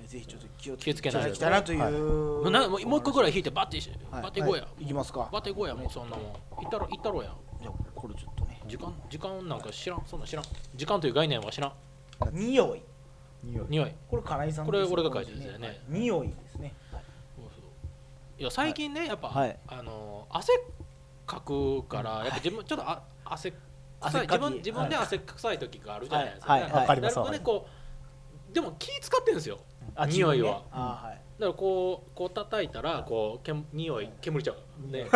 [0.07, 1.93] ぜひちょっと気を気をつけないときたなという、はい。
[1.93, 3.81] もうなもうもう一個ぐらい引いてバッてい。
[4.13, 4.83] バッていこうや、はい。
[4.83, 5.29] 行きますか。
[5.33, 6.27] バッていこうやもうそんなもん。
[6.63, 7.35] 行ったろ行ったろうや
[8.07, 8.61] これちょっとね。
[8.69, 10.03] 時間時間なんか知らん。
[10.07, 10.45] そんなん知らん。
[10.77, 11.73] 時間という概念は知らん。
[12.33, 12.83] 匂い。
[13.43, 13.67] 匂い。
[13.69, 13.95] 匂い。
[14.09, 15.67] これ金井さんこれ俺が書いてるんですよね。
[15.67, 15.81] はい。
[15.89, 16.73] 匂いですね。
[16.93, 18.41] そうそう。
[18.41, 19.59] いや最近ねやっぱ、はい。
[19.67, 20.53] あの汗
[21.27, 23.53] かくからやっぱ自分ちょっとあ汗
[24.01, 24.21] 臭い。
[24.23, 26.63] 自分自分で汗臭い時があるじゃないですか、はい。
[26.63, 26.73] はい。
[26.73, 27.69] わかりますなるほどねこ
[28.51, 29.59] うでも気使ってるんですよ。
[29.97, 30.63] あ匂いは。
[30.71, 34.91] あーはいだからこうこう叩いたらこうけん匂い煙ちゃう。
[34.91, 35.07] ね。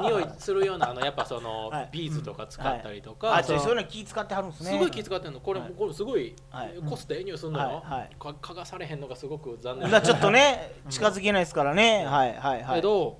[0.00, 1.88] 匂いするようなあのやっぱその はい。
[1.90, 4.70] ビーズとか使ったりとか、あそういうの気使ってはるんですね。
[4.70, 5.40] すごい気使ってるの。
[5.40, 5.72] これ、はい。
[5.72, 6.74] これすごい、はい。
[6.88, 7.98] こすってええ匂いするのよ、はい。
[8.00, 8.16] はい。
[8.16, 9.88] か嗅がされへんのがすごく残念。
[9.88, 12.76] 今ちょっとね 近づけないですからね、はいはいはい。
[12.76, 13.18] けど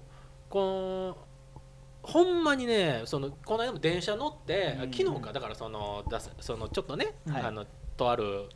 [0.48, 1.16] この
[2.02, 4.92] ほんまにねそのこの間も電車乗って、うん。
[4.92, 7.42] 昨日かだからその出すそのちょっとね、はい。
[7.42, 8.48] あのとある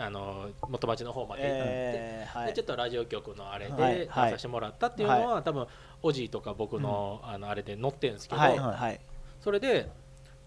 [0.00, 2.46] あの元町の方まで行って、えーはい。
[2.48, 5.66] でちょっとラジオ局のあれではい出させてもらったっていうのは、多分
[6.02, 9.00] おじいとか僕の,、あのあれで乗ってるんですけど、はいはい
[9.40, 9.90] それで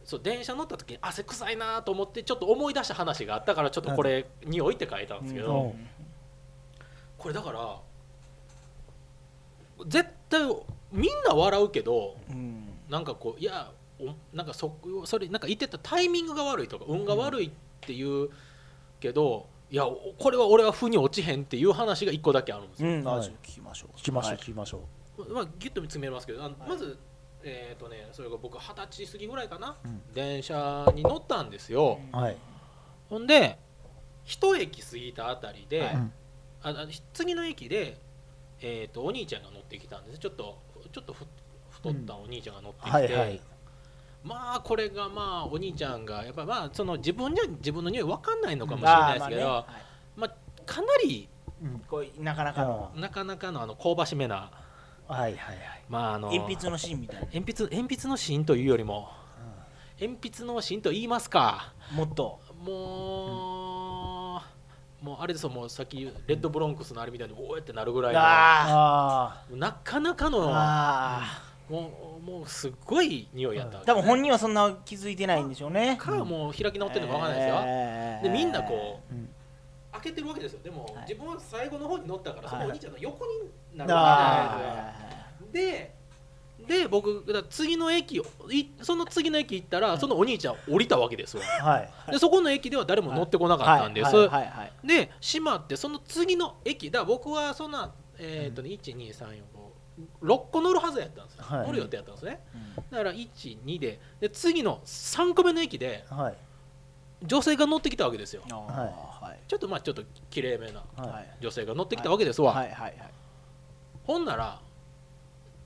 [0.04, 5.88] そう電車乗った時に汗臭いなと思ってちょっと思い出した話があったからちょっとこれ「匂い」って書いたんですけど、うん。
[7.18, 7.80] これだから
[9.86, 10.42] 絶対
[10.92, 12.68] みんな笑うけどうん。
[12.90, 14.76] なんかこういやおなんかそ
[15.06, 18.30] それなんか言ってたタイミングが悪いとか運が悪いっていう
[19.02, 22.90] けど、いやおこれは俺は負に落ちへんっていう話が一個だけあるんですよ。
[22.90, 23.98] 聞きましょう。
[23.98, 24.42] 聞きましょうはい。
[24.42, 24.84] 聞きましょ
[25.18, 25.34] う。
[25.34, 26.70] まあ、ギュッと詰めますけどあのはい。
[26.70, 26.98] まず、
[27.44, 30.02] えっ、とねそれが僕二十歳過ぎぐらいかな、うん。
[30.14, 32.00] 電車に乗ったんですよ。
[32.12, 32.38] はい。
[33.10, 33.58] ほんで
[34.24, 37.98] 一駅過ぎたあたりで、ああ次の駅で、
[38.62, 40.20] えー、とお兄ちゃんが乗ってきたんです。
[40.20, 40.60] ちょっと
[40.92, 41.26] ちょっとふ
[41.70, 43.42] 太ったお兄ちゃんが乗ってきて、はいはい
[44.24, 49.66] まあこれがまあお兄ちゃんがやっぱまあその自分じゃ自分の匂い分かんないのかもしれないですけど、まあね。
[50.16, 50.32] まあ
[50.66, 51.28] かなり
[51.64, 51.80] うん。
[51.88, 52.92] こうなかなかの。
[52.96, 54.52] なかなかのあの香ばしめな、
[55.08, 55.58] はいはいはい。
[55.90, 57.28] まあ、あの鉛筆のシーンみたいな。
[57.34, 59.10] 鉛筆鉛筆のシーンというよりも
[60.00, 62.40] 鉛筆のシーンと言いますかもっと。
[62.64, 64.42] も
[65.02, 65.98] う、もうあれですよもうさっき
[66.28, 70.52] レッドブロンクスのあれみたいにおーってなるぐらいのああなかなかのー。
[70.54, 73.78] あもうもうすっごい匂いやった。
[73.78, 75.98] わーけ多分本人はそんな気づいてないんでしょうね。
[76.00, 78.24] かもう開き直ってるのか分かんないですよ、えー。
[78.24, 79.30] でみんなこううん。
[79.94, 80.60] 開けてるわけですよ。
[80.64, 80.94] でも、はい。
[81.02, 83.32] 自分は最後の方に乗ったからそのはいお兄ちゃんの横に
[83.78, 84.94] なるわけじゃないあ
[85.54, 88.22] ですか、でで僕だ次の駅
[88.82, 92.12] その次の駅行ったらそのお兄ちゃん降りたわけですわはい。
[92.12, 94.12] でそこの駅では誰も乗ってこなかったんです、
[94.84, 98.70] で閉まってその次の駅だ僕はそんなえっ、とね
[100.22, 101.68] 12345個乗るはずやったんですよ、はい。
[101.68, 102.40] 乗る予定やったんですね。
[102.54, 102.76] うん。
[102.76, 104.00] だから12で。
[104.20, 106.38] で次の3個目の駅ではい。
[107.24, 108.42] 女性が乗ってきたわけですよ。
[108.48, 109.26] はい。
[109.26, 109.40] はい。
[109.48, 111.10] ちょっとまあちょっと綺麗めなはい。
[111.10, 112.72] はい女性が乗ってきたわけですわ、はい。
[112.72, 112.76] はい。
[112.82, 112.96] はい
[114.04, 114.60] ほんなら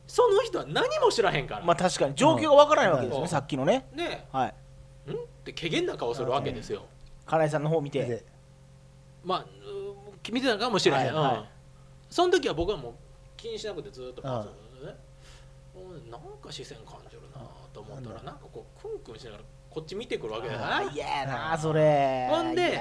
[0.07, 3.21] その人は何も知らへんから、まあ確かに状況がわからないわけですうん。
[3.23, 3.87] ねさっきのね。
[3.93, 5.11] ねはい。
[5.11, 5.13] ん？
[5.13, 6.83] って怪げな顔するわけですよ、
[7.25, 8.03] 金井さんの方見て。
[8.03, 8.25] で
[9.23, 9.45] まあ
[10.31, 11.37] 見てたかもしれへん、はいはい。
[11.37, 11.45] うん。
[12.09, 12.93] その時は僕はもう
[13.45, 14.45] 気にしなくてずっとパス
[14.83, 14.95] ね。
[15.75, 17.41] うんなんか視線感じるな
[17.73, 21.57] と思ったらなんかこうクンクンしながらこっち見てくるわけだよなあー嫌やな。
[21.57, 22.27] それ。
[22.31, 22.79] ほんで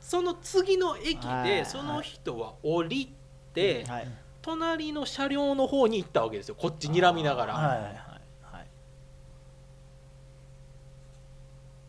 [0.00, 3.12] その次の駅はいでその人は降り
[3.52, 4.08] てはい。
[4.42, 6.54] 隣の車両の方に行ったわけですよ。
[6.54, 8.04] こっち睨みながら、はいはいはい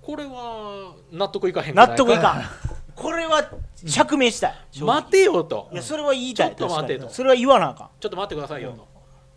[0.01, 2.43] これは納得いかへん納得いかん
[2.95, 3.49] これは
[3.85, 4.81] 釈明したい。
[4.81, 5.69] 待てよと。
[5.71, 7.09] いやそれは言いたいちょっと待てと。
[7.09, 7.89] それは言わなあかん。
[7.99, 8.87] ちょっと待ってくださいよと、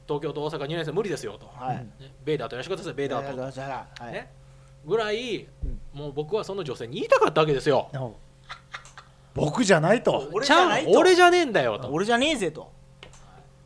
[0.07, 1.77] 東京と大阪2年生無理ですよと、はい。
[1.77, 2.13] ね。
[2.25, 4.13] ベイダーとやらせてくださいベイダーと、はい。
[4.13, 4.31] ね、
[4.87, 5.49] ぐらい、
[5.93, 7.89] もう僕はその女性に言いたかったわけですよ。
[7.95, 8.15] お
[9.35, 10.29] 僕じゃないと。
[10.33, 10.91] 俺ちゃじゃないと。
[10.91, 11.89] ん俺じゃねえんだよと。
[11.89, 12.71] 俺じゃねえぜと。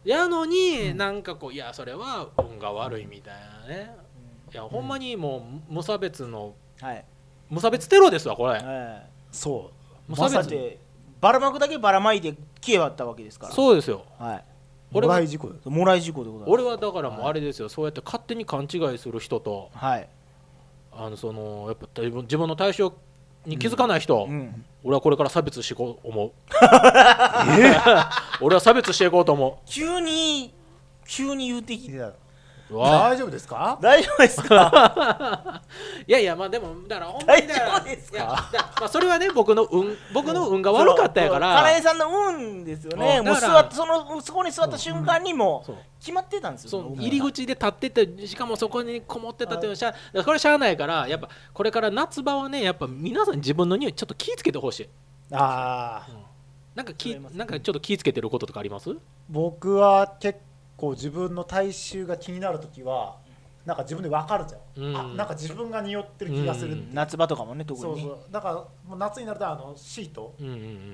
[0.04, 3.34] やのに、なんかこういやそれは運が悪いみたい
[3.68, 3.94] なね。
[4.52, 7.04] いやほんまにもう無差別のはい。
[7.48, 8.60] 無差別テロですわこれ。
[8.62, 10.34] えそう無差別。
[10.34, 10.78] えだって
[11.20, 13.52] ばらまくだけばらまいて消えわったわけですから。
[13.52, 14.04] そうですよ。
[14.18, 14.44] はい。
[14.92, 15.14] 俺は。
[15.14, 15.54] もらい事故よ。
[15.64, 16.50] もらい事故でございます。
[16.50, 20.08] 俺はだからもうあれですよ、そうやって勝手に勘違いする人とはい。
[20.94, 22.92] あのそのやっぱ自分自分の対象
[23.46, 24.64] に気づかない人、うん。
[24.84, 26.32] 俺はこれから差別していこう思う。
[28.40, 30.52] 俺は差別していこうと思急に
[31.06, 32.14] 急に言うてきいやうわ
[32.78, 33.78] 大丈夫ですか？
[33.80, 35.62] 大丈夫ですか？
[36.06, 38.50] いやいやまあでもだからほんまに大丈夫ですか？
[38.80, 41.54] まあそれはね僕の運僕の運が悪かったやから。
[41.62, 43.20] 金井さんの運ですよね。
[43.20, 45.64] もう座そのそこに座った瞬間にも
[46.00, 49.96] 決まってたんですよ入り口で立っててしかもそこにこもってたっていうのはしゃこ
[50.26, 54.88] れはしゃあないからやっぱこれから夏場はねやっぱ皆さん自分の匂いちょっと気ぃつけてほしい。
[55.32, 56.32] ああ
[56.74, 58.90] なんか気違いますなんかちょっと気ぃつけてることとかあります？
[59.28, 60.44] 僕は結構
[60.90, 63.16] 自分の体臭が気になるときは
[63.64, 64.96] なんか自分で分かるじゃん、うん。
[64.96, 66.90] あなんか自分が匂ってる気がする、うん。
[66.92, 68.18] 夏場とかもね特そうそう。
[68.30, 70.34] だからもう夏になるとあのシート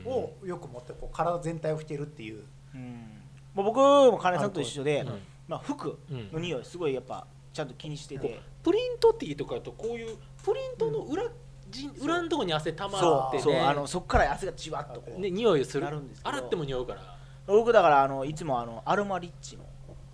[0.05, 3.23] をよく持ってこう体全体を拭けるっていう、うん。
[3.55, 5.05] もう僕も金井さんと一緒でう。
[5.05, 5.09] ん。
[5.49, 5.99] まあ服
[6.33, 8.41] の匂いすごいやっぱちゃんと気にしてて。
[8.63, 11.23] プリントティーとかだとこういうプリントの裏,、
[11.71, 15.21] じ裏のとこに汗たまってあのそっから汗がじわっとこう。
[15.21, 15.85] ね匂いする。
[15.85, 16.37] なるんですけど。
[16.37, 17.17] 洗っても匂うから。
[17.47, 19.65] 僕だからあのいつもあのアロマリッチの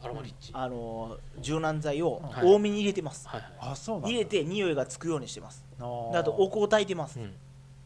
[0.05, 2.47] アロマリッチ、あの柔軟剤をはい。
[2.47, 3.27] 多めに入れてます。
[3.27, 3.53] はいはい。
[3.73, 4.09] あそうなんだ。
[4.11, 5.65] 入れて匂いがつくようにしてます。
[5.79, 5.83] あ
[6.25, 7.19] とお香を炊いてます。
[7.19, 7.33] うん。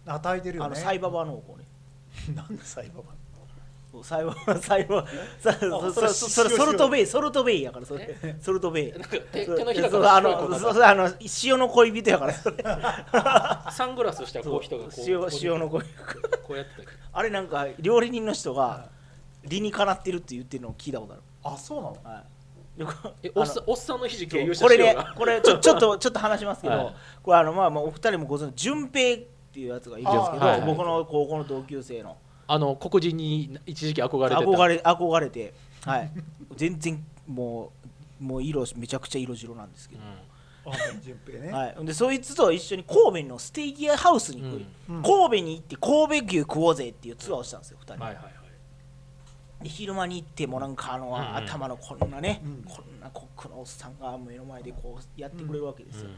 [0.07, 0.66] 与えてるよね。
[0.66, 1.64] あのサイババのお香ね
[2.35, 3.05] なんでサイババ
[4.03, 5.07] サイババ サイババ
[5.41, 8.16] さそそれそそれソルトベイソルトベイやからそれ。
[8.41, 8.93] ソルトベイ。
[8.93, 11.11] なんか手のひらから白い粉のあの
[11.45, 12.33] 塩の恋人やから。
[12.35, 15.87] それがサングラスしたこう人がこう塩塩の恋こ
[16.51, 18.89] うやってたあれなんか料理人の人が
[19.45, 21.23] 理にかなってるって言ってるのを聞いたことある
[21.55, 21.96] あそうなの？
[22.05, 22.24] はい。
[23.24, 26.94] えおっさんおっさんの肘経由したこれねこれちょ ちょっとちょっと話しますけど、はい。
[27.22, 32.16] これあのまあまあお二人もご存知順平っていうやつがいるんですけど、僕の高校の同級生の。
[32.46, 34.40] あの黒人に一時期憧れてた。
[34.40, 35.55] 憧れ憧れて。
[35.84, 36.11] はい。
[36.57, 37.72] 全然も
[38.20, 40.03] うもう色めちゃくちゃ色白なんですけど、
[40.66, 40.72] あ
[41.03, 45.03] 順平ね、はい、でそいつと一緒に神戸のステーキ屋ハウスに行く、うん。
[45.03, 48.32] 神戸に行って神戸牛食おうぜっていうツアーをしたんですよ2人、うんはいはいはい。
[48.32, 48.38] で
[49.65, 52.63] 昼間に行ってもうなんかあの、頭のこんなね、うん。
[52.65, 56.13] こんなコックのおっさんが目の前でこうやってくれるわけですよ、う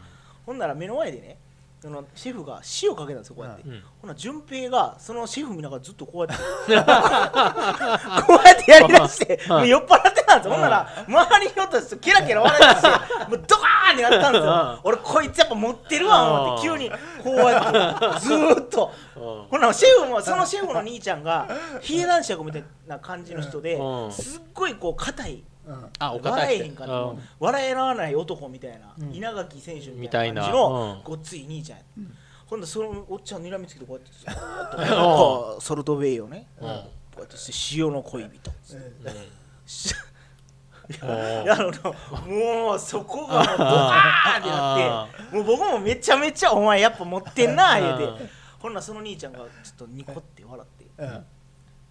[0.47, 1.39] ほんなら目の前でね
[1.81, 3.83] そのシェフが塩かけたんですよこうやって、んうん。
[4.03, 6.37] ほな順平がそのシェフ見ながらずっとこうやって
[8.27, 12.89] こうやってやりだして、もう酔っ払ってたんですよ、ほんなら周りの人たちとケラケラ笑い出して
[13.31, 14.81] もうドカーンってなったんですよ。
[14.85, 16.97] 俺こいつやっぱ持ってるわ思って急にこ
[17.33, 18.93] うやってずーっと。
[19.17, 19.23] うん。
[19.51, 21.49] ほなシェフもそのシェフの兄ちゃんが
[21.81, 24.13] ヒゲ男爵みたいな感じの人でうん。
[24.13, 25.50] すっごいこう硬いうん
[25.99, 27.19] あお堅笑えへんかった、うん。
[27.39, 29.15] 笑えらない男みたいな、うん。
[29.15, 30.63] 稲垣選手みみたいなたいな。
[30.65, 32.01] うん感じのごっつい兄ちゃんやった、
[32.47, 36.67] ほんでそのおっちゃんにらみつけてこうやって ずーっとこうソルトベイをね、うん。
[36.67, 36.75] こ
[37.19, 38.51] うやってして塩の恋人。
[41.01, 41.71] や あの
[42.27, 48.41] もうそこがもうドカーンってなってもう僕もめちゃめちゃお前やっぱ持ってんな言ううんて。
[48.59, 49.47] ほんならその兄ちゃんがちょっ
[49.77, 50.87] とニコって笑って。
[50.99, 51.27] うん。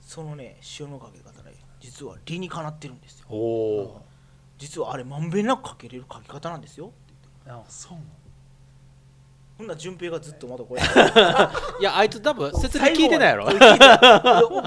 [0.01, 1.48] そのね塩のかけ方ね
[1.79, 3.27] 実は理にかなってるんですよ。
[3.29, 4.01] おお
[4.57, 6.87] 実はあれまんべんなくかけれるかけ方なんですよ。
[6.87, 6.95] って
[7.45, 8.05] 言ってあそうなの？
[9.57, 10.99] ほんなら順平がずっとまだこうやって。
[11.81, 13.45] いやあいつ多分説明聞いてないやろ。
[13.45, 13.59] 僕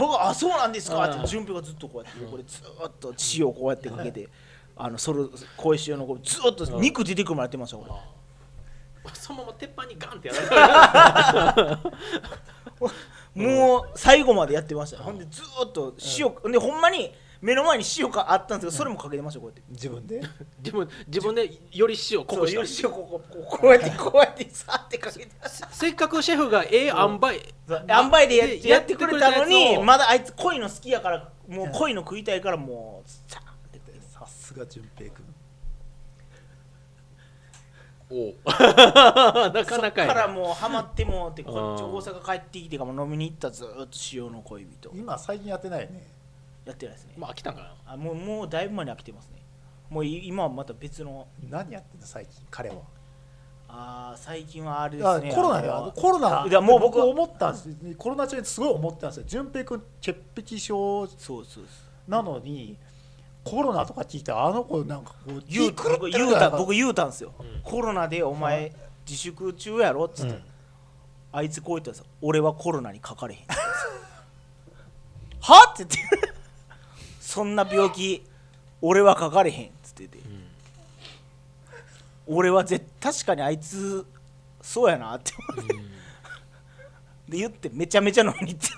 [0.05, 1.11] はあそうなんですか？
[1.11, 4.29] って順平がずっとこうやって横でずーっと塩をこうやってかけて
[4.77, 5.25] あのそれ
[5.57, 7.85] 小石塩のこうずーっと肉出てくるまでやってましたこ
[9.05, 9.13] れ。
[9.15, 11.79] そのまま鉄板にガンってやられた
[13.35, 15.95] もう最後までやってましたほんでずーっと
[16.45, 19.63] 塩でほんまに目の前に塩があったんですけどそれもかけてましたこうやって。
[19.71, 20.21] 自分で？
[20.63, 22.61] 自分自分でより塩濃くした。
[22.61, 25.33] よし塩こここうこうやってこうやってさってかけて。
[25.73, 27.41] せっかくシェフがええ塩梅
[27.89, 33.81] 塩梅でやってやってくれたのやにまだあいつ濃いの好きやからもう濃いの食いたいからもうさーって。
[34.09, 35.32] さすが順平君
[38.13, 38.35] おう。
[38.45, 40.15] なかそっなかやな。
[40.15, 44.91] からもうハマってもうってこっちうん大阪帰ってきてからも飲みに行ったずーっと塩の恋人。
[44.95, 46.07] 今最近やってないよね。
[46.65, 47.15] やってないですね。
[47.17, 47.75] まあ飽きたんかな。
[47.87, 49.43] あもうもうだいぶ前に飽きてますね。
[49.89, 51.27] もうい今はまた別の。
[51.49, 52.77] 何やってんの最近彼は。
[53.69, 55.33] あー最近はあれであすね。
[55.35, 55.93] コロナよ。
[55.97, 59.25] コロナいやもう僕僕思ったんですコロナ中にすごい思ったんですよ。
[59.27, 61.65] 順平君潔癖症そうそう。
[62.07, 62.77] なのに
[63.45, 67.61] コロナとか聞いたらあの子なんかこう言う僕言うた僕言うたんですよ、うん。
[67.63, 68.73] コロナでお前
[69.07, 70.43] 自粛中やろっつって、うん。
[71.33, 73.41] あいつこう言ったんですよ俺はコロナにかかれへん。
[75.41, 76.33] はって言って。
[77.21, 78.23] そんな病気
[78.83, 80.19] 俺はかかれへんっつってて、
[82.27, 84.05] 俺は絶確かにあいつ
[84.61, 85.75] そうやなって思って、
[87.29, 88.75] で言ってめちゃめちゃ飲みに行って。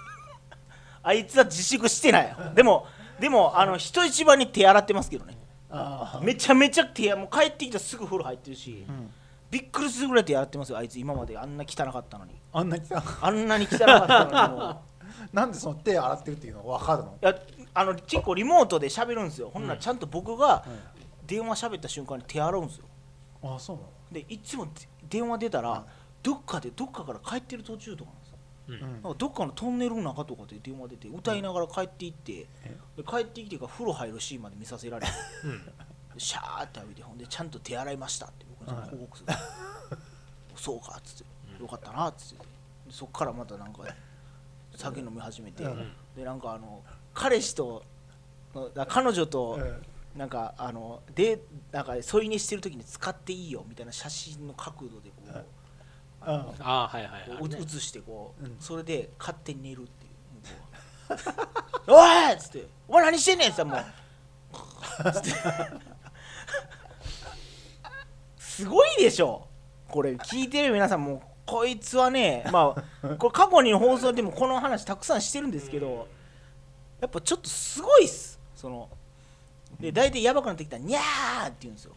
[1.02, 2.28] あいつは自粛してない。
[2.28, 2.86] よでも
[3.18, 5.36] でもあの人一番に手洗ってますけどね。
[5.70, 9.10] あめちゃめちゃ手もう帰ってきたらすぐ風呂入ってるし、あ、うん、
[9.50, 10.98] びっくりするぐらい手洗ってますよあいつ。
[10.98, 12.40] 今まであんな汚かったのに。
[12.52, 14.76] あんなにさあんなに汚かったのに
[15.32, 17.18] なんでその手洗ってるっていうの分かるの？
[17.20, 17.36] いや
[17.74, 19.50] あの結構リモートで喋るんですよ。
[19.52, 20.64] ほんならちゃんと僕が
[21.26, 22.84] 電話喋った瞬間に手洗うんですよ。
[23.42, 23.88] あそうなの？
[24.12, 24.68] でいつも
[25.08, 25.84] 電話出たら
[26.22, 28.10] どっかでどっかから帰ってる途中とか
[29.18, 32.46] どっかのトンネルの中とかで電話出て歌いながら帰っていって、
[33.08, 35.12] 帰ってきてから風呂入るシーンまで見させられて
[35.44, 35.60] うん。
[36.16, 39.32] シャーって浴びてほんでちゃんと手洗いましたって僕に報告する、
[40.56, 41.62] そうかっつって。
[41.62, 42.44] よかったなっつって。
[42.86, 43.82] でそっからまたなんか
[44.74, 45.92] 酒飲み始めて、うん。
[46.16, 46.82] でなんかあの
[47.12, 47.84] 彼氏と
[48.88, 49.58] 彼女と
[50.16, 51.40] なんかあので
[51.72, 55.22] なんか添い寝してる時に使っていいよみたいな写真の角度でこ
[56.26, 58.56] ああはいはいはい、こうう写してこう、うん。
[58.60, 60.14] それで勝手に寝るっていう。
[61.08, 61.42] 向こ
[61.88, 61.92] う。
[61.92, 65.12] は おい!」っつって「お前何してんねん!」っつったらもう。
[65.12, 65.30] つって。
[68.38, 69.48] すごいでしょ。
[69.88, 76.08] これ聞いてる皆さんもこいつはねまあこれ過去に放送でもこの話たくさんしてるんですけど
[77.00, 78.40] やっぱちょっとすごいっす。
[78.56, 78.88] その
[79.78, 81.92] で大体やばくなってきたら「にゃー」って言うんですよ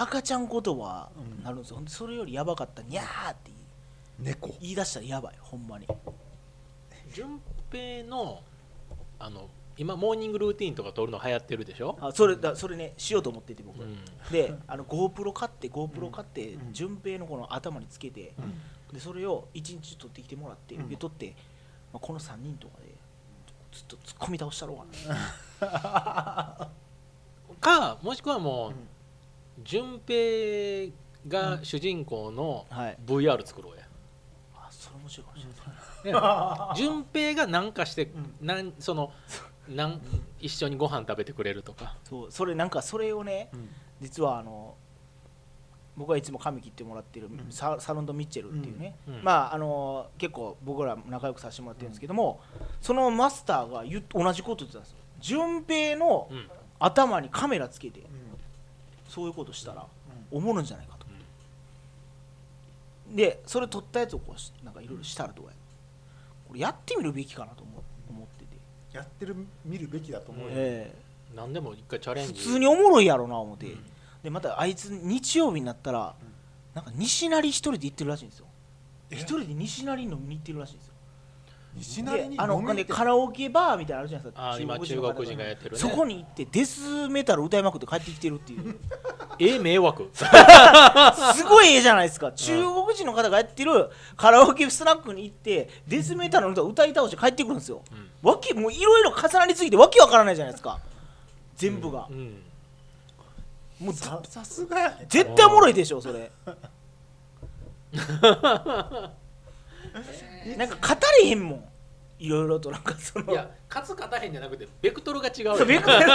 [0.00, 2.82] 赤ちゃん言葉になるんですよ、ほんでそれよりやばかった。
[2.82, 3.58] ら「にゃー」って言い
[4.18, 4.56] 猫。
[4.60, 5.34] 言い出したらやばい。
[5.40, 5.86] ほんまに。
[7.12, 8.42] 順平の
[9.18, 13.98] あの今モーニングルーティンとか撮るの流行ってるでしょ、あそれだそれねしようと思ってて僕、うん。
[14.30, 16.72] であの GoPro 買って GoPro 買ってうん。
[16.72, 18.34] 順平のこの頭につけて、
[18.92, 20.88] でそれを1日撮ってきてもらって、うん。
[20.88, 21.34] で撮って、
[21.92, 22.94] まあ、この3人とかで
[23.72, 26.70] ずっと突っ込み倒したろうか
[27.60, 28.72] かもしくはもう、
[29.62, 30.92] 順平
[31.26, 32.98] が主人公のな、はい。
[33.04, 33.82] VR 作ろうや、
[34.54, 35.46] あそれ面白いかもし
[36.04, 38.34] れない、 順平が何かして、ん。
[38.40, 39.12] なんその
[39.68, 40.00] なん
[40.40, 41.96] 一緒にご飯食べてくれるとか。
[42.04, 43.68] そうそれなんかそれをねうん。
[44.00, 44.76] 実はあの
[45.96, 47.46] 僕はいつも髪切ってもらってるん。
[47.50, 49.14] ササロンド・ミッチェルっていうね、うん。
[49.16, 49.24] うん。
[49.24, 52.40] まああの結構僕ら仲良くさせてもらってるんですけども、
[52.80, 54.98] そのマスターが言っ同じこと言ってたんですよ。
[55.18, 56.50] 順平のうん。
[56.80, 58.00] 頭にカメラつけて。
[58.00, 58.27] うん
[59.08, 59.86] そういうことしたらう
[60.30, 61.06] おもろいんじゃないかと、
[63.14, 65.52] でそれ撮ったやつをこうしなんかいろいろしたらどうや
[66.46, 70.50] これやってみるべきかなと思思ってて、やってる見るべきだと思うよ。
[70.54, 70.94] え
[71.34, 72.32] 何でも一回チャレンジ。
[72.32, 73.84] え普通におもろいやろな思って、うん。
[74.22, 76.14] でまたあいつ日曜日になったら、
[76.74, 78.46] なんか西成一人で行ってるらしいんですよ。
[79.10, 79.16] え？
[79.16, 80.94] 一人で西成飲みに行ってるらしいんですよ
[81.78, 82.84] 西成にであの飲みに行って。
[82.84, 84.50] でカラオケバーみたいなのあるじゃないですか。
[84.50, 85.78] あー今中国人がやってるね。
[85.78, 88.76] そこに行ってデスメタル歌いまくって帰ってきてるっていう。
[89.38, 90.10] え迷惑。
[90.14, 90.24] す
[91.44, 92.32] ごい絵じゃないですか。
[92.32, 97.82] 中国人の方がやってるカラオケスナックに行ってデスメタルの歌を歌い倒して帰ってくるんですよ、
[98.22, 100.78] わけもういろいろ重なりすぎてわけわからないじゃないですか。
[101.56, 102.06] 全部が。
[102.10, 102.42] う、ん。
[103.80, 106.32] もうささすが絶対おもろいでしょそれ
[110.56, 111.64] なんか語れへんもん。
[112.18, 113.32] いろいろとなんかその。
[113.32, 115.56] いや勝つ勝たへんじゃなくてベクトルが違うよ。
[115.56, 116.06] そうベクトル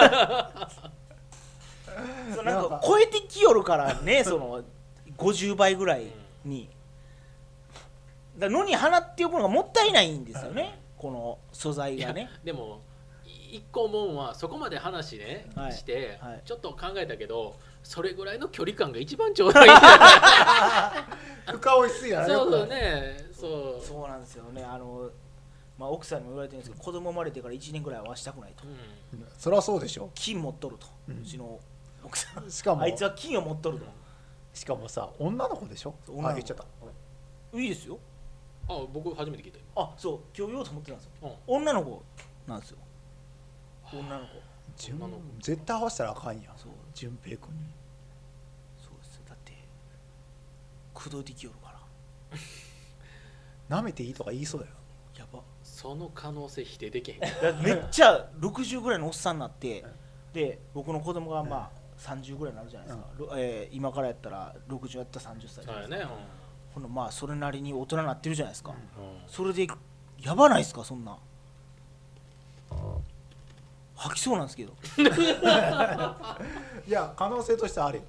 [2.34, 4.64] そうなんか超えてきよるからね その
[5.18, 6.08] 50倍ぐらい
[6.44, 6.70] に。
[8.38, 12.30] だから野に放っておくのがもったいないんですよねこの素材がね。
[12.44, 12.82] でも
[13.26, 15.74] い一個思うのはそこまで話ね、はい。
[15.74, 16.41] して、はい。
[16.44, 21.05] ちょっと考えたけどそれぐらいの距離感が一番ちょうどいいんじゃ
[21.51, 23.47] 深追いすぎやないなそうそうねそ
[23.81, 23.85] う。
[23.85, 24.64] そうなんですよね。
[24.64, 25.10] あの、
[25.77, 28.64] まあ、奥さんにも言われてるんですけど子供生まれてから1年ぐらいはしたくないと。
[28.65, 29.26] うん。
[29.38, 30.10] そりゃそうでしょ。
[30.15, 31.60] 金持っとると、ううんちの
[32.03, 32.49] 奥さん。
[32.49, 32.81] しかも。
[32.81, 33.85] あいつは金を持っとると。
[34.53, 35.95] しかもさ女の子でしょ？
[36.07, 36.30] 女の子。
[36.30, 37.60] あ言っちゃった。
[37.60, 37.99] いいですよ。
[38.69, 39.64] あ僕初めて聞いたよ。
[39.76, 41.11] あそう今日言おうと思ってたんですよ。
[41.23, 41.55] うん。
[41.57, 42.01] 女の子
[42.47, 42.77] なんですよ。
[43.91, 44.27] 女の子。
[44.77, 45.23] 順女の子。
[45.41, 46.57] 絶対合わせたらあかんやん。
[46.57, 47.65] そう順平君に。
[48.78, 49.22] そうですよ。
[49.28, 49.53] だって
[50.94, 51.80] 口説いてきよるから。
[53.78, 54.74] 舐めていいとか言いそうだよ。
[55.18, 55.41] やば。
[55.64, 57.20] その可能性否定できへん。
[57.64, 59.86] めっちゃ60ぐらいのおっさんになって
[60.34, 65.64] で僕の子供がまあ30ぐらいになるじゃないですか、ろえー今からやったら60やったら30歳。
[65.65, 66.22] じゃそうやないですかね、
[66.74, 68.76] ほんなまあそれなりに大人になってるじゃないですか、うん。
[69.28, 69.68] それで
[70.20, 71.18] やばないですかそんな
[74.03, 74.73] 吐きそうなんですけど。
[76.85, 78.03] いや可能性としてはあるよ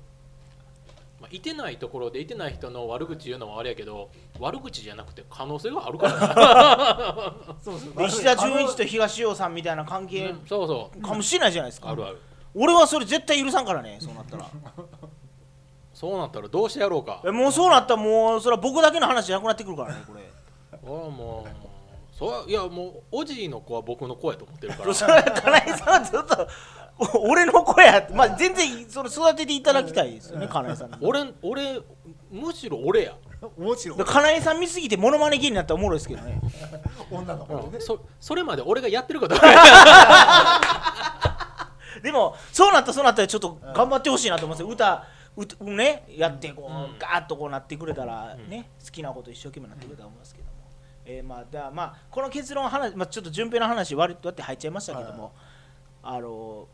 [1.21, 6.13] まあ、いてないところでいてない人の悪口言うのもあれやけど悪口じゃなくて可能性があるから。
[6.17, 7.95] ね そうそう。
[7.95, 11.01] で 石田純一と東尾さんみたいな関係うんそうそう。
[11.01, 12.21] かもしれないじゃないですか、あるある。
[12.55, 14.47] 俺はそれ絶対許さんからねそうなったら。
[15.95, 17.23] そうなったらどうしてやろうか。
[17.25, 20.21] えもうそうなったらもうそれは僕だけの話じゃなくなってくるからねこれ。
[20.83, 21.74] 俺はもう
[22.19, 24.95] そういやもうおじいの子は僕の子やと思ってるから。
[24.95, 26.49] それ金井さんはずっと
[26.97, 30.91] お俺の子やってまあ全然それ育てていただきたいですよね金井さん。
[30.93, 31.81] に俺俺
[32.31, 33.15] むしろ俺や、
[33.59, 36.41] もちろ金井さん見すぎてモノマネ芸になったらおもろいですけどね。
[37.11, 39.35] 女の子でねそそれまで俺がやってること
[42.03, 44.73] でもそうなったらそうなったらちょっと頑張ってほしいなと思うんですよ。
[44.73, 45.05] 歌
[45.37, 46.99] 歌ねやってこう、うん。
[46.99, 50.49] ガーッとこうなってくれたらね、好きなこと一生懸命なってくれたと思いますけど。
[50.49, 50.54] も、
[51.07, 55.33] えーまあだまあこの結論話、まあ、ちょっと順平の話割とって入っちゃいましたけども、
[56.03, 56.67] あの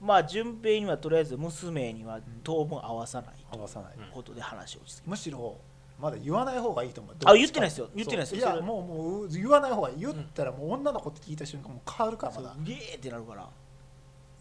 [0.00, 5.56] まあ順平にはとりあえず娘には当分合わさないと合わさない、うんことで話を落ち着けむしろ
[6.00, 7.16] まだ言わない方がいいと思う。
[7.24, 7.88] あ言ってないですよ。
[7.94, 8.38] 言ってないですよ。
[8.38, 12.54] いやもうもう言わない方がいい言ったらもう女の子って聞いた瞬間もう変わるからまだ。
[12.60, 13.48] ゲーってなるから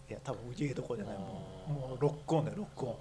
[0.10, 1.18] いや多分家どころじゃない。
[1.18, 2.96] もうもうロックオンだよロックオン。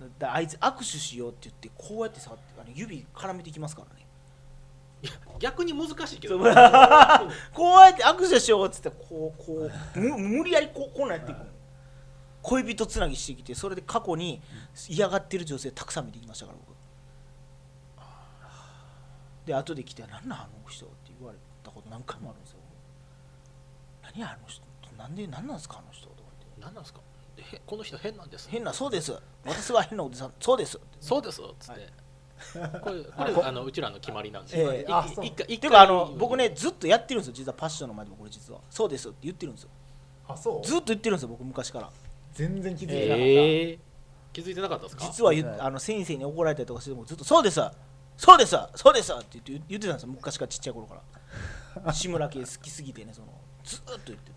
[0.00, 3.99] だだあいつ握手しようって言ってこうやって触ってあの指絡めていきますからね
[5.38, 6.38] 逆に難しいけど。
[6.38, 6.54] そう。
[7.54, 11.46] こうやって握手しようって言ってこうこうむ無理やりこうこうなっていくの。
[12.42, 14.40] 恋人つなぎしてきてそれで過去に
[14.88, 16.70] 嫌がってる女性たくさん見てきましたから僕。
[19.46, 22.58] で後で来て「何なんあの人」って言われたこと何回もあるんですよ
[24.02, 24.62] 何やあの人？
[24.96, 26.60] なんで何なんですかあの人とか言って。
[26.60, 27.00] 何なんですか？
[27.66, 28.48] この人変なんです。
[28.50, 29.18] 変なそうです。
[29.44, 30.32] 私は変なおじさん。
[30.40, 30.78] そうです。
[31.00, 31.40] そうです。
[31.42, 31.88] っつって、
[32.82, 35.30] これこれあのうちらの決まりなんで、ええあそう。
[35.30, 38.60] ていうかあの僕ねずっとやってるんですよ実はパッションの前でもこれ実は。
[38.70, 39.70] そうですって言ってるんですよ。
[40.28, 40.66] あそう？
[40.66, 41.90] ずっと言ってるんですよ僕昔から。
[42.32, 43.78] 全然気づいてなかった、ええ
[44.32, 45.04] 気づいてなかったですか？
[45.04, 47.60] 実ははいあの先生に怒られたりとかしてもずっとそうです
[48.16, 51.02] そうですそうですって言って言ってたんですよ昔からちっちゃい頃か
[51.84, 51.92] ら。
[51.92, 53.28] 志村けん好きすぎてねその
[53.64, 54.36] ずっと言ってた。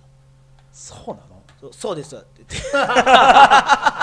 [0.72, 1.33] そうなの？
[1.72, 2.56] そうですって言って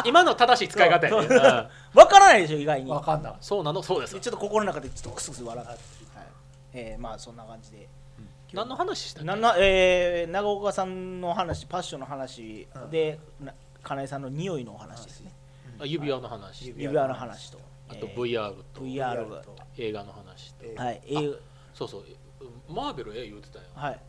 [0.08, 1.26] 今の正しい使い方やね。
[1.26, 1.98] ん。
[1.98, 2.90] わからないでしょ意外に。
[2.90, 3.82] わかんないそうなの？
[3.82, 4.14] そうです。
[4.14, 5.78] でちょっと心の中でちょっとクスクス笑って、はい。
[6.72, 7.88] えーまあそんな感じで。
[8.52, 9.40] 何の話したっけ？
[9.40, 12.66] なえー、長岡さんの話パッションの話。
[12.74, 13.50] うん。
[13.82, 15.32] 金井さんの匂いのお話ですね。
[15.80, 16.68] あ指輪の話。
[16.68, 17.58] 指指輪の話と。
[17.88, 18.80] あとえー VR と。
[18.82, 19.56] VR がと。
[19.78, 20.64] 映画の話と。
[20.64, 21.38] えーはい、えー。
[21.74, 22.04] そうそう。
[22.68, 23.64] マーベルええ言うてたよ。
[23.74, 24.00] はい、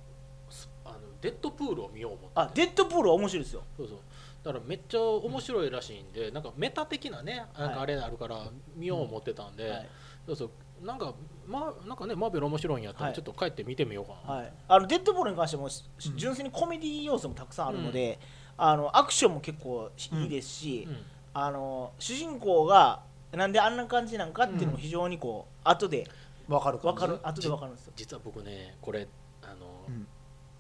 [1.22, 2.30] デッドプールを見よう思って。
[2.36, 3.64] あデッドプールは面白いですよ。
[3.78, 3.98] そうそう。
[4.44, 9.90] だからめっちゃ面白いらしいんで、なんかメタ的なねなんかあれあるから見よう思ってたんで、はい。
[10.26, 10.50] そうそう。
[10.86, 11.14] なんか
[11.48, 13.12] まあなんかねマーベル面白いんやったはい。
[13.12, 15.70] らちょっと帰って見てみようかな、はい、あのデッドボールに関しても
[16.16, 18.20] 純粋にコメディ要素もたくさんあるので、
[18.58, 20.98] あのアクションも結構いいですし、うん。
[21.34, 26.06] あの主人公がなんであんな感じなんかっていうのも非常にこう、後で
[26.50, 27.94] わかる分かる感後で分かるんですよ。
[27.96, 29.08] 実は僕ねこれ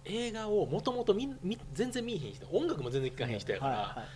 [0.06, 1.15] 映画をもともと
[1.73, 4.07] 全然見えへん人音楽も全然聴かへん人やから、はいはい。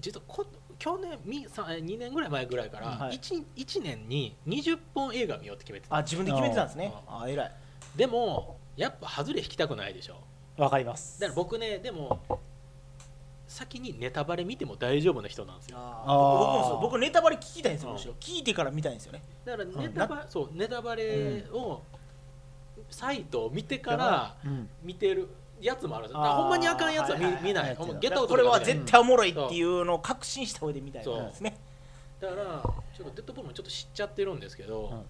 [0.00, 0.46] 実はこ
[0.78, 3.16] 去年みさ2年ぐらい前ぐらいからはい。
[3.16, 5.96] 1, 1年に20本映画見ようって決めてた。
[5.96, 6.92] あ自分で決めてたんですね。
[7.06, 7.52] ああ偉い。
[7.96, 10.16] でもやっぱ外れ引きたくないでしょ。
[10.56, 11.20] じわかります。
[11.20, 12.20] だから僕ねでも
[13.46, 15.76] 先にネタバレ見ても大丈夫な人なんですよ。
[15.78, 16.38] ああー。
[16.38, 16.80] 僕もそう。
[16.80, 17.94] 僕ネタバレ聞きたいんですようん。
[17.96, 18.14] むしろ。
[18.18, 19.22] 聞いてから見たいんですよね。
[19.44, 21.82] だからネタバレ、そうネタバレを、
[22.90, 24.68] サイトを見てからうん。
[24.82, 25.28] 見てる
[25.60, 26.22] やつもあるんですよ。
[26.22, 27.48] だあーからほんまにあかんやつは見,、はいはいはい。
[27.48, 27.64] 見ない。
[27.64, 31.56] はいほんまゲットアウトこれは絶対おもろいっていうのを確信した上で見たいんですね。
[32.20, 32.42] だから
[32.96, 35.04] ちょっとデッドボールもちょっと知っちゃってるんですけど、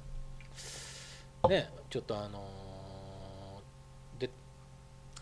[1.48, 4.30] ねちょっとあのーで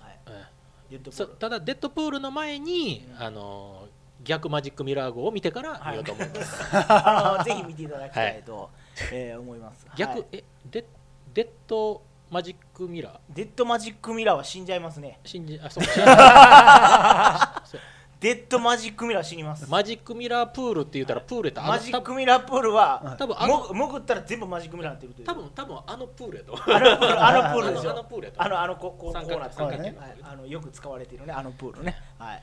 [0.01, 0.45] はいえ
[0.91, 8.71] デッドボーただデッドプールの前に、あのー逆マジックミラー号を見てから見ようと思います、 あのぜひ見ていただきたいと、
[9.13, 9.85] えー思います。
[9.97, 10.27] 逆、はい。
[10.31, 10.87] えデ
[11.35, 12.01] デッド
[12.33, 13.19] マジックミラー。
[13.29, 15.21] デッドマジックミラーは死んじゃいますね。
[15.23, 15.85] 信じあそう。
[17.69, 17.81] そう。
[18.21, 19.69] デッドマジックミラー死にます。
[19.69, 25.27] マジックミラープールって言ったらプールやったマジックミラープールは多分あのも潜ったら全部マジックミラーになってるという。
[25.27, 30.01] 多分多分あのプールやとあのプールあのプールですあのあのよプールやとあのあのここうこ三角うなって三角形の。
[30.01, 30.17] はい。
[30.23, 31.35] あのよく使われているね。
[31.35, 31.97] あのプールね。
[32.19, 32.43] はい。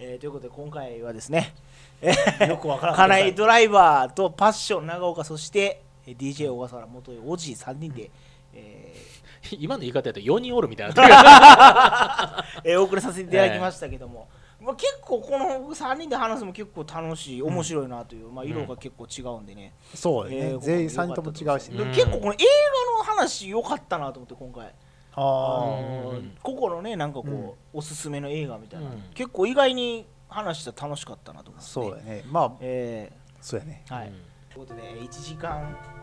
[0.00, 1.54] えーということで今回はですね
[2.00, 8.10] えー よくわからん金井ドライバーとパッション長岡そしてえー DJ 小笠原元おじい3人で、
[8.54, 8.94] え
[9.58, 10.94] 今の言い方やと4人おるみたいな。
[10.94, 14.28] ー えーお送りさせていただきましたけども、
[14.60, 24.72] まあ、結構この3人で話すのも結構楽しい面白いなという、まあ、色が結構違うんでね、そうよね、えー全員3人とも違うしね、結構この映画の話良かったなと思って今回。
[25.14, 26.36] ああのうん。
[26.42, 27.52] 個々のねなんかこう、うん。
[27.72, 29.02] おすすめの映画みたいな、うん。
[29.14, 32.24] 結構意外に話したら楽しかったなと思あって、そうやね。
[32.30, 33.10] まあえ
[33.40, 33.82] そうやね。
[33.88, 34.14] ーはい、うん。
[34.52, 35.97] ということで1時間えー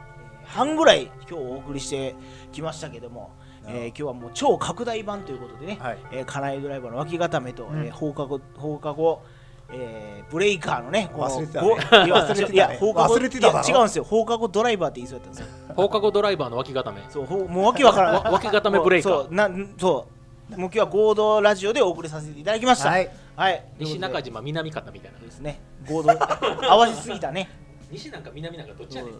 [0.47, 2.15] 半ぐらい今日お送りして
[2.51, 3.31] きましたけども、
[3.67, 9.21] えー今日はもう超拡大版ということでね、はいえー、カナイドライバーの脇固めと、うんえー放課後放課後
[9.71, 15.73] えーブレイカーのね、忘れてたねごいや忘れてたねいや放課後違うんですよ、放課後ドライバーって言いそうやったんですよ。
[15.75, 18.13] 放課後ドライバーの脇固めそう、ほもうわけわからん。
[18.23, 20.15] わ脇固めブレイカーそう、なんそう。
[20.51, 22.89] もう今日は合同ラジオでお送りさせていただきました。
[22.89, 23.09] はい。
[23.35, 23.65] はい。
[23.79, 25.59] 西中島島南方みたいなですね。
[25.89, 27.49] 合同合わせすぎたね。
[27.91, 29.19] 西なんか南なんかどっちやねんね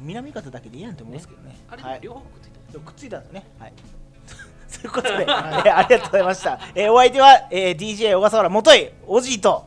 [0.00, 1.56] 南方だけでいいやんと思うんですけどね。
[1.68, 2.00] あれ、はい。
[2.00, 3.46] 両方くっついてるくっついたんですね。
[3.58, 3.72] はい。
[4.80, 9.66] ということで、えーありがとうございました、えーお相手は、えー DJ 小笠原元井おじいと。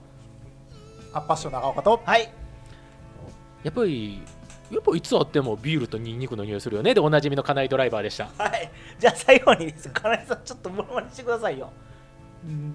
[1.13, 2.01] アッパッション長岡と。
[2.05, 2.31] はい。
[3.63, 4.21] やっぱり
[4.71, 6.93] やっぱいつあってもビールとニンニクの匂いするよね。
[6.93, 8.29] でおなじみの金井ドライバーでした。
[8.37, 8.71] はい。
[8.97, 9.89] じゃあ最後にです。
[9.89, 11.69] 金井さんちょっとモノマネしてくださいよ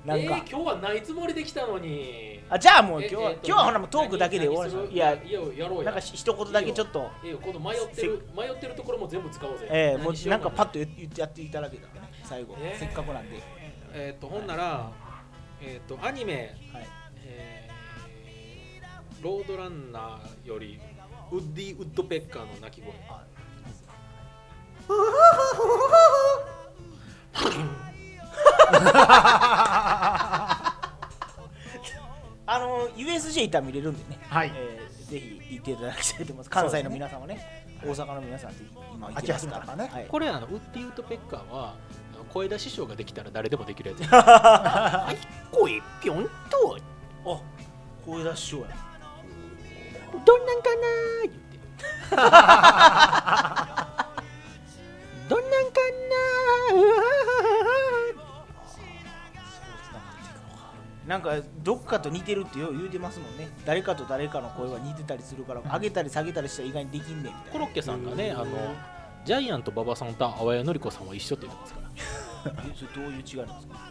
[0.04, 2.40] なんか、えー今日はないつもりできたのに。
[2.50, 4.86] あじゃあもうえ今日は、えーと今日はほらもうトークだけで終わりましょう。
[4.86, 5.84] 何いやいややろうや。
[5.84, 7.10] なんか一言だけちょっと。
[7.22, 7.38] いいよ。
[7.38, 9.68] この迷ってる迷ってるところも全部使おうぜ。
[9.70, 12.78] えー、もうなんかパッとと言ってやっていただけたらね最後、えー。
[12.78, 13.42] せっかくなんで、
[13.92, 14.90] えっとほんなら
[15.60, 16.86] えっとアニメはい、
[17.24, 17.68] えー
[19.20, 20.78] ロードランナーより
[21.32, 22.92] ウッディ・ウッドペッカーの鳴き声
[32.50, 34.52] あの USJ 行ったら見れるんでね、はい。
[34.54, 36.50] えーぜひ行っていただきたいと思います。
[36.50, 38.62] 関西の皆さんはね大阪の皆さんって
[38.94, 39.76] 今行ってますから。
[39.76, 39.88] ね。
[39.90, 41.76] はい、これあのウッディ・ウッドペッカーは
[42.30, 44.02] 声出しショーができたら誰でもできるやつ。
[44.12, 45.16] はい。
[45.50, 46.76] 声ぴょんと
[47.24, 47.40] あ
[48.04, 48.68] 声出ししようや。
[50.26, 51.58] どんなんかなー言って
[55.28, 57.94] どんなんかなー？
[61.08, 63.48] なんかどっかと似てるってよう言うてますもんね。
[63.64, 68.46] 誰かと誰かの声は似てたりするから上げたり下げたりしたら意外にできんねんみたいなコロッケさんがねあの
[69.24, 71.88] ジャイアント馬場さんと淡谷のり子さんは一緒って言ってますから。
[72.68, 73.90] えそれどういう違いなんですか？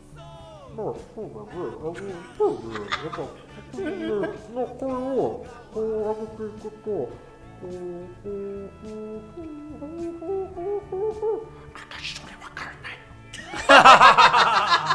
[0.76, 1.96] まあそうだね、あの
[2.38, 3.18] そうね、やっぱ
[3.74, 3.82] 口
[4.54, 7.10] の声をこう上げていくと、こ
[7.64, 8.30] う、こう、
[8.86, 8.92] こ
[9.76, 12.90] う、こう、こう、私それわからな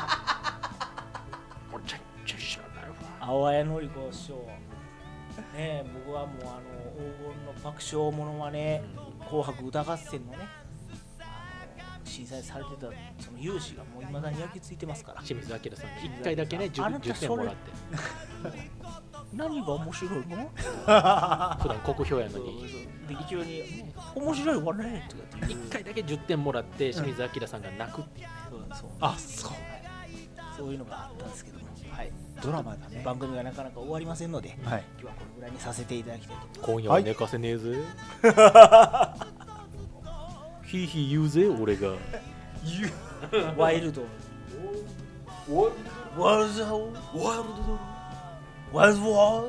[0.09, 0.12] い
[3.33, 4.35] 青谷のり子師匠。
[4.35, 4.43] ね
[5.57, 6.61] え僕はもうあの
[6.95, 8.83] 黄金の爆笑ものまね
[9.27, 10.39] 紅白歌合戦のね
[11.19, 12.89] あの震災されてた
[13.25, 15.23] その勇姿がもういまだに焼き付いてますから。
[15.23, 17.73] 清水明さんに1回だけねあな 10, た10点もらって。
[19.33, 20.51] 何が面白いの？
[21.57, 22.87] 普段国評やのに。
[23.09, 23.85] で急に
[24.15, 28.27] 「面白いわね」とかって言う1回だけ10点もらって清水明さんが泣くっていう。
[28.27, 28.91] ねそうそう。
[29.01, 29.53] あそう。
[30.55, 33.03] そういうのがあったんですけども、はい、ドラマだね。
[33.05, 34.85] 番組がなかなか終わりませんので、はい。
[35.01, 37.77] 今日はこのぐらいにさせていただきたいと今夜は寝かせねえぜ、
[40.65, 40.87] ひい。
[40.87, 41.93] ひい言うぜ俺が。
[43.57, 44.03] ワイルド。
[45.49, 45.83] ワイルド
[46.23, 47.79] ワイルド
[48.73, 49.45] ワイルドワ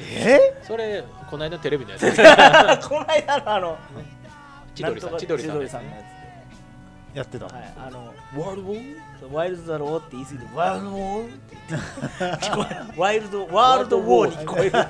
[0.00, 0.60] え？
[0.62, 2.02] それこの間テレビのやつ。
[2.88, 3.78] この間のあの
[4.74, 5.72] 千鳥さん千鳥さんのやつ
[7.16, 8.72] やってた、で、はい、あのワイルド
[9.30, 11.58] ワイルドだろうって言い過ぎてワールドウォーってっ
[12.94, 13.00] て。
[13.00, 14.72] ワイルドワールドウォーに聞こえる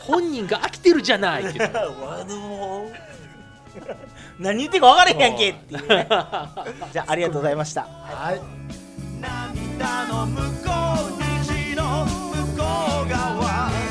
[0.00, 3.08] 本人が飽きてるじゃないってワールドウォー。
[4.38, 6.06] 何言ってか分からへんやんけっていう、ね、
[6.92, 7.82] じゃあありがとうございました。
[7.82, 8.40] はい。
[9.20, 10.70] 涙の向こ
[11.08, 12.64] う虹の向こ
[13.04, 13.87] う側。